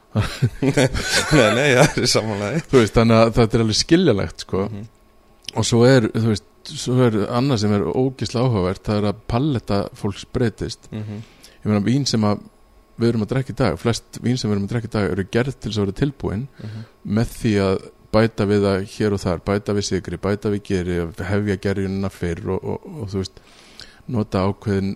[0.63, 4.63] Nei, nei, það er samanlega veist, þannig að þetta er alveg skiljalegt sko.
[4.71, 4.87] mm
[5.57, 9.79] og svo er, veist, svo er annað sem er ógislega áhugavert, það er að palletta
[9.97, 10.89] fólks breytist.
[10.91, 11.21] -hmm.
[11.63, 12.43] ég meina, vín sem að
[12.99, 15.11] við erum að drekka í dag flest vín sem við erum að drekka í dag
[15.13, 16.47] eru gerð til þess að vera tilbúin
[17.03, 17.77] með því að
[18.13, 20.99] bæta við það hér og þar bæta við sigri, bæta við geri
[21.29, 23.41] hefja gerjunina fyrr og, og, og, þú veist
[24.09, 24.93] nota ákveðin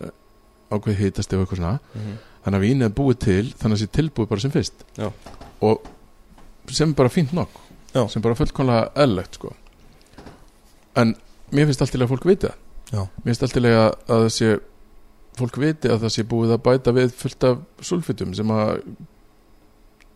[0.74, 1.76] ákveð hitast eða eitthvað svona
[2.44, 5.12] þannig að vínið er búið til þannig að það sé tilbúið bara sem fyrst Já.
[5.62, 7.60] og sem bara fínt nokk
[7.94, 8.08] Já.
[8.10, 9.54] sem bara fullkomlega eðlegt sko.
[10.98, 11.14] en
[11.54, 12.58] mér finnst allt til að fólk viti það
[12.98, 13.02] Já.
[13.22, 14.52] mér finnst allt til að, að það sé
[15.38, 18.82] fólk viti að það sé búið að bæta við fullt af sulfitum sem að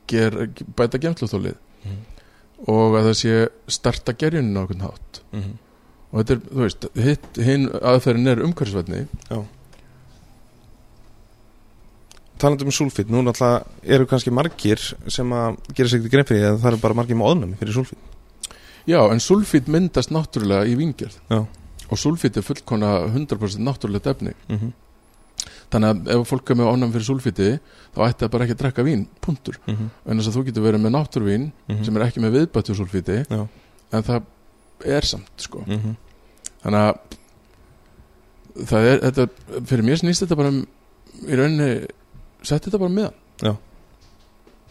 [0.10, 0.42] ger,
[0.78, 1.98] bæta gemsluþólið Mhm.
[2.66, 3.36] Og að það sé
[3.78, 5.22] starta gerjunin á einhvern hátt.
[6.08, 9.06] Og þetta er, þú veist, hitt, hinn aðferðin er umhverfisvætni
[12.38, 13.66] Talandi um sulfit, nú náttúrulega
[13.96, 14.78] eru kannski margir
[15.10, 17.74] sem að gera sig ekki grein fyrir að það eru bara margir með óðnami fyrir
[17.74, 18.18] sulfit
[18.88, 21.40] já, en sulfit myndast náttúrulega í vingjörð Já.
[21.88, 24.34] og sulfit er fullkona 100% náttúrulegt efni.
[24.48, 24.72] Mm -hmm.
[25.72, 27.50] Þannig að ef fólk er með ánæmi fyrir sulfiti
[27.96, 29.90] þá ætti það bara ekki að drekka vín, punktur Mm -hmm.
[30.06, 31.52] en þess að þú getur verið með náttúruvín
[31.84, 33.48] sem er ekki með viðbættu sulfiti Já.
[33.92, 34.22] en það
[34.86, 35.96] er samt sko mm -hmm.
[36.64, 36.96] þannig að
[38.66, 39.28] það er, þetta,
[39.66, 40.68] fyrir mér snýst þetta bara um
[41.28, 41.88] í rauninni
[42.44, 43.12] sett þetta bara með
[43.44, 43.56] Já.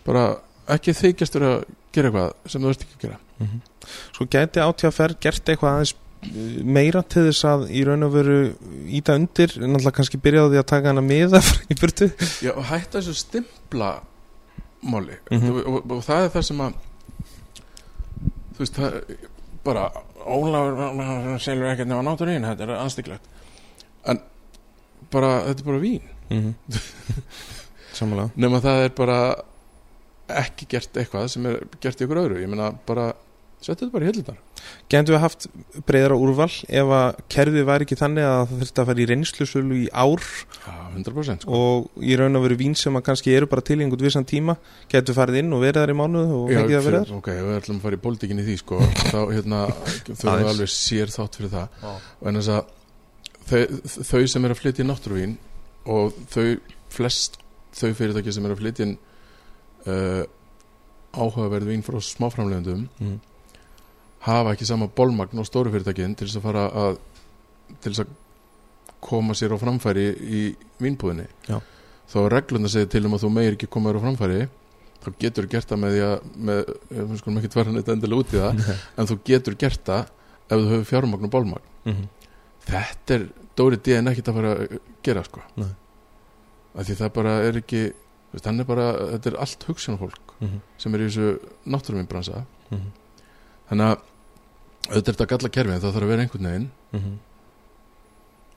[0.06, 0.24] bara
[0.68, 3.18] ekki þykjast vera að gera eitthvað sem þú veist ekki að gera
[4.12, 5.94] Sko gæti átíðaferð gert eitthvað aðeins
[6.64, 8.38] meira til þess að í raun og veru
[8.98, 11.40] íta undir, náttúrulega kannski byrjaði að taka hana miða
[11.72, 12.10] í burtu.
[12.44, 13.92] Já, og hætta þessu stimpla
[14.86, 15.18] máli.
[15.30, 15.50] Mhm.
[15.50, 16.78] og, og, og það er það sem að
[18.56, 19.00] þú veist, það
[19.66, 19.88] bara
[20.26, 23.28] Ólafur selur ekkert nefn náttúrín, þetta er anstíklegt.
[24.10, 24.18] En
[25.12, 26.08] bara, þetta er bara vín.
[26.30, 26.80] Mm -hmm.
[27.96, 29.18] Samanlega nema það er bara
[30.28, 32.40] ekki gert eitthvað sem er gert í ykkur öðru.
[32.42, 33.12] Ég meina bara
[33.64, 34.36] settu þetta bara í hellutar
[34.90, 35.46] Gætu við haft
[35.86, 39.78] breyðara úrval ef að kerfið væri ekki þannig að það þurfti að fara í reynslusölu
[39.78, 41.60] í ár Já, 100% sko.
[41.60, 44.26] og í raun og veru vín sem að kannski eru bara til í einhvern vissan
[44.28, 44.56] tíma
[44.92, 47.18] Gætu farið inn og verið þar í mánuð og Já, fengið að vera fyrir- þar
[47.20, 48.80] ok, við ætlum að fara í pólitíkin í því sko.
[49.14, 50.36] þá hérna, þau Aðeins.
[50.36, 52.62] eru alveg sér þátt fyrir það og en þess að
[53.46, 53.60] þau,
[54.10, 55.36] þau sem eru að flytja inn náttúruvín
[55.86, 56.46] og þau
[56.96, 57.38] flest
[57.76, 58.90] þau fyrirtæki sem eru að flytja
[59.86, 60.24] uh,
[61.16, 63.16] áhugaverð vín frá smáframlegundum mm.
[64.26, 66.98] Hafa ekki sama bólmagn og stóru fyrirtækin til þess að fara að
[67.82, 68.14] til þess að
[69.06, 70.42] koma sér á framfæri í
[70.82, 71.58] vínbúðinni Já.
[72.10, 74.38] þá reglunda segir til um að þú meir ekki koma þér á framfæri
[75.06, 76.70] þá getur gert það með því að með,
[77.20, 78.70] skulum ekki tvara neitt endilega út í það
[79.02, 80.08] en þú getur gert það
[80.46, 82.06] ef þú hefur fjármagn og bólmagn mm.
[82.70, 83.26] þetta er
[83.56, 84.74] Dóri D en ekkert að fara að
[85.06, 85.70] gera sko Nei.
[86.76, 87.82] af því það bara er ekki
[88.34, 90.58] veist, er bara, þetta er allt hugsunarfólk Mm.
[90.76, 91.28] sem er í þessu
[91.72, 92.88] náttúruminbransa Mm.
[93.70, 94.00] þannig að
[94.86, 97.16] auðvitað er þetta galla kerfið það þarf að vera einhvern veginn Mm.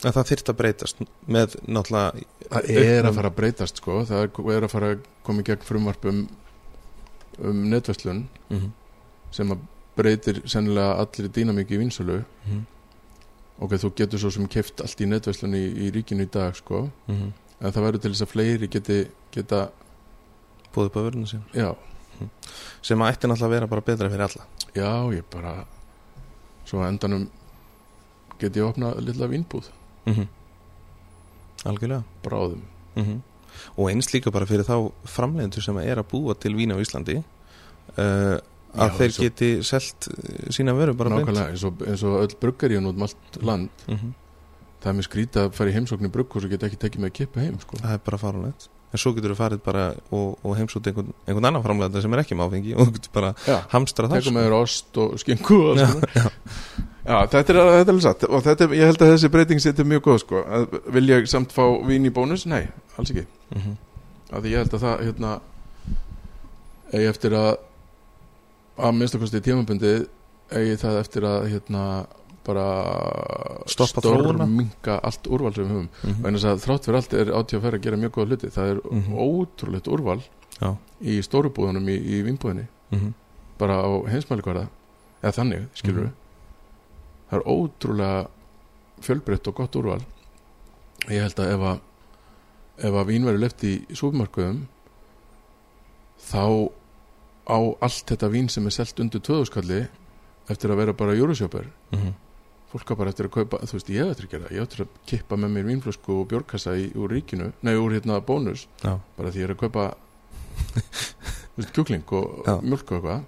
[0.07, 4.21] að það þyrft að breytast með náttúrulega það er að fara að breytast sko það
[4.55, 6.21] er, að fara að koma í gegn frumvarp um,
[7.43, 8.69] netverslun mm.
[9.35, 9.65] sem að
[9.99, 12.63] breytir sennilega allir dýnamík í vinsölu Mm.
[13.59, 16.85] ok, þú getur svo sem keft allt í netverslun í, í ríkinu í dag sko
[17.11, 17.33] Mm.
[17.59, 18.99] en það verður til þess að fleiri geti
[19.35, 19.65] geta,
[20.73, 21.73] búið upp að verðinu sín já,
[22.81, 25.53] sem að ætti náttúrulega að vera bara betra fyrir alla já, ég bara
[26.69, 27.25] svo á endanum
[28.39, 29.67] geti ég opna lilla vínbúð.
[30.05, 30.27] Mm.
[31.65, 32.03] algjörlega.
[32.23, 32.61] Bráðum.
[32.95, 33.19] Mm
[33.75, 34.75] og eins líka bara fyrir þá
[35.09, 38.37] framlegendur sem er að búa til vín á Íslandi uh,
[38.71, 42.21] að Já, þeir svo- geti selt uh, sína vöru bara nákvæmlega, eins og, eins og
[42.21, 43.83] öll bruggaríun út um allt land.
[43.89, 44.13] Mhm.
[44.79, 47.09] það er mér skrítið að fara í heimsókn í brugghús og geta ekki tekið með
[47.11, 47.81] að kippa heim sko.
[47.81, 51.45] það er bara farulegt en svo getur þú farið bara og, og heimsút einhvern, einhvern
[51.51, 54.37] annan framlegenda sem er ekki með áfengi og þú getur bara já, hamstra það tekum
[54.39, 56.31] með þér ost og skingu og Já, svona
[57.09, 57.59] Já, þetta er,
[57.93, 60.41] alveg satt og er, ég held að þessi breyting setja mjög góð sko.
[60.93, 62.45] vil ég samt fá vín í bónus?
[62.49, 62.65] Nei,
[62.97, 63.77] alls ekki Mhm.
[64.31, 65.29] af því ég held að það hérna
[66.93, 67.49] eigi eftir að
[68.79, 70.03] að minnstakosti tímabundið
[70.53, 71.83] eigi það eftir að hérna
[72.43, 74.47] bara Stoppa þróunina.
[74.47, 76.25] minka allt úrval sem við höfum Mhm.
[76.25, 78.79] og eins að þrátt fyrir allt er átíð að gera mjög góða hluti það er
[78.91, 79.13] Mhm.
[79.15, 80.21] ótrúlegt úrval
[80.61, 80.77] Já.
[81.01, 83.13] í stórubúðunum í, í vínbúðinni Mhm.
[83.57, 84.67] bara á heimsmælikvarða
[85.23, 86.13] eða þannig, skilur við Mhm.
[87.31, 88.27] það er ótrúlega
[89.01, 90.01] fjölbreytt og gott úrval
[91.07, 91.79] ég held að ef að
[92.79, 94.67] ef að vín verður left í súpmarkuðum
[96.19, 96.71] þá
[97.49, 99.87] á allt þetta vín sem er selt undir tvöðuskalli
[100.49, 102.13] eftir að vera bara júrusjóper Mhm.
[102.69, 104.89] Fólk á bara eftir að kaupa, þú veist, ég eftir að gera ég eftir að
[105.09, 108.99] kippa með mér vínflösku og bjórkassa í, úr ríkinu, nei, úr hérna bónus Já.
[109.17, 109.85] bara því ég er að kaupa
[110.69, 112.55] þú veist, kjúkling og Já.
[112.61, 113.23] mjölk og eitthvað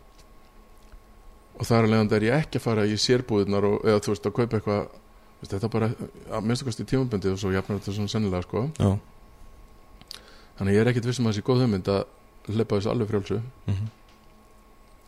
[1.61, 4.27] og þar að leiðandi er ég ekki að fara í sérbúðunar og, eða þú veist,
[4.29, 4.83] að kaupa eitthvað
[5.41, 5.89] veist, þetta bara,
[6.37, 8.91] að minnstu kosti tímabundið og svo jafnar þetta svona sennilega, sko Já.
[10.59, 12.03] þannig að ég er ekkit vissum að þessi góð hugmynd að
[12.51, 13.39] hleypa þessu alveg frjálsu
[13.69, 13.89] Mhm.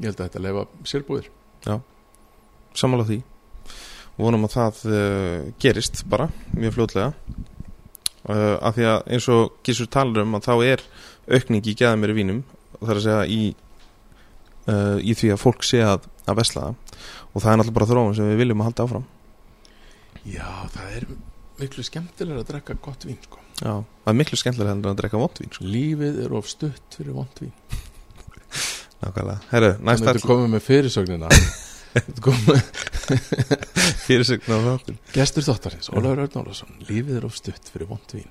[0.01, 1.30] ég held að þetta leifa sérbúðir
[2.73, 3.19] sammála því
[4.18, 7.14] vonum að það uh, gerist bara mjög fljótlega.
[8.23, 10.84] Uh, af því að eins og Gísur talar um að þá er
[11.34, 12.44] aukning í geða mér í vínum
[12.84, 13.41] það er að segja í
[14.68, 16.98] uh, í því að fólk sé að, að vesla það.
[17.34, 19.07] Og það er náttúrulega bara þróun sem við viljum að halda áfram.
[20.23, 21.07] Já, það er
[21.60, 23.41] miklu skemmtilega að drekka gott vín, sko.
[23.60, 25.68] Já, það er miklu skemmtilega að drekka vondvín sko.
[25.68, 27.53] lífið er of stutt fyrir vond vín.
[29.03, 31.31] Nákvæmlega, herru, næst að þetta komið með fyrirsögnina
[34.07, 38.30] þáttin Gestur þáttarins, Ólafur Örn Ólafsson Lífið er of stutt fyrir vond vín.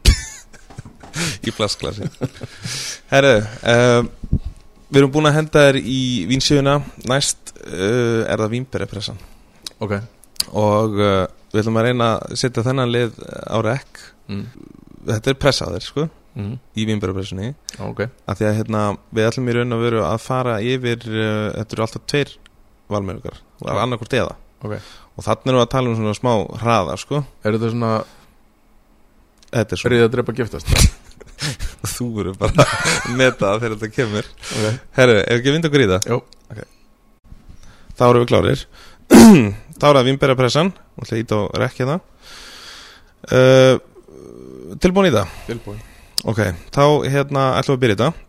[1.46, 2.08] Í plasklasi
[3.12, 4.02] Herru, uh,
[4.88, 6.78] við erum búin að henda þér í vínsjöfuna
[7.10, 9.20] næst uh, er það vínberipressan
[9.82, 9.96] Ok.
[10.58, 14.44] Og uh, við ætlum að reyna að setja þennan lið á rekk mm.
[15.12, 16.54] þetta er pressaður sko Mm.
[16.80, 17.50] í vínberipressunni
[17.84, 18.06] Ok.
[18.24, 18.82] Af því að hérna,
[19.12, 22.30] við ætlum í raun að veru að fara yfir uh, þetta eru alltaf tveir
[22.88, 23.84] valmörugar það er Já.
[23.86, 24.34] annarkvort eða.
[24.62, 24.74] Ok.
[25.12, 26.32] Og þannig erum við að tala um svona smá
[26.62, 27.22] hraða sko.
[27.42, 27.92] Er þetta svona
[29.52, 30.72] þetta er svona, Ríða að drepa giftast?
[31.96, 34.30] Þú verður bara að meta þegar þetta kemur.
[34.54, 34.80] Ok.
[34.98, 36.08] Herru, ef ekki að vinda okkur í það?
[36.08, 36.20] Jó.
[37.92, 38.66] Þá erum við klárir.
[39.82, 42.04] Þá er það vínberipressan og íta á rekki það.
[43.32, 43.74] Uh,
[44.82, 45.34] tilbúin í það?
[45.48, 45.82] Tilbúin.
[46.22, 46.38] Ok,
[46.70, 48.28] þá hérna ætlum við að byrja þetta.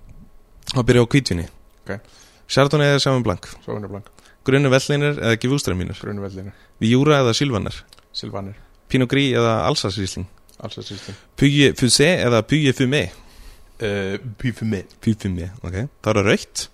[0.74, 1.46] Að byrja á kvítvinni
[1.84, 1.92] Ok.
[2.50, 3.50] Chardonnay eða Sauvignon Blanc?
[3.66, 4.13] Sóvinur Blank
[4.44, 6.52] Grunni vellinir eða Givústræmínur Grunu vellinu
[6.84, 7.78] Viura eða Silvaner
[8.16, 8.58] Silvanir
[8.92, 10.26] Pinot Gris eða að sístum
[11.40, 13.08] Puyi Fusé eða Puyi Fumé?
[13.82, 15.88] Uh, Pífumi Puyi Fumé, ok.
[16.04, 16.66] Það er raukt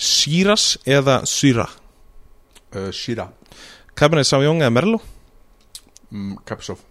[0.00, 1.66] Sýras eða Syra
[2.76, 3.30] uh, Shira
[3.94, 5.06] Cabernet Sauvignon eða Merlot?
[6.10, 6.82] Mm, Kapsov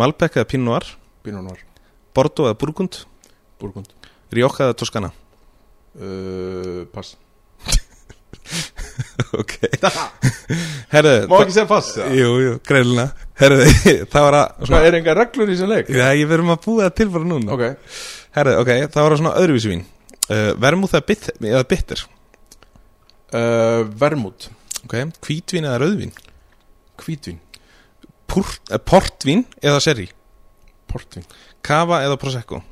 [0.00, 0.88] Malbec eða Pinot Noir?
[1.24, 1.60] Pinot Noir.
[2.14, 3.04] Bordeaux eða Burgund?
[3.60, 3.92] Burgund.
[4.34, 5.12] Rioja eða Toscana?
[5.94, 7.14] Uh, Pass
[9.40, 9.54] Ok.
[10.94, 12.08] Herðu Má ekki segja pass ja?
[12.14, 13.08] Jú, jú, greilina
[13.40, 13.66] Herðu,
[14.12, 15.90] það var að Hvað er enga reglur í þessum leik?
[15.90, 17.56] Já, ég verðum að búa það til bara núna.
[17.56, 17.96] Ok.
[18.36, 19.82] Herðu, ok, það var að svona öðruvísi vín.
[20.24, 22.04] Uh, Vermúð eða, bit, eða bitter?
[23.34, 24.48] Uh, Vermút
[24.84, 26.14] Ok, hvítvín eða rauðvín?
[27.02, 27.40] Hvítvín.
[28.30, 30.08] Púrt, eh, Portvín eða sherry?
[30.90, 31.26] Portvín.
[31.64, 32.62] Kava eða prosecco?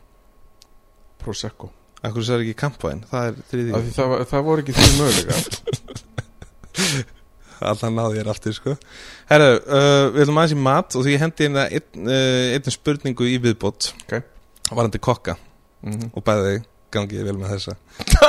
[1.22, 1.72] Prosecco
[2.02, 4.86] Akkur sér ekki kampaðin, það er þriði Af því það, var- það voru ekki því
[4.98, 5.34] möguleika
[7.62, 8.72] Alltaf náði ég aftur sko.
[9.30, 12.70] Herru, uh, við ætlum aðeins í mat og því ég hendi inn að einn, uh,
[12.74, 14.16] spurningu í viðbót Ok.
[14.72, 15.36] Varandi kokka.
[15.86, 16.10] Mm -hmm.
[16.14, 16.56] og bæði
[16.90, 17.76] gangið vel með þessa.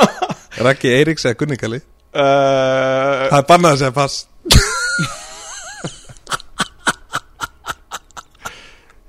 [0.66, 4.26] Raggi Eiríks eða Gunningali uh, Það er bannað að segja pass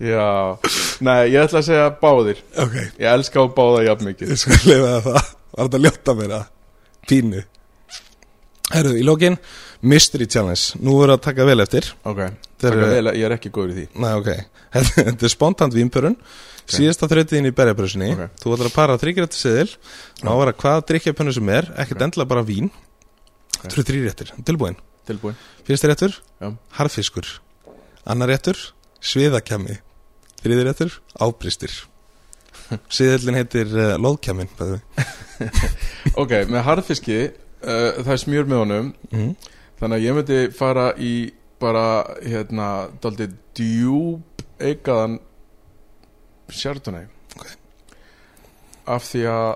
[0.03, 0.59] Já.
[1.05, 2.39] Nei, ég ætla að segja báðir.
[2.59, 4.31] Ok, Ég elska á báða jafn mikið.
[4.33, 5.29] Ég skal lifa það.
[5.55, 6.47] Var þetta að ljóta mér að
[7.07, 7.43] pínu.
[8.73, 9.37] Herru, í lokin
[9.85, 11.87] Mystery Challenge, nú verður að taka vel eftir.
[12.03, 12.17] Ok.
[12.25, 13.85] Þeir Taka eru- vel ég er ekki góður í því.
[14.01, 14.29] Nei, ok.
[14.75, 16.17] Þetta er spontant vínpörun.
[16.65, 18.39] Síðasta þrautin í berjabröðsynni Ok.
[18.41, 19.67] Þú ætlar að para þryggjrætti seðil
[20.25, 21.67] Ná að vera hvað drikkjapönnu sem er.
[21.77, 22.05] Ekkert Ok.
[22.07, 22.71] endilega bara vín.
[23.61, 24.75] Það eru þrý réttir, tilbúin
[25.65, 26.49] Fyrsti réttur, Já.
[26.79, 27.27] harfiskur
[28.09, 28.57] Annar réttur,
[29.01, 29.77] sviðakjami
[30.45, 30.95] Þriði réttur,
[31.25, 31.73] ábristir
[32.89, 34.79] Síðillin heitir uh, loðkjamin bæði.
[36.21, 39.33] Ok, með harðfiski uh, Það er smjör með honum Mm.
[39.79, 41.11] Þannig að ég myndi fara í
[41.59, 41.83] bara,
[42.23, 42.67] hérna,
[43.03, 45.17] daldið djúb eigaðan
[46.51, 47.47] Chardonnay Ok.
[48.95, 49.51] Af því að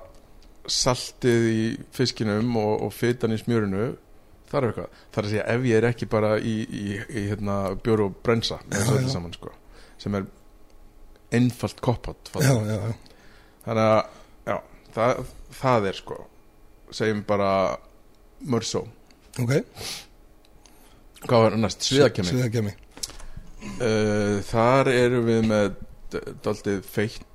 [0.70, 1.62] saltið í
[1.96, 3.88] fiskinum og, og fytan í smjörinu
[4.50, 7.24] það er eitthvað, það er að segja ef ég er ekki bara í, í, í
[7.30, 7.56] hérna,
[7.86, 9.08] bjóru og brensa Já, já.
[9.14, 9.54] saman sko,
[10.02, 10.28] sem er
[11.36, 12.94] einfalt já
[13.66, 14.00] þannig að
[14.50, 14.58] já,
[14.96, 15.24] það,
[15.62, 16.20] það er sko
[16.96, 17.52] segjum bara
[18.50, 18.86] Mörsó
[19.40, 19.52] Ok,
[21.28, 22.76] hvað var næst, sviðakemi Sviðakjami
[23.78, 25.74] uh, þar erum við með
[26.44, 27.26] daldið feitt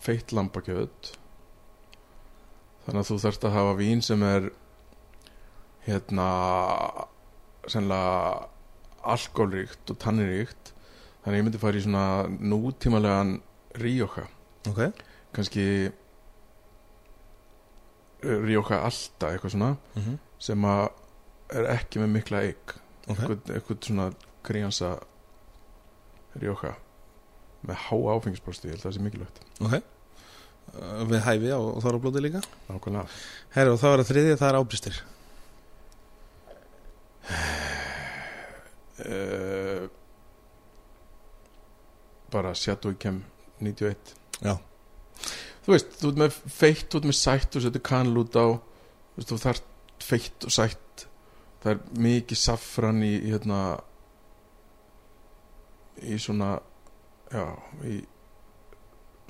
[0.00, 1.12] feitt lambakjöt.
[2.86, 4.48] Þannig að þú þarft að hafa vín sem er
[5.84, 6.28] hérna
[7.68, 8.48] sennilega
[9.10, 10.72] alkoholríkt og tanniríkt
[11.20, 13.34] þannig að ég myndi fara í svona nútímalegan
[13.80, 14.26] ríoka
[14.68, 14.80] Ok,
[15.36, 15.64] kannski
[18.20, 20.18] ríoka alltaf eitthvað svona mm -hmm.
[20.38, 20.88] sem að
[21.56, 22.76] er ekki með mikla eik
[23.06, 23.16] ok.
[23.16, 24.10] Eitthvað, eitthvað svona
[24.46, 24.90] kríansa
[26.40, 26.74] ríoka
[27.66, 29.40] með háa áfengisbrosti, ég held að það sé mikilvægt.
[29.60, 29.74] Ok.
[30.70, 32.40] Uh, Við hæfi á þorrablóti líka?
[32.68, 33.06] Nákvæmlega.
[33.56, 35.00] Herru, og þá er það þriðið, það er ábristir.
[39.00, 39.59] Uh,
[42.32, 43.22] bara Shadow Kem
[43.60, 44.54] 91 Já.
[45.66, 48.46] þú veist, þú ert með feitt þú ert með sætt og setur kanl út á
[49.20, 49.62] þú þú þarf
[50.00, 51.06] feitt og sætt.
[51.60, 53.58] Það er mikið saffran í, í hérna
[56.00, 56.54] í svona
[57.30, 57.44] já,
[57.84, 57.98] í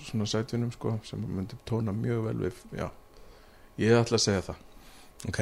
[0.06, 2.86] svona sætvinum sko, sem myndi tóna mjög vel við, já.
[3.80, 4.62] Ég ætla að segja það,
[5.28, 5.40] Ok.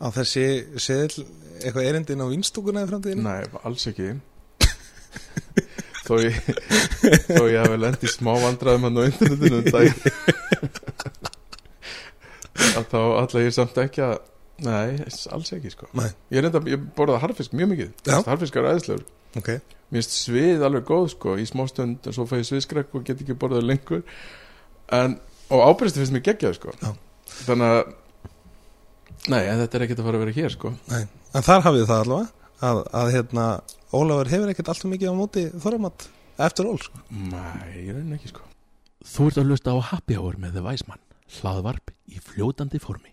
[0.00, 0.42] Á þessi
[0.80, 1.26] seðil
[1.60, 3.22] eitthvað erindin á vinstúkuna í framtíðinu?
[3.22, 4.08] nei, alls ekki
[6.10, 6.34] þó ég
[7.30, 9.86] þó ég hafi lent í smá vandræðum hann á internetinu um dag
[12.80, 14.16] að þá ætla ég samt ekki að
[14.64, 15.00] nei,
[15.32, 15.88] alls ekki sko.
[15.96, 16.10] Nei.
[16.32, 17.92] ég, reynda, ég borða harfisk mjög mikið.
[18.04, 18.18] Já.
[18.26, 19.06] harfisk er æðislegur.
[19.38, 19.48] Ok.
[19.90, 23.06] Mér finnst svið alveg góð sko í smá stund en svo fæ ég sviðskrekk og
[23.06, 24.02] get ekki borðað lengur.
[24.94, 25.16] En,
[25.50, 26.74] og ábyrðstu finnst mér geggjað sko.
[26.82, 26.92] Já.
[27.46, 27.80] þannig að
[29.30, 30.74] nei, þetta er ekkert að fara að vera hér sko.
[30.90, 31.02] Nei.
[31.30, 33.44] En þar hafið það allavega að, að hérna,
[33.90, 36.08] Ólafur hefur ekkert alltaf mikið á móti þorramat
[36.40, 37.00] eftir ól sko.
[37.10, 38.44] nei, ég reyna ekki sko.
[39.00, 41.02] Þú ert að hlusta á Happy Hour með The Weisman
[41.40, 43.12] hlaðvarp í fljótandi formi.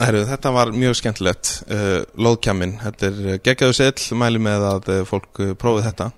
[0.00, 4.90] Herru, þetta var mjög skemmtilegt uh, Lóðkjamin, þetta er uh, geggjaðu seðl mæli með að
[4.92, 6.10] uh, fólk uh, prófið þetta.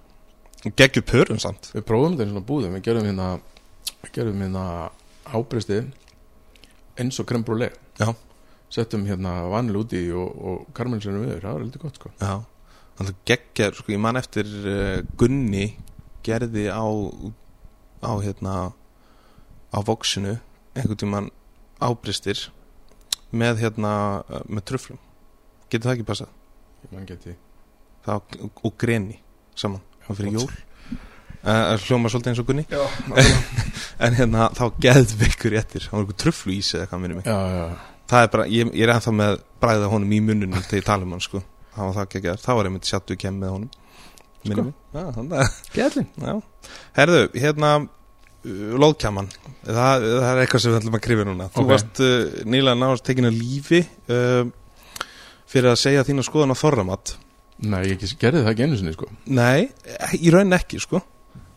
[0.74, 1.70] Geggju pörun samt.
[1.76, 3.28] Við prófum þetta í svona búðum, við gerum hérna
[4.02, 4.64] við gerum hérna
[5.28, 5.78] ábyrðsti
[6.98, 8.10] eins og krem brúle Já.
[8.72, 12.12] settum hérna vanil úti og, og karmelinsinu við, það var heldur gott sko.
[12.18, 12.34] Já,
[12.98, 15.70] þannig að geggja sko, ég man eftir uh, Gunni
[16.26, 16.84] gerði á
[18.02, 18.54] á hérna
[19.70, 20.38] á voksinu
[20.74, 21.30] einhvern tímann
[21.82, 22.48] ábristir
[23.30, 23.92] með hérna
[24.48, 25.00] með tröflum
[25.70, 26.32] getur það ekki passað?
[26.92, 27.34] Mann geti
[28.06, 29.18] það, og greni
[29.58, 30.48] saman Já, fyrir jól.
[31.38, 32.64] Uh, hljóma svolítið eins og Gunni?
[32.70, 32.80] Já,
[34.04, 35.84] en hérna þá geðveikur réttir.
[35.84, 37.28] Það var einhver tröflu ísi eða hvað minnum mig.
[37.28, 40.80] Já, já, það er bara, ég, ég er ennþá með bræða honum í munnunum þegar
[40.80, 41.42] ég tala um hann sko
[41.78, 43.70] hann var það ekki að það var einmitt sjattu kem með honum
[44.48, 44.62] Sko.
[44.94, 46.34] Já,
[46.96, 49.26] herðu, hérna uh, Lóðkjaman,
[49.66, 51.48] það, það er eitthvað sem við ætlum að krifa núna.
[51.52, 51.68] Þú Ok.
[51.72, 52.12] varst uh,
[52.48, 53.80] nýlega náðast tekinu lífi
[54.14, 54.46] uh,
[55.50, 57.14] fyrir að segja þína skoðan á þorramat.
[57.66, 59.10] Nei, ég gerði það ekki einu sinni sko.
[59.26, 59.66] Nei,
[60.22, 61.02] í raun ekki, sko.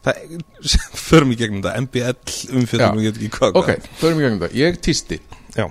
[0.01, 0.23] Það,
[1.07, 1.85] förum í gegnum þetta.
[1.85, 3.69] MBL umfjöldum, ég veit ekki hvað Ok,
[4.01, 5.19] förum í gegnum það Ég týsti
[5.53, 5.67] Já.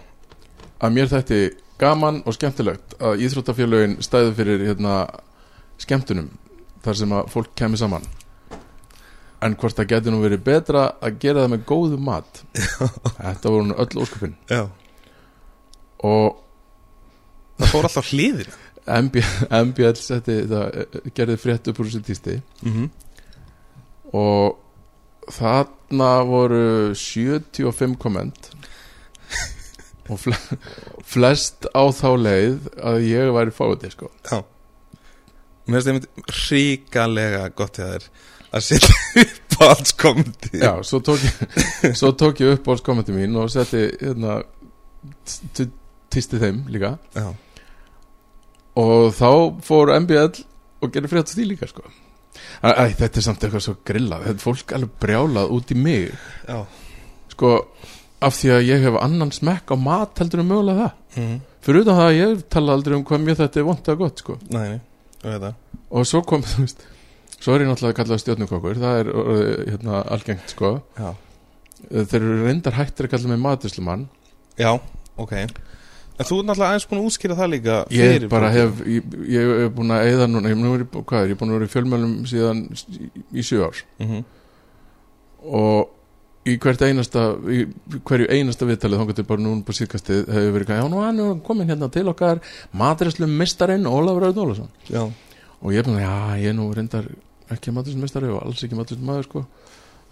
[0.78, 1.40] að mér þætti
[1.80, 4.96] gaman og skemmtilegt að íþróttafélögin stæðu fyrir hérna,
[5.80, 6.30] skemmtunum
[6.84, 8.04] þar sem að fólk kemur saman.
[9.40, 12.42] En hvort það geti nú verið betra að gera það með góðu mat?
[13.16, 14.66] Þetta voru nú öll óskupin Já,
[16.06, 16.40] og
[17.60, 18.50] það fór alltaf hliðir
[18.90, 19.20] MB,
[19.70, 22.88] MBL setti, það, eh, gerði frétt upp úr þessu týsti mm -hmm.
[24.16, 28.50] og þarna voru 75 komment
[30.10, 30.36] og fle
[31.06, 34.10] flest á þá leið að ég væri fáið sko.
[34.30, 34.40] Já
[35.70, 38.06] Mér finnst einmitt ríkalega gott hjá þér
[38.50, 42.72] að setja upp á alls komandi já, svo tók ég svo tók ég upp á
[42.82, 44.40] kommenti mín og setti hérna
[46.10, 47.28] týsti þeim líka Já.
[48.80, 49.30] og þá
[49.64, 50.42] fór MBL
[50.80, 51.84] og gerði frétt því líka sko.
[52.64, 55.78] Æ, æ, þetta er samt eitthvað svo grillað þetta er fólk alveg brjálað út í
[55.78, 56.10] mig
[56.48, 56.58] Já.
[57.34, 57.52] sko,
[58.20, 60.98] af því að ég hef annan smekk á mat heldur en mögulega það.
[61.16, 63.98] Mm fyrir utan það að ég tala aldrei um hvað mér þetta er vont að
[64.00, 64.36] gott sko.
[64.54, 64.78] Nei,
[65.24, 65.52] nei,
[65.90, 66.86] og svo kom þú veist
[67.40, 70.72] svo er ég náttúrulega kallað stjórnukokkur það er orðið, hérna, algengt sko.
[70.98, 71.10] Já,
[71.90, 74.08] þeir eru reyndar hættir að kalla mig matuslumann
[74.60, 74.72] Já
[75.20, 75.36] ok.
[76.20, 79.54] En þú er náttúrulega aðeins búin að útskýra það líka ég bara hef ég, ég
[79.66, 81.68] er búin að eyða núna ég, nú er, hvað er, ég er búin að vera
[81.68, 82.60] í fjölmjölum síðan
[83.32, 83.80] í, sjö ár.
[84.00, 84.28] Mhm.
[85.60, 85.96] og
[86.50, 87.62] í hvert einasta í
[88.06, 91.40] hverju einasta viðtalið þangað til bara núna på síðkastið hefur verið já nú hann er
[91.46, 92.42] komin hérna til okkar
[92.76, 94.70] maturislu mistarinn Ólafur Rauð Ólafsson.
[94.90, 95.04] Já,
[95.60, 97.08] og ég er að, já, ég er nú reyndar
[97.50, 99.46] ekki maturismestari og alls ekki maturismadur sko.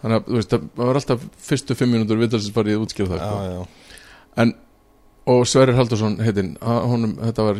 [0.02, 3.23] þannig að, þú veist, það var alltaf fyrstu fimm mínútur viðtalsins farið að útskýra það
[3.23, 4.48] já, sko.
[4.48, 4.48] já
[5.28, 7.59] og Sverrir Haldursson heitinn, honum, þetta var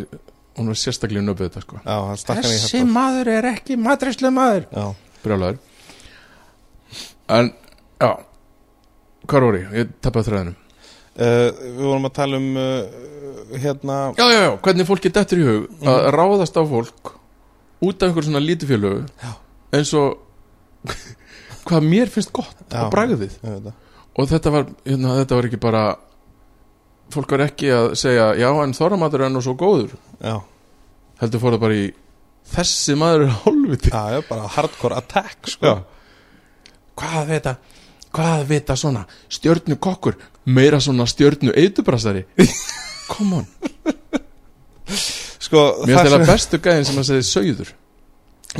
[0.59, 1.81] hún var sérstaklega nöfið þetta sko.
[1.85, 1.97] Já,
[2.41, 4.87] þessi maður er ekki maturislu maður Já,
[5.25, 5.59] brjálæður
[7.29, 7.51] en,
[8.01, 8.11] já
[9.29, 9.77] hvað voru ég?
[9.83, 13.07] Ég tappaði þræðinum uh, Við vorum að tala um uh,
[13.57, 17.13] hérna já, já, já, hvernig fólki dettur í hug að ráðast á fólk
[17.85, 18.93] út af einhver svona lítufjölu
[19.23, 19.31] Já.
[19.77, 20.19] eins og
[21.69, 22.89] hvað mér finnst gott Já.
[22.91, 23.73] veit það.
[24.19, 25.85] og þetta var, hérna, þetta var ekki bara
[27.15, 30.41] fólk var ekki að segja já en þorramatur er nú svo góður Já,
[31.23, 31.89] heldur fór það bara í
[32.49, 35.79] þessi maður er hálfviti já, já, bara hardcore attack sko.
[36.99, 37.57] hvað vita
[38.15, 40.17] hvað vita svona stjörnu kokkur
[40.49, 42.25] meira svona stjörnu eitubrastari
[43.13, 43.47] come on.
[44.89, 47.75] Sko, mér finnst það bestu gæðin sem að segja sögður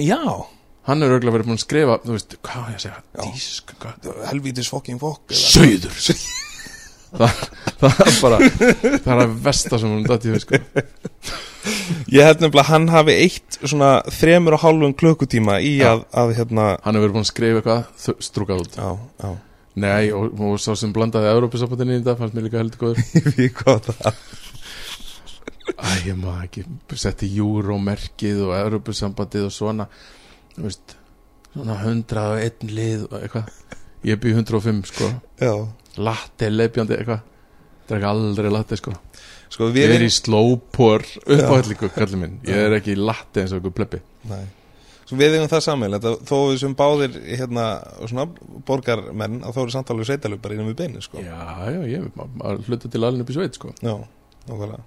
[0.05, 0.21] Já,
[0.89, 5.01] hann er auðvitað verið búin að skrifa þú veist, hvað ég að segja helvítis fucking
[5.01, 5.97] fokk eða- sögður
[7.13, 7.43] það,
[7.81, 10.63] það er bara það er að versta sem hún dætti við sko.
[12.13, 16.35] Ég held nefnilega að hann hafi eitt svona þremur og hálfum klukkutíma í að, að
[16.39, 18.79] hérna hann er verið búin að skrifa eitthvað strúkað út.
[18.79, 18.91] Já,
[19.25, 19.33] já,
[19.85, 23.03] nei, og, og sá sem blandaði Európa-sambandinni í þetta fannst mér líka heldur góður.
[23.63, 24.23] Hvað það
[25.79, 29.87] Æ, ég maður ekki setti júrómerkið og Európusambandið og svona
[30.57, 30.97] veist,
[31.53, 33.53] svona 101 lið og eitthvað.
[34.07, 35.11] Ég byrði 105 sko.
[35.43, 35.53] Já,
[35.99, 37.25] latte leipjandi eitthvað
[37.89, 38.95] drekka aldrei latte sko
[39.49, 41.25] sko ég við er í slowpor Já.
[41.39, 44.45] uppáhællingu kallið minn ég er ekki í latte eins og einhver plebbi Nei.
[45.09, 47.63] Svo við eigum það þetta, þó við sem báðir hérna,
[48.11, 48.27] svona
[48.69, 51.23] borgarmenn að þó eru samtalið sveitalug bara innum við beinu sko.
[51.25, 51.39] já,
[51.73, 52.11] já, ég
[52.69, 53.95] hluta til alveg upp í sveit sko Já,
[54.51, 54.85] nákvæmlega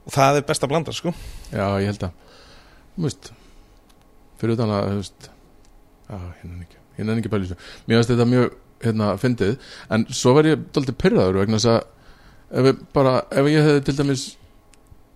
[0.00, 1.14] Og það er best að blanda sko.
[1.54, 2.18] já, ég held að
[2.96, 3.30] þú veist
[4.40, 8.60] fyrir utan að, þú veist já, hérna ekki, hérna ekki pæli mér finnst þetta mjög,
[8.84, 9.56] hérna, fyndið.
[9.92, 13.96] En svo verð ég dálítið pyrraður vegna þess að ef bara, ef ég hefði til
[14.00, 14.24] dæmis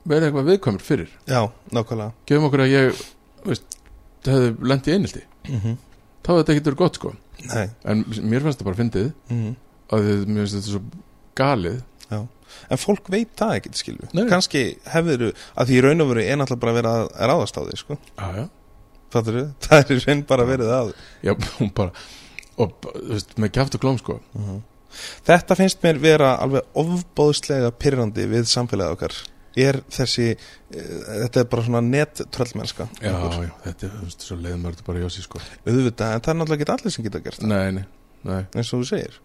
[0.04, 1.40] verið eitthvað viðkvæmur fyrir Já,
[1.72, 2.12] nákvæmlega.
[2.28, 3.02] gefum okkur að ég,
[3.48, 3.78] veist
[4.28, 5.76] hefði lent í einelti, mm -hmm.
[6.22, 7.14] þá hefði þetta ekki verið gott sko.
[7.44, 7.68] Nei.
[7.84, 9.56] En mér finnst þetta bara fyndið mm
[9.92, 10.82] að þið, mér finnst þetta svo
[11.34, 11.82] galið.
[12.70, 14.26] En fólk veit það ekkert skilju Nei.
[14.30, 14.60] Kanski
[14.92, 17.96] hefur að því raun og veru er náttúrulega bara vera að ráðast á því sko.
[18.14, 18.44] já, já,
[19.10, 19.46] þú?
[19.64, 20.92] Það er í raun bara verið að
[21.22, 21.90] já, hún bara
[22.60, 24.18] og, þú veist, með kjáft og klóm sko.
[25.26, 29.16] Þetta finnst mér vera alveg ofbóðslega pyrrandi við samfélagið okkar.
[29.64, 30.38] Er þessi uh,
[30.74, 35.02] þetta er bara svona nettröllmennska já, já, þetta er, þú veist, svo leiðum þetta bara
[35.02, 35.42] í ósí sko.
[35.62, 37.52] Auðvitað, en það er náttúrulega ekki allir sem geta gert það.
[37.52, 37.84] Nei, nei,
[38.26, 38.40] nei.
[38.50, 39.20] Eins og þú segir.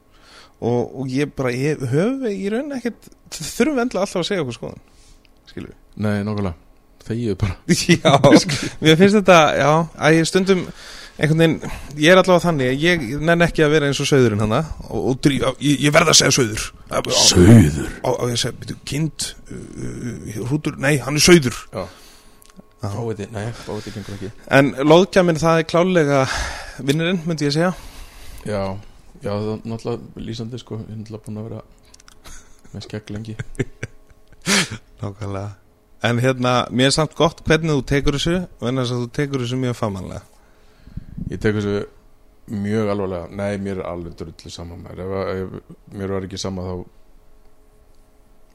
[0.60, 4.46] Og, og ég bara, ég höfu í raun ekkert þurfum við endla alltaf að segja
[4.46, 4.88] okkur skoðan
[5.50, 5.78] skilur við?
[6.06, 6.58] Nei, nokkulega
[7.10, 7.56] þegið bara.
[7.90, 8.14] Já,
[8.84, 10.66] mér finnst þetta, já, að ég stundum
[11.20, 14.44] einhvern veginn, ég er allavega þannig að ég nenn ekki að vera eins og söðurinn
[14.44, 16.68] hana og, og drí, ég, ég verð að segja söður
[17.20, 17.90] Sauður?
[18.08, 21.84] og, og ég segi, byrju, kind uh, uh, hrútur, nei, hann er söður Já,
[22.80, 22.88] Já.
[22.94, 24.32] fáiði, nei, fáiði gengur ekki.
[24.56, 26.22] En loðkjamin það er klálega
[26.80, 27.74] vinnurinn, myndi ég segja.
[28.48, 28.62] Já,
[29.20, 31.64] já, það er náttúrulega lýsandi sko, ég er náttúrulega búin að vera
[32.72, 33.36] með skegg lengi.
[35.02, 35.50] Nákvæmlega.
[36.08, 39.76] En hérna, mér er samt gott hvernig þú tekur þessu að þú tekur þessu mjög
[39.76, 40.24] famanlega
[41.30, 41.76] Ég tek þessu
[42.50, 45.50] mjög alvarlega Nei, mér er alveg drullu saman mér ef, ef
[46.00, 46.74] mér var ekki sama þá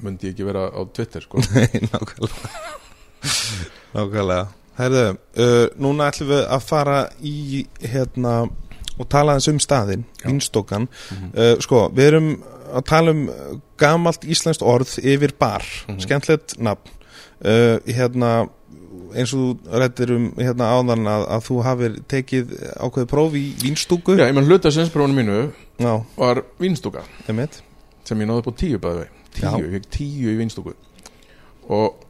[0.04, 1.38] myndi ég ekki vera á Twitter sko.
[1.54, 2.50] Nei, nákvæmlega
[3.94, 5.02] Nákvæmlega Herðu,
[5.38, 8.32] uh, núna ætlum við að fara í hérna
[8.98, 10.26] og tala aðeins um staðinn, Já.
[10.26, 11.28] Vínstokan Mhm.
[11.38, 12.28] uh, Sko, við erum
[12.74, 13.22] að tala um
[13.78, 16.00] gamalt íslenskt orð yfir bar, Mhm.
[16.02, 16.90] skemmtilegt nafn
[17.44, 18.48] uh, hérna
[19.14, 23.44] eins og þú rættir um hérna áðan að, að þú hafir tekið ákveðið próf í
[23.62, 24.16] vínstúku.
[24.18, 25.38] Já, ég menn hluta sinnsbrónu mínu
[25.78, 27.04] Já, var vínstúka.
[27.28, 27.62] Einmitt.
[28.04, 30.74] Sem ég náði upp á tíu bæði tíu, ég fekk tíu í vínstúku.
[31.74, 32.02] Og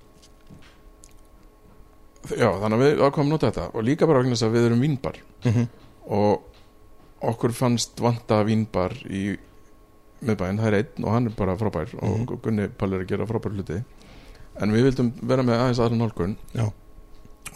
[2.35, 3.71] já, þannig að við ákvæmum nota þetta.
[3.73, 5.21] Og líka bara vegna þess að við erum vínbar.
[5.47, 5.67] Mm
[6.05, 6.43] og
[7.25, 9.39] okkur fannst vanta vínbar í
[10.21, 11.95] miðbæinn, það er einn og hann er bara frábær.
[11.97, 12.27] Mhm.
[12.29, 13.79] og Gunni Pall er að gera frábær hluti.
[14.61, 16.37] En við vildum vera með aðeins aðra nálgun.
[16.53, 16.67] Já.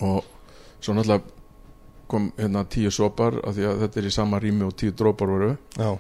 [0.04, 0.24] Og
[0.80, 1.34] svo náttúrulega
[2.08, 5.28] kom hérna tíu sopar af því að þetta er í sama rými og tíu drópar
[5.28, 5.50] voru.
[5.76, 5.90] Já.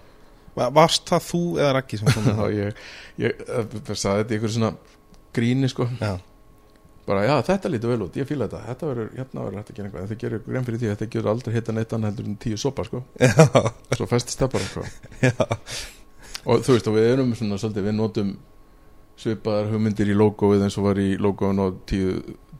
[0.56, 2.54] Va- Varst það þú eða Raggi sem kom með það?
[2.56, 2.80] ég,
[3.24, 4.70] ég, ég sagði þetta í ykkur svona
[5.36, 5.86] gríni sko.
[6.00, 6.14] Já,
[7.08, 8.62] bara já þetta lítur vel út, ég fíla þetta.
[8.70, 10.08] Þetta verður, hérna verður hægt að gera eitthvað.
[10.14, 12.58] Þið gerir grein fyrir því að þetta getur aldrei hitta neitt annað heldur en tíu
[12.64, 13.32] sopa sko, já,
[13.98, 14.86] svo festist það bara sko.
[15.28, 15.34] Já.
[16.48, 18.28] Og þú veist og við erum svona svolítið við notum
[19.18, 22.12] svipaðar hugmyndir í logoið eins og var í logoin og tíu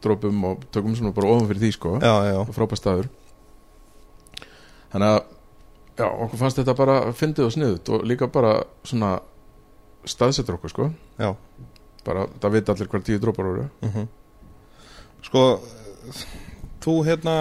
[0.05, 1.97] drópum og tökum svona bara ofan fyrir því sko.
[2.03, 3.09] Já, já, og frábæð staður.
[4.93, 5.19] Þannig að
[5.99, 8.55] já, okkur fannst þetta bara fyndið og sniðut og líka bara
[8.87, 9.17] svona
[10.09, 10.91] staðsetur okkur sko.
[11.21, 11.33] Já.
[12.07, 13.69] Bara það vita allir hver tíu drópar voru.
[13.85, 14.09] Mm
[15.19, 15.41] Sko,
[16.81, 17.33] þú hérna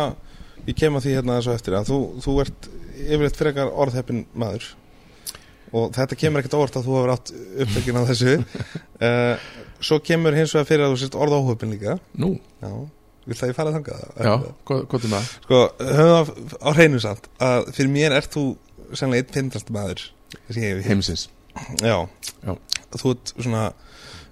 [0.66, 2.68] ég kem að því hérna þessu eftir að þú, þú ert
[2.98, 4.66] yfirleitt frekar orðheppin maður.
[5.78, 7.32] Og þetta kemur ekkert orð að þú hefur átt
[7.64, 8.34] upptökin á þessu.
[8.98, 9.48] Uh,
[9.82, 11.98] svo kemur hins vegar fyrir að þú sért orðáhöfin líka.
[12.18, 12.32] Nú,
[12.64, 12.72] já,
[13.28, 14.06] vil það ég fara þangað?
[14.18, 14.34] Já,
[14.70, 15.32] hvað, hvað er það?
[15.48, 15.60] sko,
[15.98, 18.46] höfum það á hreinu samt að fyrir mér ert þú
[18.96, 20.06] sannlega einn finnast maður
[20.88, 21.28] heimsins.
[21.82, 21.98] Já,
[22.46, 22.54] Já.
[22.96, 23.68] þú ert svona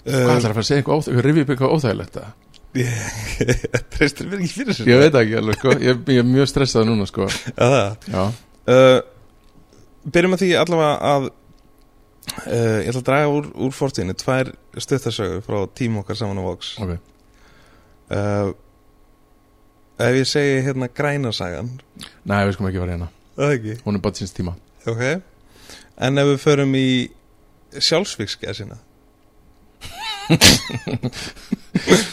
[0.06, 2.34] hvað ætlar að fara að segja eitthvað óþægilegt rifið upp eitthvað óþægilegt það?
[3.96, 4.86] treystir mér ekki fyrir þessu?
[4.90, 7.28] Ég veit ekki alveg sko, ég, ég er mjög stressað núna sko.
[7.56, 8.24] Já, það já,
[8.76, 8.98] uh,
[10.06, 11.28] Byrjum að því allavega að
[12.46, 16.44] uh, Ég ætla að draga úr, úr fortíðinu Tvær stöðtarsögur frá tím okkar saman á
[16.46, 16.76] Vox.
[16.84, 16.96] Ok.
[18.12, 18.54] Uh,
[19.96, 21.70] Ef ég segi hérna grænasagan
[22.28, 23.06] nei, við skum ekki fara hérna,
[23.48, 23.78] ekki?
[23.86, 24.52] Hún er bara síns tíma.
[24.92, 25.04] Ok.
[26.04, 26.90] En ef við förum í
[27.80, 28.76] sjálfsvíksgæsina?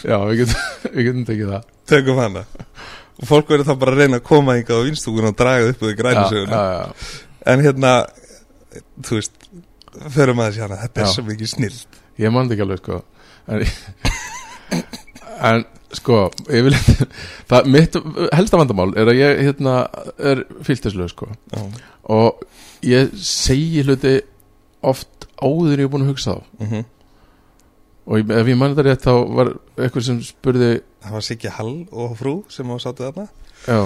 [0.09, 0.63] Já, við getum,
[0.93, 1.69] við getum tekið það.
[1.91, 2.45] Tökum hana.
[3.19, 5.83] Og fólk verður þá bara að reyna að koma hingað á vinstúkun og draga upp
[5.83, 6.63] úr já, grænasöguna.
[7.51, 7.93] En hérna
[9.03, 9.35] Þú veist
[9.93, 11.13] Förum að þessi hana Þetta er Já.
[11.13, 11.81] svo mikið snill
[12.21, 12.99] ég man þetta ekki alveg sko.
[13.49, 14.83] En,
[15.49, 15.65] en
[15.97, 16.19] sko
[16.53, 16.77] ég vil
[17.51, 17.99] það, mitt
[18.37, 19.77] helsta vandamál er að ég hérna
[20.19, 21.31] er fylgtislega sko.
[21.53, 21.65] Já,
[22.13, 22.45] og
[22.87, 24.17] ég segi hluti
[24.83, 26.65] oft áður ég er búin að hugsa þá.
[26.67, 26.89] Mhm.
[28.03, 31.51] Og ég, ef ég man þetta rétt þá var eitthvað sem spurði Það var Siggi
[31.51, 33.29] Hall og frú sem á sátu þarna.
[33.67, 33.79] Já,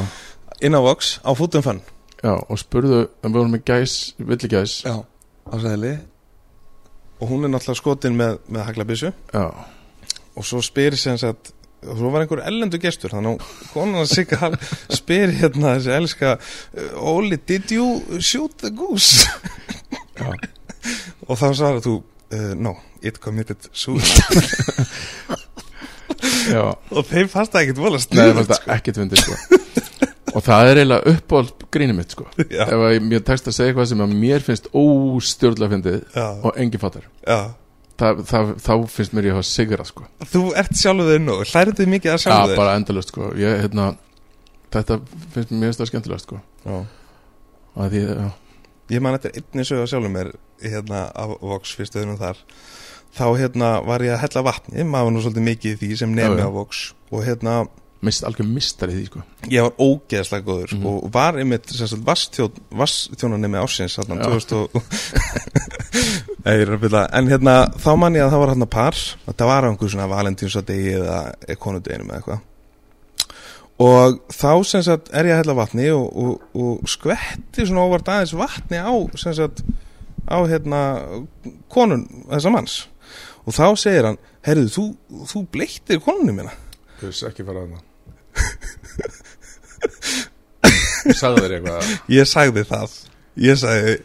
[0.65, 1.83] Inn á Vox á fútum fann
[2.25, 4.81] og spurðu en við vorum með gæs, villigæs.
[4.89, 5.05] Já
[5.47, 5.95] Á sæðli
[7.21, 9.13] Og hún er náttúrulega skotin með, með haglabissu
[10.37, 11.53] Og svo spyr sem sagt
[11.87, 14.57] svo var einhver ellendu gestur Þannig að konan að Siggi Hall
[14.97, 19.27] spyr hérna þessi elska uh, Oli, did you shoot the goose?
[20.17, 20.33] já,
[21.29, 24.25] Og þá svarar þú uh, No, it committed suicide.
[26.97, 29.61] Og þeim fannst það ekkert vola Nei, sniðugt, það fannst það ekkert fyndið sko
[30.37, 32.27] Og það er eiginlega uppáhald grínið mitt sko.
[32.45, 36.27] Já, Ef að mér tekst að segja eitthvað sem að mér finnst óstjórnlega fyndið já,
[36.45, 37.07] og enginn fattar.
[37.25, 37.39] Já.
[37.97, 38.21] Það,
[38.61, 40.05] Þá finnst mér ég að sigra sko.
[40.29, 43.31] Þú ert sjálfuð þinn og hlærðu mikið að Já, sjálfuð bara endalust sko.
[43.41, 43.95] Ég, hérna,
[44.77, 44.99] Þetta
[45.33, 46.41] finnst mér mjög skemmtilegast sko.
[46.67, 46.77] Já.
[47.77, 48.29] Því, já,
[48.93, 52.43] Ég man eftir einni sögu sjálfur mér hérna af Vox fyrstuðunum þar.
[53.17, 56.45] Þá hérna var ég að hella vatni maður nú svolítið mikið því sem nemi
[58.05, 59.23] Mist, algjör mistar í því sko.
[59.49, 60.87] Ég var ógeðslega góður Mhm.
[60.87, 61.71] og var einmitt
[62.07, 64.27] vastþjónanemi með ársins þarna Já.
[64.37, 64.83] 2000 og
[66.47, 68.99] Nei, ég er að byrja En hérna, þá man ég að það var hérna par
[69.27, 72.45] Þetta var á einhver svona valentínsadegi eða konudeginu með eitthvað.
[73.79, 78.09] Og þá sem sagt er ég að hella vatni og, og, og skvetti svona óvart
[78.09, 79.61] aðeins vatni á sem sagt
[80.29, 80.81] á hérna
[81.73, 82.79] konun þessa manns.
[83.45, 84.17] Og þá segir hann,
[84.49, 84.87] heyrðu, þú,
[85.29, 86.55] þú bleittir konunni mína.
[87.03, 87.85] Þú veist ekki fara að það
[91.17, 92.97] Sagði þér eitthvað Ég sagði það
[93.47, 93.97] Ég sagði,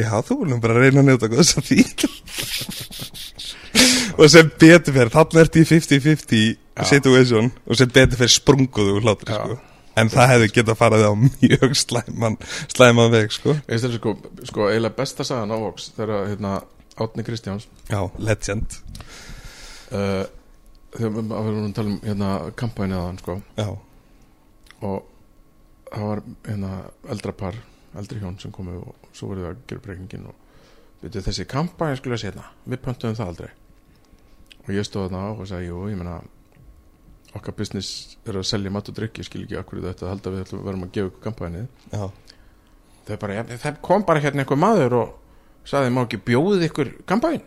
[0.00, 1.80] já þú viljum bara reyna að njóta góðs að því
[4.20, 6.84] Og sem betur fyrir Þannig ert í 50-50 Já.
[6.88, 9.38] situation Og sem betur fyrir sprunguðu úr hlátri Já.
[9.44, 9.58] sko.
[10.00, 12.36] En það hefði getað farið á mjög slæman
[12.70, 14.14] Slæman veg sko þér sko,
[14.48, 16.52] sko eiginlega besta sagan á Vox þegar hérna
[17.00, 18.76] Átni Kristjáns Já, legend
[19.90, 20.24] uh,
[20.96, 23.36] þegar við varum að tala um hérna kampæni aðan sko.
[23.58, 23.68] Já,
[24.80, 24.98] og
[25.90, 26.72] það var hérna
[27.14, 27.60] eldra par,
[28.00, 30.34] eldri hjón sem komu og svo voru það að gera breykingin og
[31.02, 33.50] veitu þessi kampæni skulle að setna við pöntuðum það aldrei.
[34.66, 36.20] Og ég stóð þarna á og sagði, jú, ég meina
[37.36, 40.32] okkar business er að selja mat og drikki, ég skil ekki akkur þetta að halda
[40.34, 41.22] við ætlum að gefa ykkur
[43.34, 45.08] ja, það kom bara hérna einhver maður og
[45.66, 47.40] sagði, má ekki bjóðið ykkur kampæn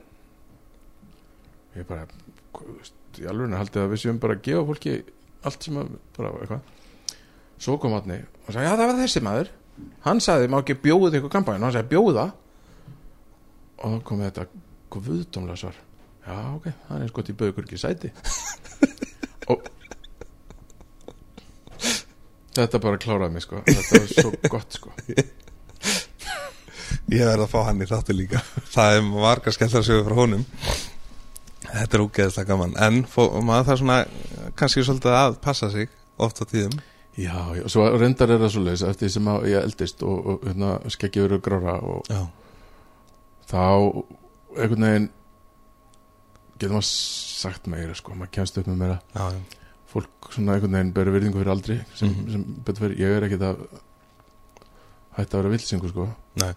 [1.78, 2.08] ég bara
[2.56, 4.96] hvað, veist, í alveg haldið að við séum bara að gefa fólki
[5.44, 6.72] allt sem að, bara eitthvað.
[7.64, 9.52] Svo kom vatni og sagði, já það var þessi maður.
[10.06, 12.26] Hann sagði, má ekki bjóðið ykkur kampæn og hann sagði, bjóða?
[13.84, 14.48] Og þá kom þetta
[14.94, 15.80] guðdómlega svar.
[16.24, 18.12] Já, ok, það er eins gott í bauð ykkur ekki sæti.
[19.52, 19.66] Og
[22.56, 23.60] þetta bara kláraði mig sko.
[23.68, 24.94] Þetta var svo gott sko.
[27.12, 28.40] Ég verði að fá hann í þáttu líka.
[28.72, 30.46] Það er margar skemmtar sögur frá honum
[31.74, 32.74] Þetta er ógeðslega gaman.
[32.86, 33.98] En fó, maður það svona
[34.60, 35.90] kannski svolítið að passa sig
[36.22, 36.76] Oft á tíðum.
[37.18, 40.28] Já, já, svo reyndar er það svo leis eftir því sem að ég eldist og,
[40.30, 42.22] og hérna, skeggi verið grára og Já,
[43.50, 43.62] þá
[44.58, 45.08] einhvern veginn
[46.62, 49.00] getur maður sagt meira sko, maður kemst upp með meira.
[49.18, 52.32] Já, já, fólk svona einhvern veginn beri virðingu fyrir aldri sem, Mhm.
[52.32, 53.66] sem betur fyrir, ég er ekkit að
[55.18, 56.08] hætta að vera vilsingu sko.
[56.42, 56.54] Nei.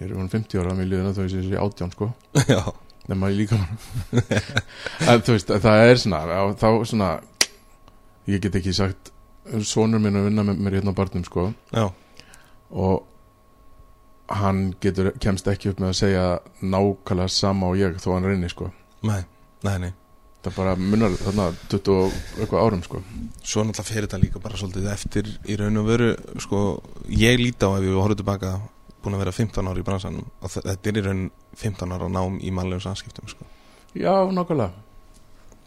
[0.00, 2.12] Ég er um 50 ára mér líður þá ég sé þessi átján sko.
[2.50, 2.62] Já,
[3.10, 3.58] nema ég líka
[5.10, 6.20] en þú veist, það er svona
[6.60, 7.10] þá svona
[8.30, 9.12] ég get ekki sagt
[9.66, 11.50] sonur minn að vinna með mér hérna á barnum sko.
[11.74, 11.88] Já,
[12.70, 13.06] og
[14.30, 16.26] hann getur, kemst ekki upp með að segja
[16.62, 18.70] nákvæmlega sama og ég þó hann reynir sko.
[19.06, 19.22] Nei,
[19.66, 19.92] nei, nei.
[20.40, 23.02] Það bara munnar þarna 20 og eitthvað árum sko.
[23.42, 26.60] Svo náttúrulega fyrir þetta líka bara svolítið eftir í raun og veru sko,
[27.12, 28.54] ég líti á ef við horfum tilbaka
[29.02, 31.22] búin að vera 15 ári í bransanum og þe- þetta er í raun
[31.56, 33.44] 15 ára nám í mannlegum samskiptum sko.
[33.94, 34.70] já, nákvæmlega.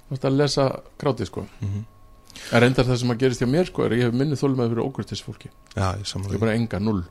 [0.04, 0.66] Þú veist að lesa
[1.00, 1.42] grátið sko.
[1.62, 1.84] Mm -hmm.
[2.52, 4.58] en reyndar það sem að gerist hjá mér sko er að ég hef minnið þólum
[4.58, 7.04] með fyrir ógurtis fólki Já, ég ég samla er því bara enga, null.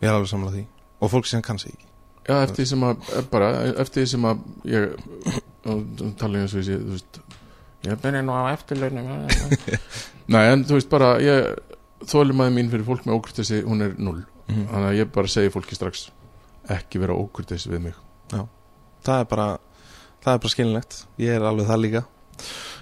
[0.00, 0.66] Ég er alveg samla því.
[1.00, 1.86] Og fólk sem kann sig ekki.
[2.28, 3.48] Já, eftir því sem að, er bara,
[3.80, 4.96] eftir því sem að ég
[6.20, 7.20] tala eins og ég sé, þú veist
[7.86, 9.10] ég byrja nú á eftirlaunum
[10.32, 11.52] nei, en þú veist bara ég
[12.06, 15.30] þólum að mín fyrir fólk með ógurtisi hún er null mm þannig að ég bara
[15.30, 16.08] segi fólki strax
[16.70, 17.96] ekki vera ókurtis við mig.
[19.06, 19.46] Það er bara
[20.24, 22.02] það er bara skilinlegt, ég er alveg það líka.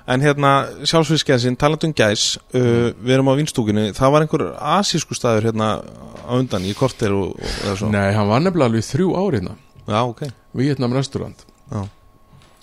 [0.05, 0.51] En hérna,
[0.85, 4.45] sjálfsvískjæðsinn, talandum gæs, uh, við erum á vinstúkunni, það var einhver
[4.77, 7.89] asísku staður hérna á undan í korter og, og eða svo.
[7.93, 9.55] nei, hann var nefnilega alveg þrjú ár hérna.
[9.85, 10.25] Já, ok.
[10.61, 11.47] Vietnam restaurant.
[11.71, 11.85] Já.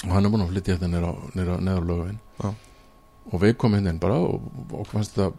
[0.02, 1.14] og hann er búin að flytja þetta nýra á
[1.62, 2.50] neðarlögavinn Já.
[3.30, 5.34] og við komum hérna bara og, og fannst þetta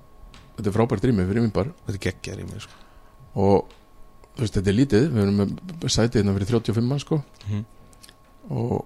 [0.56, 1.70] þetta er frábært rými fyrir minn bar.
[1.86, 2.81] Þetta er geggjar í mig, sko.
[3.34, 3.68] Og
[4.36, 7.64] þú veist, þetta er lítið við erum með sætið hérna fyrir 35 mann sko Mhm.
[8.50, 8.84] og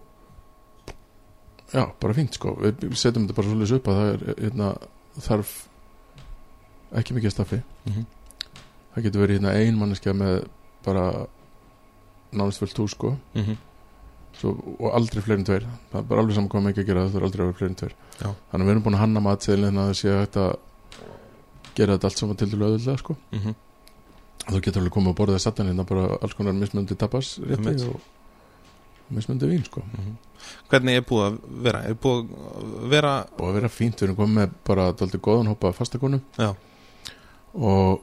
[1.73, 4.69] já, bara fínt sko við setjum þetta bara svolítið upp að það er hérna,
[5.21, 5.55] þarf
[6.97, 8.07] ekki mikið staffi Mm
[8.97, 10.47] það getur verið hérna ein manneskja með
[10.85, 11.27] bara
[12.33, 13.57] nánast fullt hús sko -hmm.
[14.37, 14.51] Svo,
[14.81, 17.17] og aldrei fleiri en tveir það er bara alveg saman maður ekki að gera það
[17.17, 18.35] er aldrei að vera fleiri en tveir Já.
[18.53, 20.09] þannig við erum búin að hanna matseðlinn þannig að það sé
[20.41, 20.57] að
[21.77, 23.17] gera þetta allt saman til dælu öðvöldlega sko.
[23.33, 23.55] Mm -hmm.
[24.47, 28.01] Þú getur alveg komið að borða satan hérna bara alls konar mismöndi tapas rétti og
[29.15, 29.83] mismöndi vín sko.
[30.71, 31.83] Hvernig er búið að vera?
[31.87, 35.51] Er búið að vera og að vera fínt, við erum komið með bara daldi góðan
[35.53, 36.53] hópa fastakonum Já.
[37.55, 38.03] og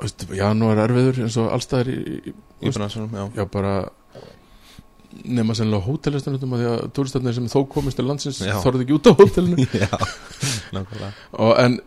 [0.00, 1.98] veist, janúar er erfiður eins og allstaðar í,
[2.32, 3.16] í, bransanum?
[3.16, 3.28] Já.
[3.40, 3.74] já bara
[5.24, 8.58] nema sennilega hótelistunum að því að túristarnir sem þó komist til landsins Já.
[8.64, 9.88] þorðu ekki út á hótelinu Já,
[10.76, 11.12] nákvæmlega.
[11.40, 11.78] og en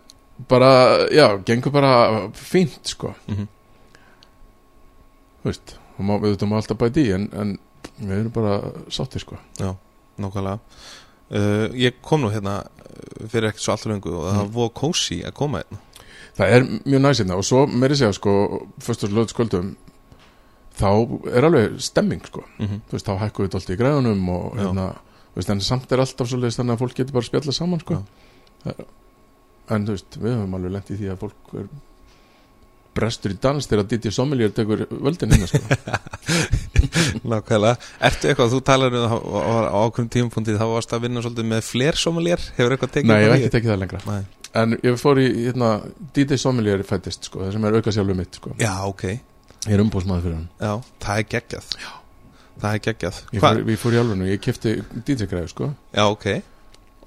[0.49, 0.71] bara,
[1.13, 1.93] já, gengur bara
[2.33, 3.58] fínt sko Mm Þú
[5.43, 7.57] veist, má, við þurfum alltaf bæti í en, en
[7.99, 8.59] við erum bara
[8.91, 9.37] sáttir sko
[10.19, 10.59] nákvæmlega.
[11.29, 12.63] Uh, ég kom nú hérna
[13.29, 14.53] fyrir ekkert svo alltaf lengu og það Mm.
[14.55, 15.79] var kósi að koma hérna
[16.39, 18.33] það er mjög næsirna og svo meiri segja sko
[18.83, 19.75] fyrst og lögðskvöldum
[20.79, 20.89] þá
[21.35, 22.81] er alveg stemming sko mm -hmm.
[22.87, 24.59] þú veist, þá hækkuðu þetta alltaf í græðunum og Já.
[24.61, 24.87] hérna,
[25.33, 27.79] þú veist, en samt er alltaf svo þannig að fólk getur bara að spjalla saman
[27.79, 28.03] sko.
[29.69, 31.67] En þú veist, við höfum alveg lent í því að fólk er
[32.99, 35.61] brestur í dans þegar Didi Sommelier tekur völdin hérna sko.
[37.31, 37.75] Nákvæmlega,
[38.09, 41.63] ertu eitthvað, þú talar um það á, ákveðum tímapunktið þá varst að vinna svolítið með
[41.67, 42.43] fler sommelier.
[42.57, 44.03] Hefur eitthvað tekið Nei, ég hef ekki tekið það lengra.
[44.09, 44.19] Nei.
[44.59, 45.71] En ég fór í, hérna,
[46.15, 48.53] Didi Sommelier fættist, sko, það sem er auka sjálfur mitt sko.
[48.61, 49.07] Já, ok,
[49.67, 50.45] Ég er umbúsmaður fyrir hann.
[50.57, 51.73] Já, það er geggjað.
[51.83, 51.89] Já.
[52.59, 53.17] Það er geggjað.
[53.35, 54.73] Ég fór, Við fór í alveg ég kefti
[55.05, 55.67] DJ-græðu, sko.
[55.93, 56.29] Já, ok,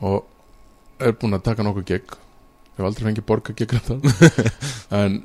[0.04, 0.20] og
[1.02, 2.14] er búinn að taka nokkuð gig
[2.72, 3.98] ég hef aldrei fengið borga gig þetta
[5.00, 5.18] en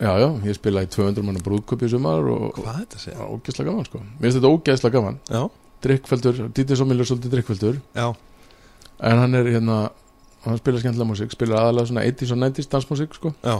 [0.00, 3.04] já, já, ég spilaði í 200 manna brúðköpi í sumar og hvað er þetta að
[3.04, 3.26] segja?
[3.26, 4.02] ógeðslega gaman sko.
[4.04, 5.18] Mér finnst þetta ógeðslega gaman.
[5.30, 5.42] Já,
[5.86, 8.06] drikkfeldur, Dítið Sommil er svolítið drikkfeldur já,
[9.10, 9.78] en hann er hérna
[10.44, 13.34] hann spilar skemmtilega músík, spilar aðalega svona 80s og 90s dansmúsík sko.
[13.44, 13.58] Já.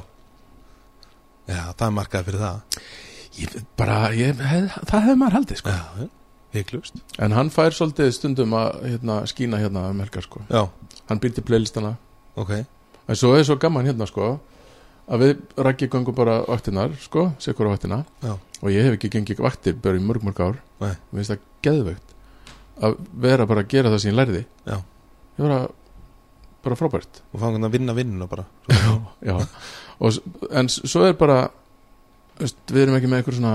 [1.50, 2.80] Já, það er markað fyrir það.
[3.40, 5.74] Ég, bara, ég, hef, það hefur maður haldið sko.
[5.76, 6.08] Já,
[6.54, 10.42] hygglust en hann fær svolítið stundum að hérna, skína hérna um helgar sko.
[10.50, 10.64] Já,
[11.10, 11.94] hann býr til playlistana.
[12.40, 12.56] Ok.
[13.10, 14.32] En svo er svo gaman hérna sko
[15.08, 18.34] að við rækki gangum bara vaktinnar sko, sikur á vaktina Já.
[18.36, 20.94] og ég hef ekki gengið vaktir bara í mörg mörg ár Nei.
[21.10, 22.16] mér finnst það geðveikt
[22.80, 22.96] að
[23.26, 24.76] vera bara að gera það sem ég lærði Já.
[25.38, 25.70] ég var
[26.60, 28.44] bara frábært Og fangum að vinna vinnuna bara
[29.24, 29.36] já.
[29.98, 30.20] og,
[30.50, 31.42] en svo er bara
[32.40, 33.54] veist, við erum ekki með einhver svona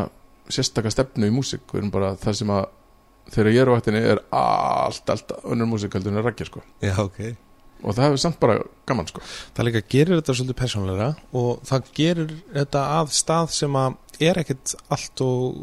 [0.49, 2.65] sérstaka stefnu í músík við erum bara það sem að
[3.33, 7.44] þegar ég er á vaktinni er allt, allt önnur en að rækja sko Já, ok
[7.85, 8.57] og það er samt bara
[8.89, 9.21] gaman sko
[9.55, 14.39] Það líka gerir þetta svolítið persónleira og það gerir þetta að stað sem að er
[14.39, 15.59] ekkert allt og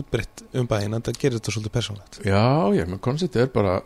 [0.00, 2.42] útbreytt um bæinn en það gerir þetta svolítið persónlegt Já,
[2.74, 3.78] já, menn konceptið er bara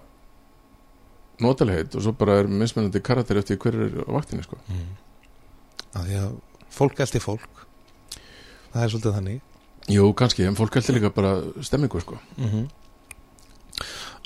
[1.42, 4.58] notalegheit og svo bara er mismunandi karakter eftir hver er á vaktinni sko.
[4.68, 4.92] mm.
[5.98, 6.36] að Því að
[6.72, 7.64] fólk elti fólk
[8.72, 9.40] Það er svolítið þannig
[9.90, 12.18] Jú, kannski, en fólk heldur líka bara stemmingu sko.
[12.36, 12.70] mm -hmm.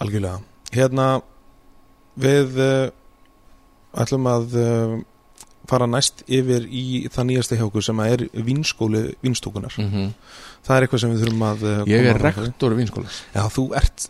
[0.04, 0.40] Algjörlega
[0.72, 1.22] Hérna
[2.16, 2.90] við uh,
[4.02, 4.96] ætlum að uh,
[5.66, 9.74] fara næst yfir í það nýjasta hjá okkur sem er vinskóli vinstúkunar.
[9.78, 10.12] -hmm.
[10.66, 14.06] Það er eitthvað sem við þurfum að uh, Ég er rektor vinskólas Já, þú ert,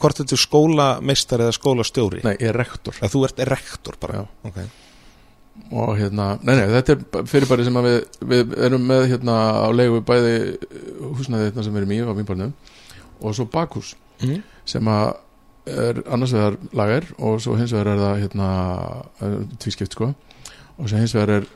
[0.00, 2.20] hvort þetta er skólameistar eða skólastjóri?
[2.24, 4.14] Nei, ég er rektor Já, þú ert rektor bara.
[4.14, 4.26] Já.
[4.48, 4.60] Ok.
[5.72, 10.00] og hérna, nei, nei, þetta er fyrirbæri sem við, við erum með hérna á leigu
[10.00, 10.56] bæði
[11.18, 12.52] húsnæði hérna sem við erum í á vínbarnum
[13.20, 14.42] og svo bakhús Mm.
[14.68, 15.14] sem að
[15.66, 18.48] er annars vegar lager og svo hins vegar er það hérna
[19.60, 20.10] tvískipt sko
[20.78, 21.46] og svo hins vegar er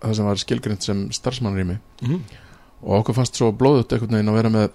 [0.00, 2.22] það sem var skilgrind sem starfsmannrými Mm.
[2.82, 4.70] og okkur fannst svo blóðut einhvern veginn að vera með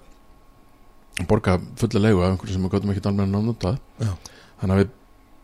[1.28, 4.12] borga fulla leigu af einhverju sem við gáttum ekki alveg að nota Já.
[4.60, 4.90] þannig að við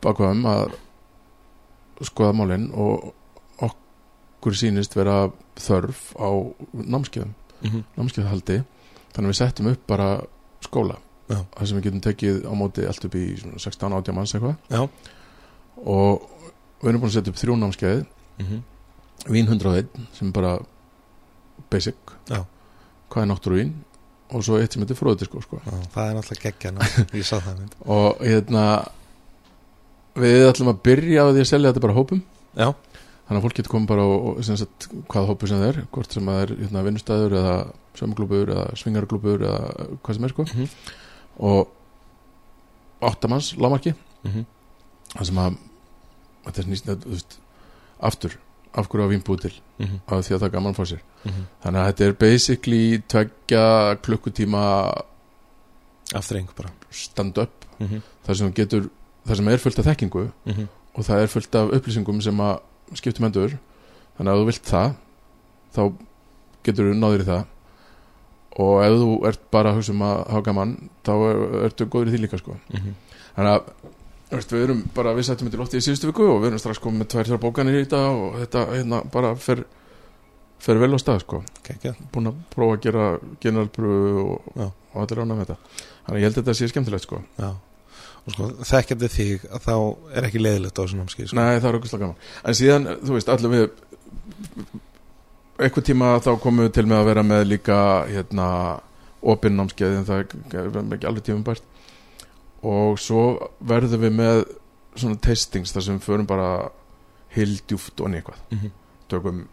[0.02, 0.74] bakvaðum að
[2.06, 3.12] skoða málin og
[3.66, 6.28] okkur sýnist vera þörf á
[6.72, 8.56] námskeiðum Mm námskeiðhaldi
[9.14, 10.06] þannig að við settum upp bara
[10.64, 10.96] skóla.
[11.32, 14.56] Þar sem við getum tekið á móti allt upp í svona 16-18 manns eitthvað
[15.86, 16.28] og
[16.82, 18.04] við erum búin að setja upp þrjú námskeið
[18.42, 18.60] Mm
[19.30, 19.86] Vín 101
[20.16, 20.52] sem er bara
[21.70, 21.94] basic
[22.26, 22.40] Já.
[23.12, 23.68] hvað er náttúruvín
[24.34, 25.60] og svo eitt sem heitir fróðudisko sko.
[25.92, 26.86] Það er náttúrulega geggjana.
[27.20, 27.76] Ég sá það mynd.
[27.86, 28.64] og hérna
[30.18, 32.22] við ætlum að byrja á því að selja þetta bara hópum
[32.58, 32.66] Já.
[33.28, 36.26] þannig að fólk getur komið bara og, sagt, hvaða hópu sem það er hvort sem
[36.32, 37.54] það er hérna, vinnustæður eða
[38.02, 40.68] sömglúbur eða svingarglúbur eða hvað sem er sko Mhm.
[41.42, 41.68] Og
[43.02, 44.44] áttamanns lámarki Mm
[45.12, 45.56] það sem að
[46.46, 47.38] þetta er nýst,
[48.00, 48.36] aftur
[48.72, 49.98] af hverju á vín búið til -hmm.
[50.06, 51.44] af því að það er gaman fór sér Mm -hmm.
[51.62, 54.92] þannig að þetta er basically tveggja klukkutíma
[56.14, 56.70] Aftreng bara.
[56.90, 58.00] stand up Mm -hmm.
[58.26, 58.90] þar sem, getur,
[59.26, 60.66] þar sem er fullt af þekkingu Mm -hmm.
[60.94, 62.58] og það er fullt af upplýsingum sem að
[62.94, 63.58] skiptum endur
[64.18, 64.94] þannig að ef þú vilt það
[65.74, 65.92] þá
[66.64, 67.44] getur þú náður í það
[68.60, 70.72] og ef þú ert bara að hugsa um að hafa gaman
[71.06, 72.56] þá er, ertu góður í því líka sko.
[73.36, 73.70] þannig að
[74.32, 76.62] veist, við erum bara við settum þetta í loftið í síðustu viku og við erum
[76.62, 79.64] strax komið með tvær þrjár bókanir í þetta og þetta hérna, bara fer,
[80.62, 81.42] fer vel á stað sko.
[81.66, 81.94] Gekkja.
[82.12, 83.08] búin að prófa að gera
[83.44, 84.54] generalpröfu og,
[84.92, 85.58] og allir rána með þetta
[86.06, 87.22] þannig að ég held að þetta sé skemmtilegt sko.
[88.22, 89.76] Sko, þekkjandi þig að þá
[90.14, 91.26] er ekki leiðilegt á þessum námskið.
[91.26, 91.36] Sko.
[91.40, 93.64] Nei, það er okkur gaman En síðan, þú veist, allir við
[95.66, 97.78] eitthvað tíma þá komum við til með að vera með líka
[98.08, 98.46] hérna,
[99.22, 101.62] opinn námskeið en það er ekki alveg tímum bært
[102.62, 104.44] og svo verðum við með
[104.96, 106.48] svona testings þar sem við förum bara
[107.34, 108.70] hildjúft og eitthvað Mm -hmm.
[109.08, 109.48] tökum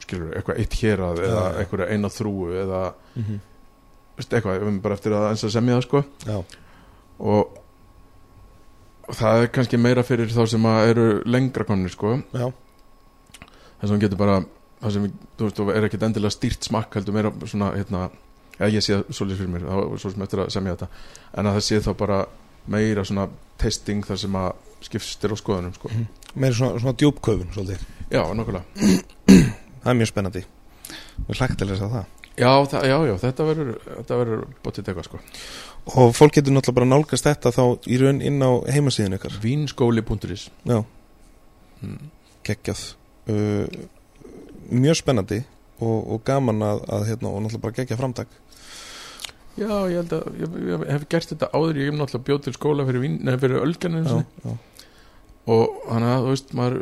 [0.00, 1.58] skilur við, eitthvað eitt hérað eða Já, já.
[1.60, 3.38] eitthvað eina þrúu eða Mm -hmm.
[4.16, 6.44] veist, eitthvað, við erum bara eftir að eins að semja það sko Já.
[7.18, 7.48] og
[9.12, 12.52] það er kannski meira fyrir þá sem að eru lengra konir sko Já,
[13.82, 14.44] það sem getur bara
[14.84, 15.08] það sem,
[15.38, 18.06] þú veist, er ekkit endilega stýrt smakk heldur meira svona, hérna
[18.58, 20.88] já, ég sé það svolítið fyrir mér, þá svo sem eftir að semja þetta
[21.34, 22.20] en að það sé þá bara
[22.70, 23.28] meira svona
[23.60, 24.52] testing þar sem að
[24.84, 25.90] skipstir á skoðunum, sko.
[26.34, 27.84] Meiri svona, svona djúpköfun svolítið.
[28.12, 28.64] Já, nokkulega
[29.84, 30.42] Það er mjög spennandi.
[31.28, 32.10] Við til að það.
[32.34, 35.20] Já, það, já, já, þetta verður þetta verður bóttið eitthvað, sko.
[35.94, 39.36] Og fólk getur náttúrulega bara nálgast þetta þá í raun inn á heimasíðin ykkar.
[39.44, 40.78] Vínskóli.is Já,
[41.84, 42.00] mm.
[42.48, 42.82] geggjað.
[43.30, 43.84] Uh,
[44.70, 45.42] Mjög spennandi
[45.80, 48.36] og, og gaman að, að hérna, og náttúrulega bara geggja framtak.
[49.54, 52.54] Já, ég held að ég, ég hef gert þetta áður, ég hef náttúrulega bjóð til
[52.56, 53.04] skóla fyrir,
[53.42, 54.54] fyrir já,
[55.44, 56.76] og þannig að, þú veist, maður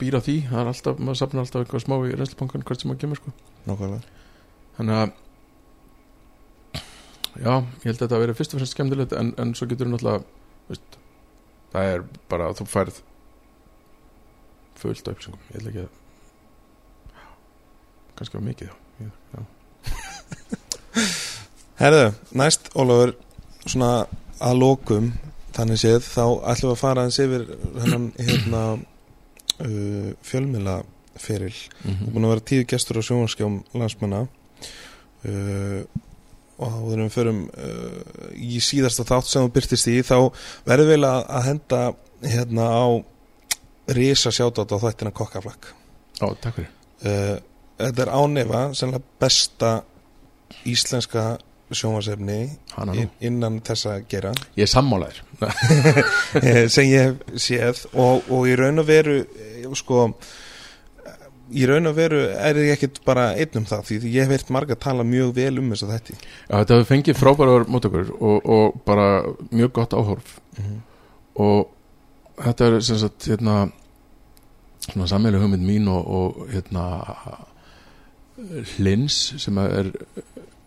[0.00, 2.92] býr á því, það er alltaf, maður safnar alltaf eitthvað smá í reynslubankan hvert sem
[2.92, 3.32] maður kemur, sko.
[3.66, 4.22] Nákvæmlega.
[4.76, 5.14] Þannig að
[7.42, 9.88] já, ég held að þetta að vera fyrst og fremst skemmtilegt en, en svo getur
[9.88, 10.24] þú náttúrulega
[10.70, 10.98] veist,
[11.74, 13.00] það er bara að þú færð
[14.80, 16.05] fullt af upplýsingum ég held ekki að
[18.18, 18.70] kannski á mikið.
[21.76, 22.06] Herðu,
[22.40, 23.12] næst Ólafur
[23.68, 23.90] svona
[24.40, 25.10] að lokum
[25.56, 26.22] þannig séð, þá
[26.52, 27.44] ætlum við að fara aðeins yfir
[27.82, 30.78] hennan hérna uh, fjölmila
[31.16, 31.52] feril
[31.86, 32.10] Mhm.
[32.12, 35.80] búin að vera tíu gestur á sjónvarskjám landsmanna uh,
[36.56, 40.16] og áður en við förum uh, í síðasta þátt sem þú byrtist í þá
[40.68, 41.80] verður vel að, að henda
[42.24, 42.84] hérna á
[43.96, 45.70] risa sjátátt á þættina kokkaflakk
[46.20, 47.40] já, takk fyrir
[47.76, 49.72] þetta er ánefa sennilega besta
[50.66, 51.36] íslenska
[51.74, 52.40] sjónvarsefni
[53.26, 54.32] innan þessa gera.
[54.54, 55.22] Ég er sammálaðir
[56.42, 60.06] eh, sem ég hef séð og, og í raun og veru eh, sko
[61.56, 64.52] í raun og veru er ég ekkit bara einn um það því ég hef veirt
[64.54, 68.46] marga tala mjög vel um þess að þetta já, þetta hefur fengið frábærar mótökur og,
[68.46, 69.08] og bara
[69.50, 70.38] mjög gott áhorf.
[71.42, 71.66] Og
[72.38, 73.66] þetta er sem sagt hérna
[74.86, 76.86] svona sammeilug hugmynd mín og, og hérna
[78.76, 79.90] Hlins sem er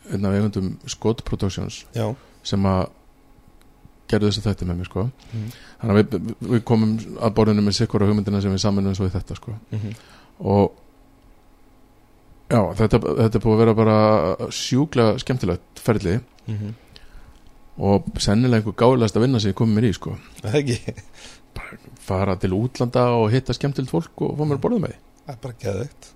[0.09, 2.07] einn af eigundum Scott Productions já,
[2.43, 2.87] sem að
[4.09, 5.05] gerðu þess að þetta með mér sko.
[5.29, 5.49] Mhm.
[5.79, 9.13] þannig að við, við komum að borðinu með sikkura hugmyndina sem við samanum svo í
[9.13, 9.53] þetta sko.
[9.71, 9.97] Mhm.
[10.39, 10.71] og
[12.49, 13.97] já, þetta, þetta búið að vera bara
[14.49, 16.19] sjúklega skemmtilegt ferli.
[16.47, 16.73] Mhm.
[17.79, 20.17] og sennilega einhver gáðilegast að vinna sem ég komið mér í sko.
[20.43, 20.79] Ekki.
[22.09, 24.97] Fara til útlanda og hitta skemmtilegt fólk og fá mér að borða með
[25.29, 26.07] það er bara geðveikt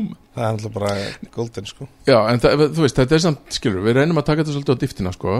[0.00, 0.16] Boom.
[0.34, 0.94] það er alltaf bara
[1.34, 4.42] golden sko Já, en það, þú veist, þetta er samt, skilur, við reynum að taka
[4.44, 5.34] þetta svolítið á dýftina, sko,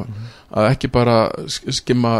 [0.60, 1.16] að ekki bara
[1.46, 2.14] sk- skimma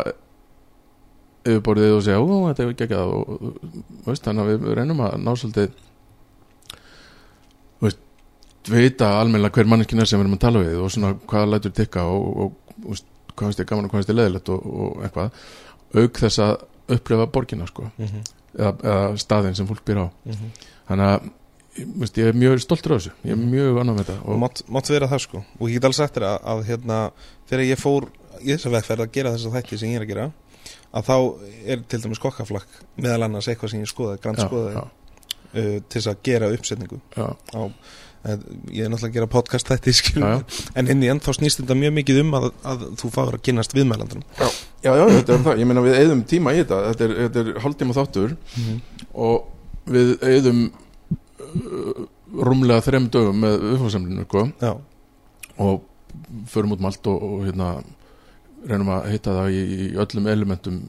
[1.45, 3.61] yfirborðið og segja, ó, þetta er ekki ekki það og,
[4.09, 5.71] veist, þannig að við reynum að ná svolítið
[7.81, 8.03] þú veist,
[8.71, 11.73] vita almennilega hver manneskinn er sem við erum að tala við og svona hvað lætur
[11.81, 14.67] tikka og, og, og veist, hvað finnst þér gaman og hvað finnst þér leðilegt og,
[15.07, 15.41] eitthvað,
[16.03, 16.53] auk þess að
[16.97, 18.23] upplifa borgina, sko, Mhm.
[18.59, 20.51] eða, eða staðin sem fólk býr á Mhm.
[20.91, 21.31] þannig að,
[21.79, 23.15] ég, veist, ég er mjög stoltur af þessu.
[23.27, 25.43] Ég er mjög annað með þetta og mátt, mátt vera það sko.
[25.61, 27.01] Og ég get sagt þér að, að hérna,
[27.51, 28.09] þegar ég fór
[28.41, 30.29] í þessa vegferð að gera þessa þætti sem ég er að gera
[30.91, 31.17] að þá
[31.71, 35.75] er til dæmis kokkaflakk meðal annars eitthvað sem ég skoðaði, grand Já, skoðaði já, uh,
[35.87, 36.99] til þess að gera uppsetningu.
[37.15, 37.63] Já, á,
[38.31, 38.43] en,
[38.75, 40.67] ég er náttúrulega að gera podcast þætti já, skilur, já.
[40.81, 43.47] en inn í enn þá snýst þetta mjög mikið um að, að þú fáur að
[43.47, 44.27] kynast viðmælandunum.
[44.41, 44.51] Já,
[44.91, 46.83] já, þetta er það, ég meina við eigðum tíma í þetta.
[46.91, 48.37] Þetta er, þetta er hálftíma þáttur
[49.15, 50.65] og við eigðum
[52.47, 54.45] rúmlega þrem dögum með viðfórsamlinu sko,
[55.61, 55.83] og
[56.51, 57.71] förum út um allt og, og hérna
[58.69, 60.81] reynum að hitta það í, í öllum elementum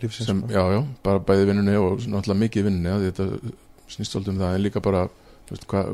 [0.00, 0.52] lífsins sem, sko.
[0.54, 3.26] já, já, bara bæði vinnunni og náttúrulega mikið vinnunni að þetta
[3.92, 5.02] snýst svolítið um það en líka bara
[5.50, 5.90] veist, hvað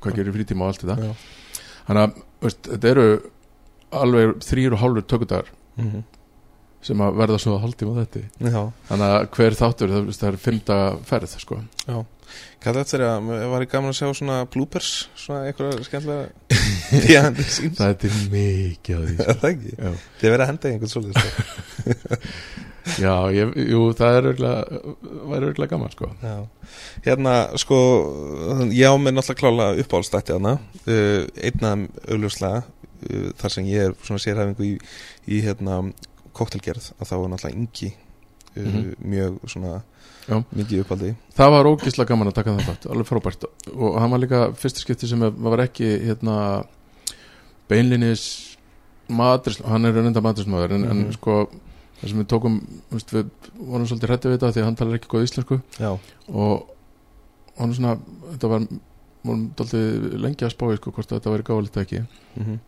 [0.00, 1.12] hva gerir í frítíma og allt þetta.
[1.86, 3.06] Þannig að þetta eru
[4.02, 6.02] alveg þrýr og hálfur tökudagar Mhm.
[6.82, 8.20] sem að verða svo að hálftíma þetta
[8.52, 10.76] já, þannig að hver þáttur það, það er fymta
[11.08, 11.60] ferð sko.
[11.86, 12.04] já
[12.62, 17.46] hvað þetta er að, var ég gaman að sjá svona bloopers, svona eitthvað skemmtilega the
[17.52, 19.28] scenes það er mikið af því sko.
[19.32, 19.92] Er það ekki, já.
[20.20, 22.20] þið verið að henda í einhvern svolítið sko.
[23.04, 26.08] já, ég, jú, það er örgulega gaman sko.
[26.22, 26.36] Já,
[27.06, 27.78] hérna sko
[28.74, 30.56] ég á mig náttúrulega klála uppáhaldstætti hana
[30.86, 31.84] uh, einn af þeim
[32.16, 34.72] augljóslega uh, þar sem ég er svona sérhæfingu í,
[35.30, 35.82] í hérna
[36.34, 38.00] koktelgerð að þá er náttúrulega yngi uh,
[38.52, 38.88] Mhm.
[39.08, 39.78] mjög svona
[40.28, 40.36] Já.
[40.54, 43.44] mikið uppáldi það var ógislega gaman að taka það þátt alveg frábært.
[43.74, 46.64] Og hann var líka fyrsta skipti sem var ekki hérna,
[47.68, 48.24] beinlinis
[49.08, 51.12] matris, hann er reynda matrismöður en, en Mhm.
[51.16, 51.48] sko
[52.02, 53.26] það sem við tókum veist, við
[53.58, 55.60] vorum svolítið hrættið við þetta því að hann talar ekki góð íslensku.
[55.78, 55.98] Já,
[56.32, 56.66] og
[57.58, 57.98] hann er svona
[58.32, 58.66] þetta var,
[59.24, 62.06] vorum dálítið lengi að spáði sko hvort þetta væri gáðilegt ekki.
[62.36, 62.58] Mm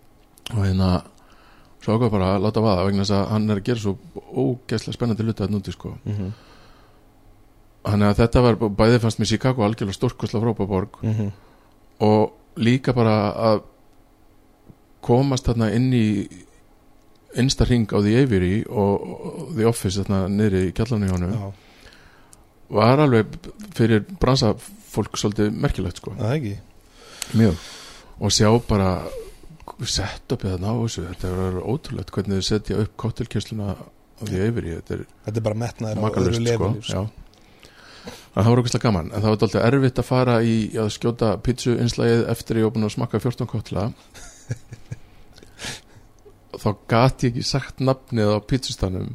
[0.53, 1.03] og hérna
[1.81, 3.95] svo ákvað bara að láta vaða vegna þess að hann er að gera svo
[4.37, 5.95] ógeðslega spennandi hluti að núti sko.
[6.05, 6.33] Mm -hmm.
[7.85, 11.31] Þannig að þetta var bæði fannst mér Chicago algjörlega stórkosla frábaborg Mhm.
[12.01, 13.63] og líka bara að
[15.05, 16.07] komast þarna inn í
[17.37, 21.35] innsta ring á The Avery og, og The Office þarna niðri í kjallarnu hjá honum
[21.35, 21.51] Já,
[22.79, 23.35] var alveg
[23.77, 24.55] fyrir bransa
[24.95, 26.15] fólk svolítið merkilegt sko.
[27.35, 27.59] Mjög.
[28.23, 29.03] Og sjá bara
[29.91, 31.05] sett upp þarna á þessu.
[31.11, 34.77] Þetta er ótrúlegt hvernig þau setja upp kottelkjösluna á The Avery.
[34.79, 37.03] Þetta er Þetta er bara metnaður á öðru sko, leveli já
[38.35, 41.77] Það var okkur gaman, en það var dálítið erfitt að fara í að skjóta pítsu
[41.81, 43.87] einslægið eftir ég var búin að smakka 14 kotla.
[46.65, 49.15] Þá gat ég ekki sagt nafnið á pítsustanum.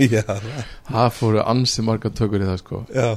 [0.90, 2.82] Það fóru ansi marga tökur í það sko.
[2.92, 3.10] Já,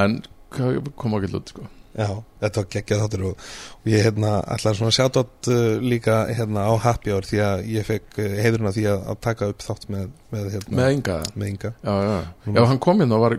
[0.00, 0.20] en
[0.50, 2.08] kom ekki út sko já
[2.40, 3.46] Þetta var geggjað þáttur og,
[3.76, 7.64] og ég hérna ætlaði svona að sjá uh, líka hérna á Happy Hour því að
[7.74, 10.92] ég fekk uh, heiðurinn af því að, að taka upp þátt með, með hérna með
[10.94, 11.72] enga, með Inga.
[11.82, 12.14] Já, já,
[12.56, 13.36] já hann kom hérna og var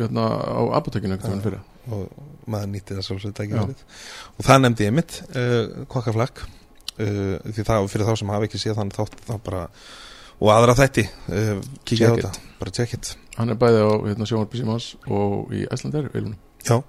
[0.00, 1.64] hérna á apotekinu ekkert fyrir.
[1.88, 2.04] og
[2.52, 8.32] maður nýtti það svolítið og það nefndi ég mitt uh, kokkaflakk uh, fyrir þá sem
[8.34, 9.66] hafa ekki séð þannig þátt þá bara
[10.42, 13.14] og aðra þætti uh, kíkja á þetta, bara check it.
[13.38, 16.82] Hann er bæði á hérna, sjónvarpi Simons og í Æslandir veilunum Já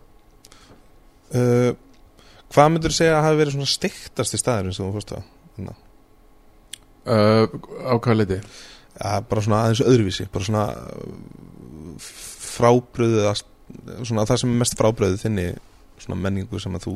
[1.38, 1.72] uh,
[2.54, 5.14] Hvað myndur segja að hafi verið svona steiktast í staðurinn sem þú fórst
[5.56, 5.80] Þannig,
[7.10, 7.46] uh,
[7.90, 8.40] á hvað leiti?
[8.94, 10.66] Ja, bara svona aðeins öðruvísi bara svona
[12.04, 13.46] frábröðið að-
[14.06, 15.48] svona það sem er mest frábröðið þinni
[16.04, 16.94] svona menningu sem að þú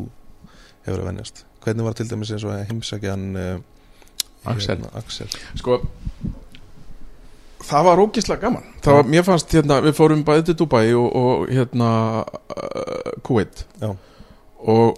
[0.86, 1.46] hefur að venjast.
[1.64, 3.60] Hvernig var til dæmis eins og hann uh,
[4.46, 4.76] Axel.
[4.76, 5.28] hérna, Axel?
[5.60, 5.82] Sko
[7.68, 8.64] það var ógislega gaman.
[8.86, 11.90] Það var, mér fannst hérna, við fórum bæði til Dubai og, og hérna
[12.24, 13.66] uh, Kuwait.
[13.82, 13.96] Já.
[14.68, 14.98] Og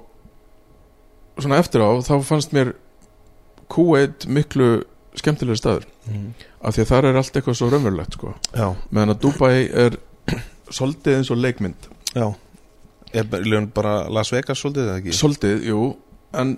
[1.39, 2.73] svona eftir á þá fannst mér
[3.69, 4.81] Kuwait miklu
[5.19, 6.29] skemmtilega staður mm.
[6.65, 8.31] af því að þar er allt eitthvað svo raunverulegt sko.
[8.89, 9.97] Meðan að Dubai er
[10.77, 12.27] svolítið eins og leikmynd já
[13.09, 15.13] Er raun bara Las Vegas svolítið eða ekki?
[15.17, 15.79] svolítið, jú
[16.37, 16.51] en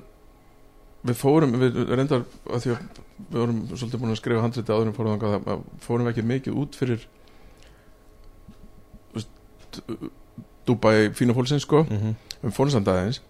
[1.08, 2.82] við fórum, við reyndar að því að
[3.32, 6.58] við vorum svolítið búin að skrifa handriti áður en fórum þangað að- fórum ekki mikið
[6.64, 7.06] út fyrir
[10.68, 12.14] Dubai fína fólksins sko Mm -hmm.
[12.42, 13.22] Samt aðeins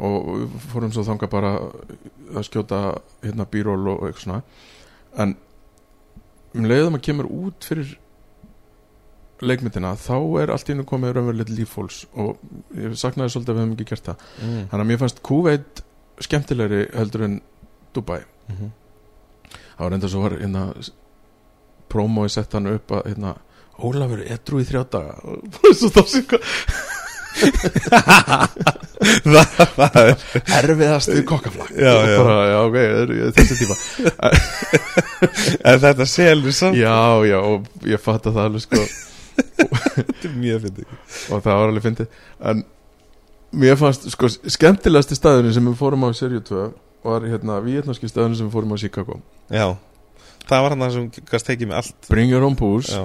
[0.00, 1.50] og fórum svo þangað bara
[2.34, 2.80] að skjóta
[3.22, 4.42] hérna bíról og eitthvað svona
[5.22, 5.36] en
[6.54, 7.92] um leiðum að kemur út fyrir
[9.44, 12.38] leikmyndina þá er allt í hennu komið raunverulegt líffólks og
[12.78, 14.68] ég saknaði svolítið að við hefum ekki gert það Mm.
[14.70, 15.82] þannig að mér fannst Kuwait
[16.20, 17.40] skemmtilegri heldur en
[17.94, 18.70] Dubai Mm -hmm.
[19.78, 20.74] það var enda svo var hérna
[21.88, 23.34] promói sett hann upp að hérna
[23.78, 25.14] Ólafur edru í þrjá daga
[25.78, 26.40] svo þá sé hvað
[29.24, 30.12] Það er
[30.58, 32.18] erfiðast í kokkaflag Já, já.
[32.20, 32.76] bara, já, ok,
[33.38, 33.76] þessi tíma.
[35.70, 36.78] En þetta selur samt.
[36.78, 36.94] Já,
[37.28, 38.84] já, og ég fatt að það alveg sko.
[39.34, 40.86] Þetta er mjög fyndið.
[41.34, 42.08] Og það var alveg fyndið.
[42.50, 42.62] En
[43.64, 46.64] mér fannst sko skemmtilegasti staðurinn sem við fórum á í serju 2
[47.04, 49.18] var hérna vietnarski staðurinn sem við fórum á Chicago.
[49.52, 49.66] Já,
[50.48, 51.98] það var hann það sem gast tekið með allt.
[52.10, 53.04] Bring Your Own Booze Já,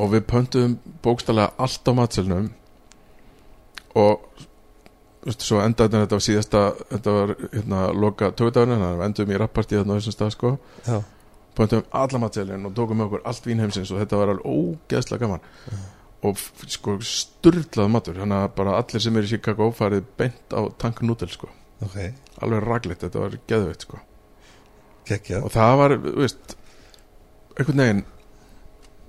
[0.00, 2.46] og við pöntuðum bókstallega allt á matselnum
[3.98, 4.26] og
[5.26, 6.60] veist, svo endaði þetta á síðasta
[6.94, 10.34] þetta var hérna loka tökudagurinn þannig að við enduðum í rappartí þarna á þessum stað
[10.36, 10.52] sko.
[10.86, 10.98] Já,
[11.58, 15.42] pöntuðum alla matselin og tókum með okkur allt vínheimsins og þetta var alveg ógeðslega gaman.
[16.20, 20.52] Og f- sko sturlað matur þannig að bara allir sem er í Chicago farið beint
[20.56, 21.48] á tank noodle sko.
[21.84, 21.96] Ok.
[22.44, 24.00] Alveg raglegt, þetta var geðveitt sko.
[25.08, 26.56] Kekja og það var, veist
[27.58, 28.02] einhvern veginn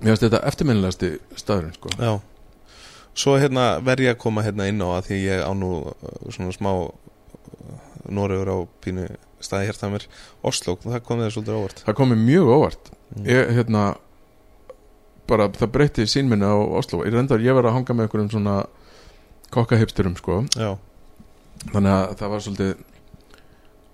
[0.02, 1.92] mér finnst þetta eftirminnilegasti staðurinn sko.
[2.00, 2.12] Já
[3.12, 5.94] Svo hérna verð ég að koma hérna inn á að því ég á nú uh,
[6.32, 6.70] svona smá
[8.12, 9.06] Noregur á pínu
[9.42, 10.06] staði hérta mér
[10.46, 11.82] Oslo, það kom þér svolítið óvart.
[11.86, 12.92] Það kom mér mjög óvart.
[13.12, 13.26] Mm.
[13.28, 13.82] ég, hérna
[15.28, 17.02] bara það breytti sínminni á Oslo.
[17.06, 18.56] Ég reyndar, ég var að hanga með einhverjum svona
[19.52, 20.40] kokkahipsturum sko.
[20.56, 20.72] Já,
[21.68, 22.72] þannig að það var svolítið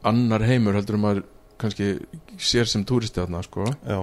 [0.08, 1.24] annar heimur heldur um að
[1.58, 1.90] kannski
[2.38, 3.66] sér sem túristi þarna sko.
[3.82, 4.00] Já,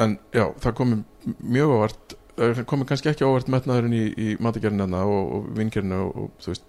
[0.00, 0.96] en já, það kom
[1.42, 5.48] mjög óvart það kom mér kannski ekki óvart metnaðurinn í, í matagerðin þarna og, og
[5.58, 6.66] vingerinu og, og þú veist,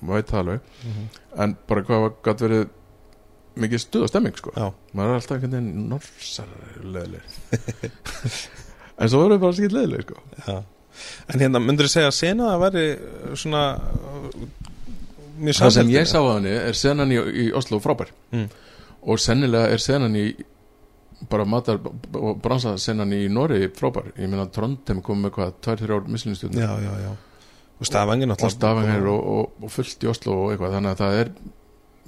[0.00, 0.68] maður veit það alveg.
[0.88, 1.08] Mhm.
[1.44, 2.68] en bara hvað gæti verið
[3.60, 4.52] mikið stuð og stemming sko?
[4.56, 7.24] Já, maður er alltaf einhvern veginn norsar leðileg
[9.00, 10.22] en svo verður bara skil leðileg sko.
[10.46, 10.56] Já.
[11.32, 14.30] En hérna, myndur þú segja að sena það væri uh, svona uh,
[15.40, 18.10] mjög það sem ég sá að henni er senan í, í Oslo frábær.
[18.34, 18.48] Mm.
[19.00, 20.26] og sennilega er senan í
[21.28, 21.80] bara matar
[22.16, 24.12] og bransa senan í Nóri frábær.
[24.16, 27.10] Ég meina Trondheim kom með hvað, tvær, þrjár mislinstjórnir Já, já, já.
[27.80, 30.78] Og stafangin og stafangar og, og, og fullt í Oslo og eitthvað.
[30.78, 31.34] Þannig að það er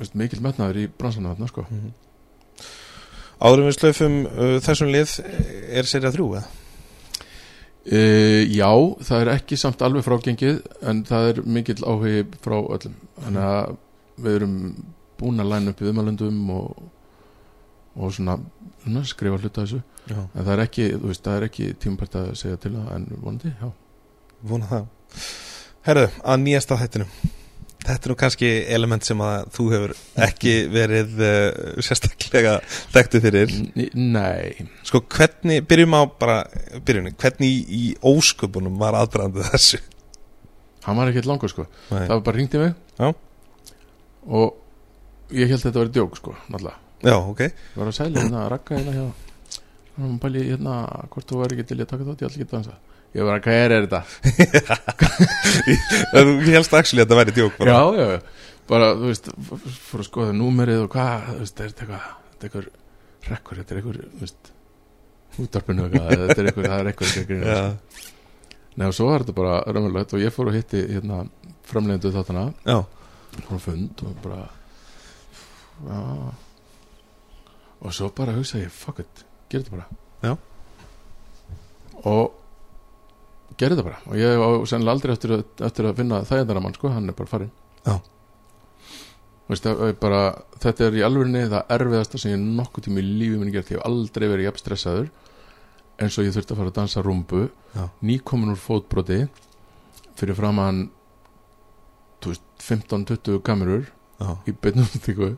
[0.00, 1.66] veist, mikil metnaður í bransanum þarna sko.
[3.42, 5.14] Áðurum við slöfum uh, þessum lið
[5.72, 6.50] er serið þrjú eða?
[7.86, 8.00] e,
[8.52, 8.70] Já,
[9.02, 12.96] það er ekki samt alveg frágengið en það er mikill áhugi frá öllum.
[13.22, 13.76] Þannig að
[14.22, 14.58] við erum
[15.18, 16.82] búin að læna upp í viðmælundum og,
[17.96, 18.38] og svona
[19.08, 19.82] skrifa hluta þessu.
[20.10, 22.90] Já, en það er ekki, þú veist, það er ekki tímapært að segja til það
[22.96, 23.70] en vonandi, já.
[24.50, 24.88] Vona það.
[25.86, 27.14] Herðu, að nýjasta þættinum.
[27.82, 29.92] Þetta er nú kannski element sem að þú hefur
[30.22, 31.46] ekki verið uh,
[31.82, 32.52] sérstaklega
[32.94, 33.54] þekktu fyrir.
[33.98, 36.36] Nei, Sko hvernig, byrjum á bara
[36.86, 39.82] byrjunni, hvernig í, ósköpunum var aðbrændið þessu?
[40.82, 41.66] hann var ekkert langur sko.
[41.90, 42.06] Nei.
[42.06, 42.72] það var bara hringt í mig.
[42.98, 43.12] Já.
[44.26, 47.40] og ég held að þetta var djók sko náttúrulega, Já, ok.
[47.48, 49.06] Ég var að sæla hérna að rakka hérna hjá
[50.00, 50.76] hann bæli hérna
[51.12, 52.76] hvort þú væri ekki til að taka þátt ég ætla ekki að dansa
[53.12, 54.00] ég var að hvað er þetta?
[56.16, 57.74] Þú helst actually að þetta væri djók bara.
[57.74, 58.06] já, já,
[58.70, 59.28] bara þú veist
[59.90, 62.00] fór að skoða númerið og hvað þú veist, er þetta
[62.40, 62.70] eitthvað er
[63.32, 67.52] rekkur, þetta er eitthvað útarpinu þetta er eitthvað, er að.
[67.52, 68.08] Já,
[68.72, 71.26] Nei og svo var þetta bara raunverulegt og ég fór að hitti hérna
[71.68, 72.78] framlegendu þáttana já,
[73.44, 74.40] fór að fund og bara
[75.82, 76.00] já
[77.82, 80.00] og svo bara hugsa ég fuck it, gerði þetta bara.
[80.22, 80.36] Já.
[82.06, 82.38] og
[83.58, 84.00] gerði þetta bara.
[84.08, 87.18] Og ég á sennilega aldrei eftir að, eftir að finna þægjandara mann sko, hann er
[87.18, 87.52] bara farinn.
[87.86, 87.96] Já.
[89.50, 89.66] Veist,
[90.00, 90.22] bara,
[90.62, 93.80] þetta er í alvörinni það erfiðasta sem ég nokkuð tíma í lífi minni gert, ég
[93.80, 95.10] hef aldrei verið jafn stressaður
[96.00, 97.42] eins og ég þurfti að fara að dansa rúmbu
[97.74, 97.82] Já.
[98.06, 99.18] nýkomin úr fótbroti
[100.18, 100.86] fyrir framann
[102.22, 105.32] þú veist, 15-20 kamerur já, í beinum þykku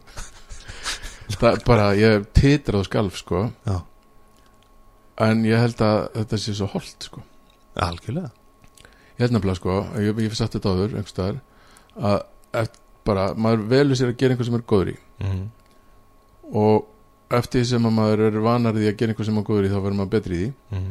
[1.33, 3.49] það er bara, ég titrað skalf sko.
[3.67, 3.77] Já.
[5.25, 7.23] En ég held að þetta sé svo holdt sko.
[7.81, 8.31] Algjörlega.
[9.15, 11.43] Ég held nefnilega sko, ég, ég hef sagt þetta áður einhvers staðar,
[11.95, 12.17] að
[12.63, 14.97] eftir, bara, maður velur sér að gera einhver sem er góður í.
[15.25, 15.43] Mm.
[16.61, 19.67] og eftir því sem að maður er vanar því að gera einhver sem er góður
[19.69, 20.79] í þá verður maður betri í því.
[20.79, 20.89] Mm.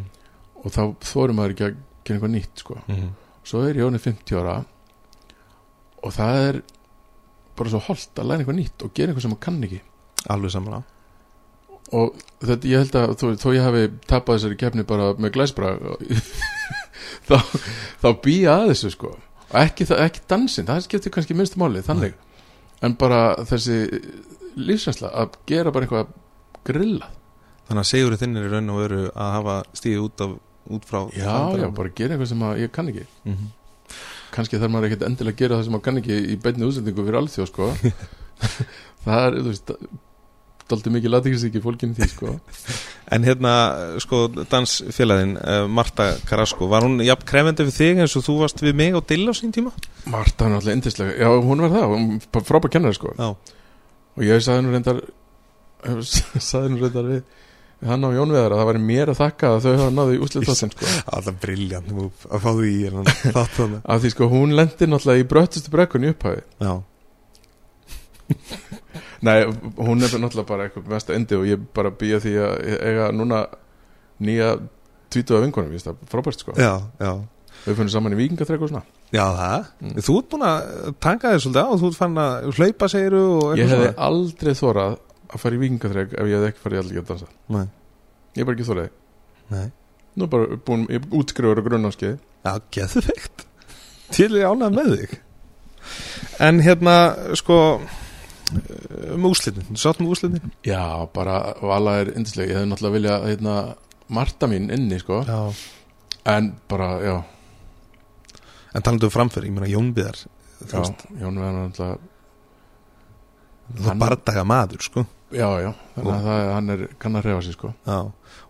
[0.62, 2.78] og þá þorir maður ekki að gera einhver nýtt sko.
[2.88, 3.10] Mm.
[3.44, 4.56] svo er ánið 50 ára
[6.04, 6.62] og það er
[7.58, 9.82] bara svo holdt að læra einhver nýtt og gera einhver sem maður kann ekki
[10.32, 10.82] Alveg saman á
[11.94, 15.74] og þetta, ég held að þó, ég hafi tapað þessari kefni bara með glæsbra
[17.28, 17.36] þá,
[18.02, 19.12] þá býja að þessu sko.
[19.52, 22.16] Og ekki, ekki dansinn, það skiptir kannski minnstu máli þannig,
[22.82, 23.84] en bara þessi
[24.58, 26.16] lífsvænsla að gera bara eitthvað
[26.66, 27.12] grilla
[27.68, 30.32] Þannig að segurinn þinn er í raun og veru að hafa stíðið út, af,
[30.76, 33.06] út frá já, já, bara gera eitthvað sem ég kann ekki.
[33.24, 34.00] Mm -hmm.
[34.36, 37.06] kannski þarf maður ekkert endilega að gera það sem maður kann ekki í beinni útsendingu
[37.06, 37.70] fyrir alþjóð sko.
[39.06, 39.72] Það er, þú veist
[40.72, 42.36] daldi mikið latíkisíki fólkinu því sko.
[43.14, 43.52] En hérna,
[44.02, 48.64] sko, dansfélagin uh, Marta Carrasco, var hún jafn krefendi við þig eins og þú varst
[48.64, 49.74] við mig og Dill á sín tíma?
[50.10, 53.12] Marta er náttúrulega indislega, já hún var það hún var frábær kennari sko.
[53.20, 53.28] Já,
[54.16, 55.02] og ég sagði nú reyndar
[56.48, 57.22] sagði nú reyndar við,
[57.84, 60.24] hann á Jón Veðar að það væri mér að þakka að þau hafa náðu í
[60.24, 60.90] úslið þáttin sko.
[61.18, 65.30] Alltaf briljant move að fá því í þannig af því sko hún lendi náttúrulega í
[65.36, 66.74] bröttustu brekkunni í upphæði Já,
[69.24, 69.38] nei,
[69.80, 72.54] hún er náttúrulega bara eitthvað mest endi og ég bara býja því að
[72.90, 73.44] eiga núna
[74.24, 74.50] nýja
[75.14, 76.56] tvítuða vinkonum, ég veist það frábært sko.
[76.60, 77.14] Já, já.
[77.64, 78.84] Við finnum saman í vikingaþrek og svona.
[79.14, 79.94] Já, það, Mm.
[80.04, 83.22] þú ert búin að tanga þér svolítið á og þú ert fann að hlaupa segiru
[83.38, 84.08] og ég hefði svona.
[84.08, 84.98] aldrei þórað
[85.34, 87.28] að fara í vikingaþrek ef ég hefði ekki farið allir að dansa.
[87.54, 87.66] Nei,
[88.36, 88.90] ég er bara ekki þóraði,
[89.54, 89.72] nei.
[90.18, 93.46] Nú er bara búin ég er útskriður og grunnáskið Já, geðu veikt
[94.14, 95.14] Til ég ánægð með þig.
[96.40, 96.98] En hérna,
[97.40, 97.56] sko
[99.16, 100.82] um úslitin, þú sátt um úslitin já,
[101.14, 103.56] bara vala er indislega, ég hefði náttúrulega vilja hérna,
[104.14, 105.22] Marta mín inni sko.
[105.26, 105.54] Já.
[106.30, 107.16] En bara, já,
[108.74, 110.18] En talandu um framfyrir, ég meina Jónbiðar
[110.64, 112.00] Þú já veist, Jón Veðar náttúrulega
[113.74, 115.06] Hann- er bardaga maður, sko.
[115.34, 117.74] Já, já, þannig að það, hann er kann að reyfa sig sko.
[117.88, 118.00] Já,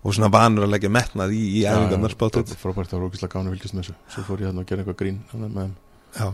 [0.04, 3.50] og svona vanur að leggja metnað í, í spátið bara frábært, það var ógislega gána
[3.52, 3.96] að fylgjast með þessu.
[4.10, 5.76] Svo fór ég að gera eitthvað grín með þeim.
[6.18, 6.28] Já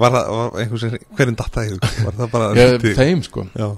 [0.00, 0.84] Var það, var einhvers
[1.18, 1.86] hverjum datt það í hug?
[2.06, 3.70] Var það bara ég, lítið- þeim sko, Já.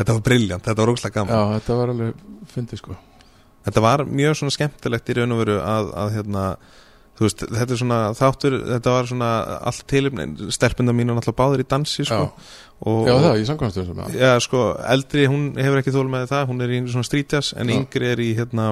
[0.00, 1.32] Þetta var briljant, þetta var ógslag gaman.
[1.36, 2.20] Já, þetta var alveg
[2.54, 2.94] fyndið sko.
[3.66, 6.44] Þetta var mjög svona skemmtilegt í raun og veru að, að hérna
[7.20, 9.26] Þú veist, þetta er svona þáttur, þetta var svona
[9.68, 12.16] allt tilumnin, stelpunda mín og náttúrulega báður í dansi, sko.
[12.16, 12.54] Já,
[12.88, 14.06] og, já, það, ég samkvæmstu þessum já.
[14.22, 14.62] Já, sko,
[14.94, 17.74] eldri, hún hefur ekki þól með það, hún er í svona strítjas, en Já.
[17.76, 18.70] yngri er í, hérna,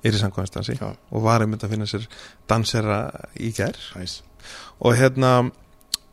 [0.00, 2.08] er í samkvæmstansi já, og var einmitt að finna sér
[2.48, 3.02] dansera
[3.36, 4.22] í næs
[4.80, 5.34] og hérna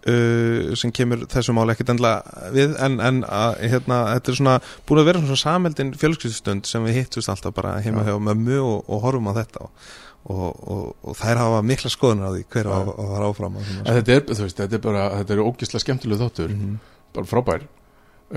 [0.08, 2.14] uh, sem kemur þessu máli ekkert endla
[2.56, 4.58] við en, en að, hérna, þetta er svona
[4.88, 8.12] búin að vera svona sameldin fjölskyldstund sem við hittust alltaf bara heima Já.
[8.12, 9.90] hjá mömmu og, og horfum á þetta og,
[10.30, 12.76] og, og, þær hafa mikla skoðunar á því hver Já.
[12.76, 16.56] var, var áfram þetta er, veist, þetta er bara, þetta er ógislega skemmtileg þáttur.
[16.56, 16.80] Mhm.
[17.16, 17.64] bara frábær.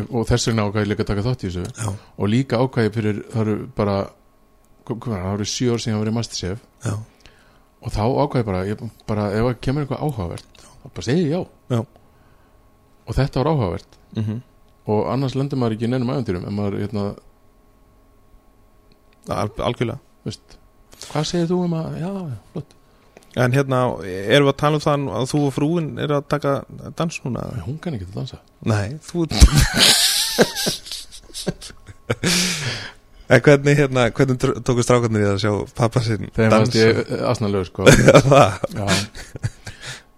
[0.09, 1.65] Og þess vegna ákvæði líka að taka þátt í þessu.
[1.77, 3.97] Já, og líka ákvæði fyrir, það eru bara
[4.89, 6.63] það eru sjö ár síðan að vera masterchef.
[6.87, 6.95] Já,
[7.83, 10.52] og þá ákvæði bara, ég, bara ef það kemur eitthvað áhugavert
[10.83, 11.43] þá bara segi ég já.
[11.73, 11.81] Já.
[13.07, 14.01] og þetta var áhugavert.
[14.19, 14.41] Mm
[14.91, 17.03] og annars lendur maður ekki í neinum æventýrum en maður, hérna,
[19.31, 20.01] Al algjörlega.
[20.27, 20.57] Veist
[21.13, 22.09] hvað segir þú um að, já,
[22.55, 22.75] flott.
[23.43, 26.55] En hérna, erum við að tala um það að þú og frúin er að taka
[26.99, 27.45] dans núna?
[27.55, 28.41] Nei, hún kann ekki að dansa.
[28.67, 29.27] Nei, þú
[33.33, 36.99] En hvernig, hérna, hvernig tr- tóku strákarnir í að sjá pappa sinn þeim fannst ég
[37.31, 37.87] asnalög sko.
[38.29, 38.51] Það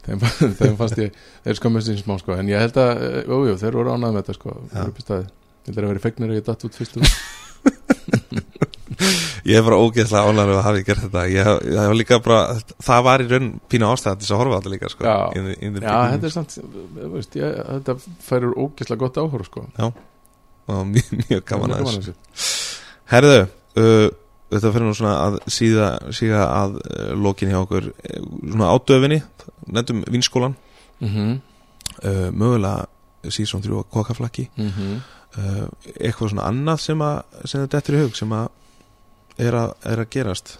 [0.07, 0.25] þeim,
[0.61, 2.37] þeim fannst ég, þeir skömmast sín smá sko.
[2.39, 4.55] En ég held að, eh, jú, jú, þeir voru ánægð með þetta sko.
[4.55, 4.69] Já.
[4.75, 5.25] þeir eru upp í staði
[5.65, 7.01] ég held að vera fegnir að ég datt út fyrstu
[9.45, 11.23] Ég er bara ógeðslega ánægður að hafa ég gert þetta.
[11.33, 12.41] Ég, ég var líka bara,
[12.85, 15.17] það var í raun pínu ástæða til þess að horfa á þetta líka sko, Já.
[15.41, 17.97] in the- in the já, þetta er samt, eh, veist, ég, þetta
[18.29, 19.65] færur ógeðslega gott áhóru sko.
[20.69, 22.15] Og mjög, mjög gaman Mjög að þessu.
[23.13, 23.41] Herðu,
[23.77, 24.09] uh,
[24.53, 29.21] þetta fyrir nú svona að síða, síða að uh, lokin hjá okkur uh, svona ádöfinni,
[29.67, 30.57] nefndum vinskólan.
[31.01, 31.31] Mhm,
[32.01, 34.49] uh, mögulega síðan þrjú að kokaflakki.
[34.57, 35.01] Mhm.
[35.39, 35.65] uh,
[35.97, 38.53] eitthvað svona annað sem að sem þetta eftir í hug sem að
[39.45, 40.59] er að, er að gerast?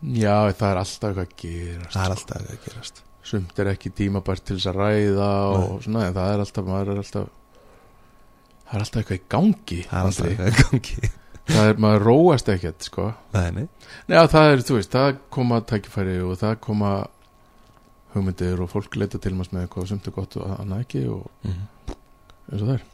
[0.00, 1.92] Já, það er alltaf eitthvað að gerast.
[1.94, 3.02] Það er alltaf að gerast.
[3.30, 6.92] Sumt er ekki tímabært til þess að ræða og svona, en það er alltaf er
[6.96, 7.28] alltaf
[8.70, 10.46] það er alltaf eitthvað í gangi það er alltaf Andri.
[10.46, 11.10] að gangi
[11.48, 13.64] það er, maður róast ekkert sko nei, nei.
[14.10, 16.92] Já, það er, þú veist, það koma tækifæri og það koma
[18.14, 21.26] hugmyndir og fólk leita til maður með eitthvað sumt er gott og annað ekki og
[21.46, 21.66] Mm
[22.50, 22.84] eins og það er.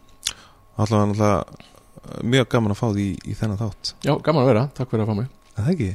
[0.77, 4.51] alltaf var náttúrulega mjög gaman að fá því í, í þennan þátt Já, gaman að
[4.51, 5.31] vera, takk fyrir að fá mig.
[5.57, 5.89] Það ekki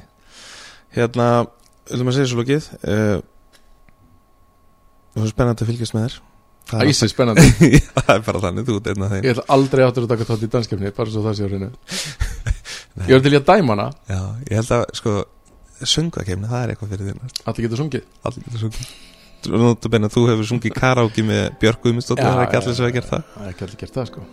[0.98, 1.28] hérna,
[1.92, 3.22] viljum að segja svo lókið uh,
[5.14, 6.18] það er spennandi að fylgjast með þér
[6.70, 7.46] Það er Æsi, spennandi.
[7.98, 10.28] það er bara þannig, þú ert einn af þeim Ég ætla aldrei áttur að taka
[10.30, 11.70] tótt í danskefni, bara svo það sé á hreinu.
[13.08, 14.20] Ég var til í að dæma hana, Já,
[14.50, 15.16] ég held að, sko,
[15.96, 18.10] söngakefni, það er eitthvað fyrir þín allir getur sungið.
[18.28, 18.92] Allir getur sungið
[19.42, 22.86] Þú notar beina, þú hefur sungið karaoke með Björk Guðmundsdóttir, það er ekki allir sem
[22.86, 24.26] hefur gert það Það er ekki allir gert það, sko.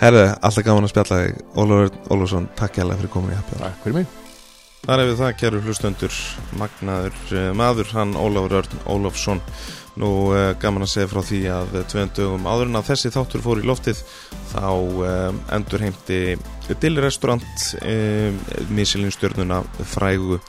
[0.00, 3.42] Herðu, alltaf gaman að spjalla þig Ólafur Ólafsson, takk hjá fyrir komin í
[3.84, 4.16] fyrir mig.
[4.84, 6.16] Þar hefur það, kæru hlustendur,
[6.60, 9.40] magnaður uh, maður, hann Ólafur Örn Ólafsson.
[10.00, 13.12] Nú uh, gaman að segja frá því að uh, tveim dögum áður en að þessi
[13.14, 14.00] þáttur fór í loftið
[14.50, 16.20] þá um, endur heimti
[16.82, 18.40] Dill Restaurant um,
[18.74, 19.62] Michelin-stjörnuna
[19.94, 20.40] frægu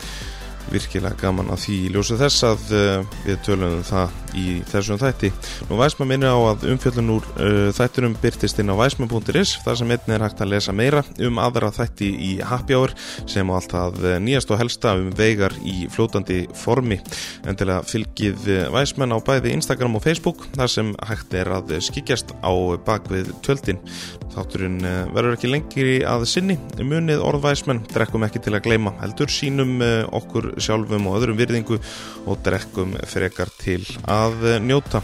[0.71, 5.31] virkilega gaman að því í ljósu þess að uh, við tölum það í þessum þætti.
[5.69, 9.93] Nú Væsma minni á að umfjöllun úr uh, þætturum byrtist inn á væsma.is þar sem
[9.95, 12.95] einnig er hægt að lesa meira um aðra þætti í Happy Hour
[13.29, 16.99] sem á alltaf nýjast og helsta um veigar í fljótandi formi.
[17.47, 22.51] Endilega fylgið væsmenn á bæði Instagram og Facebook þar sem hægt er að skikjast á
[22.85, 23.81] bakvið tjöldin.
[24.35, 26.57] Þátturinn eh, verður ekki lengri að sinni.
[26.83, 30.03] Munið orðvæsmenn, drekkum ekki til að gleyma heldur sínum eh,
[30.56, 31.80] okkur sjálfum og öðrum virðingu
[32.26, 35.03] og drekkum frekar til að eh, njóta.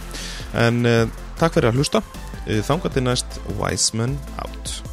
[0.55, 1.03] En uh,
[1.39, 2.03] takk fyrir að hlusta.
[2.47, 4.90] Þangað til næst, Wiseman out.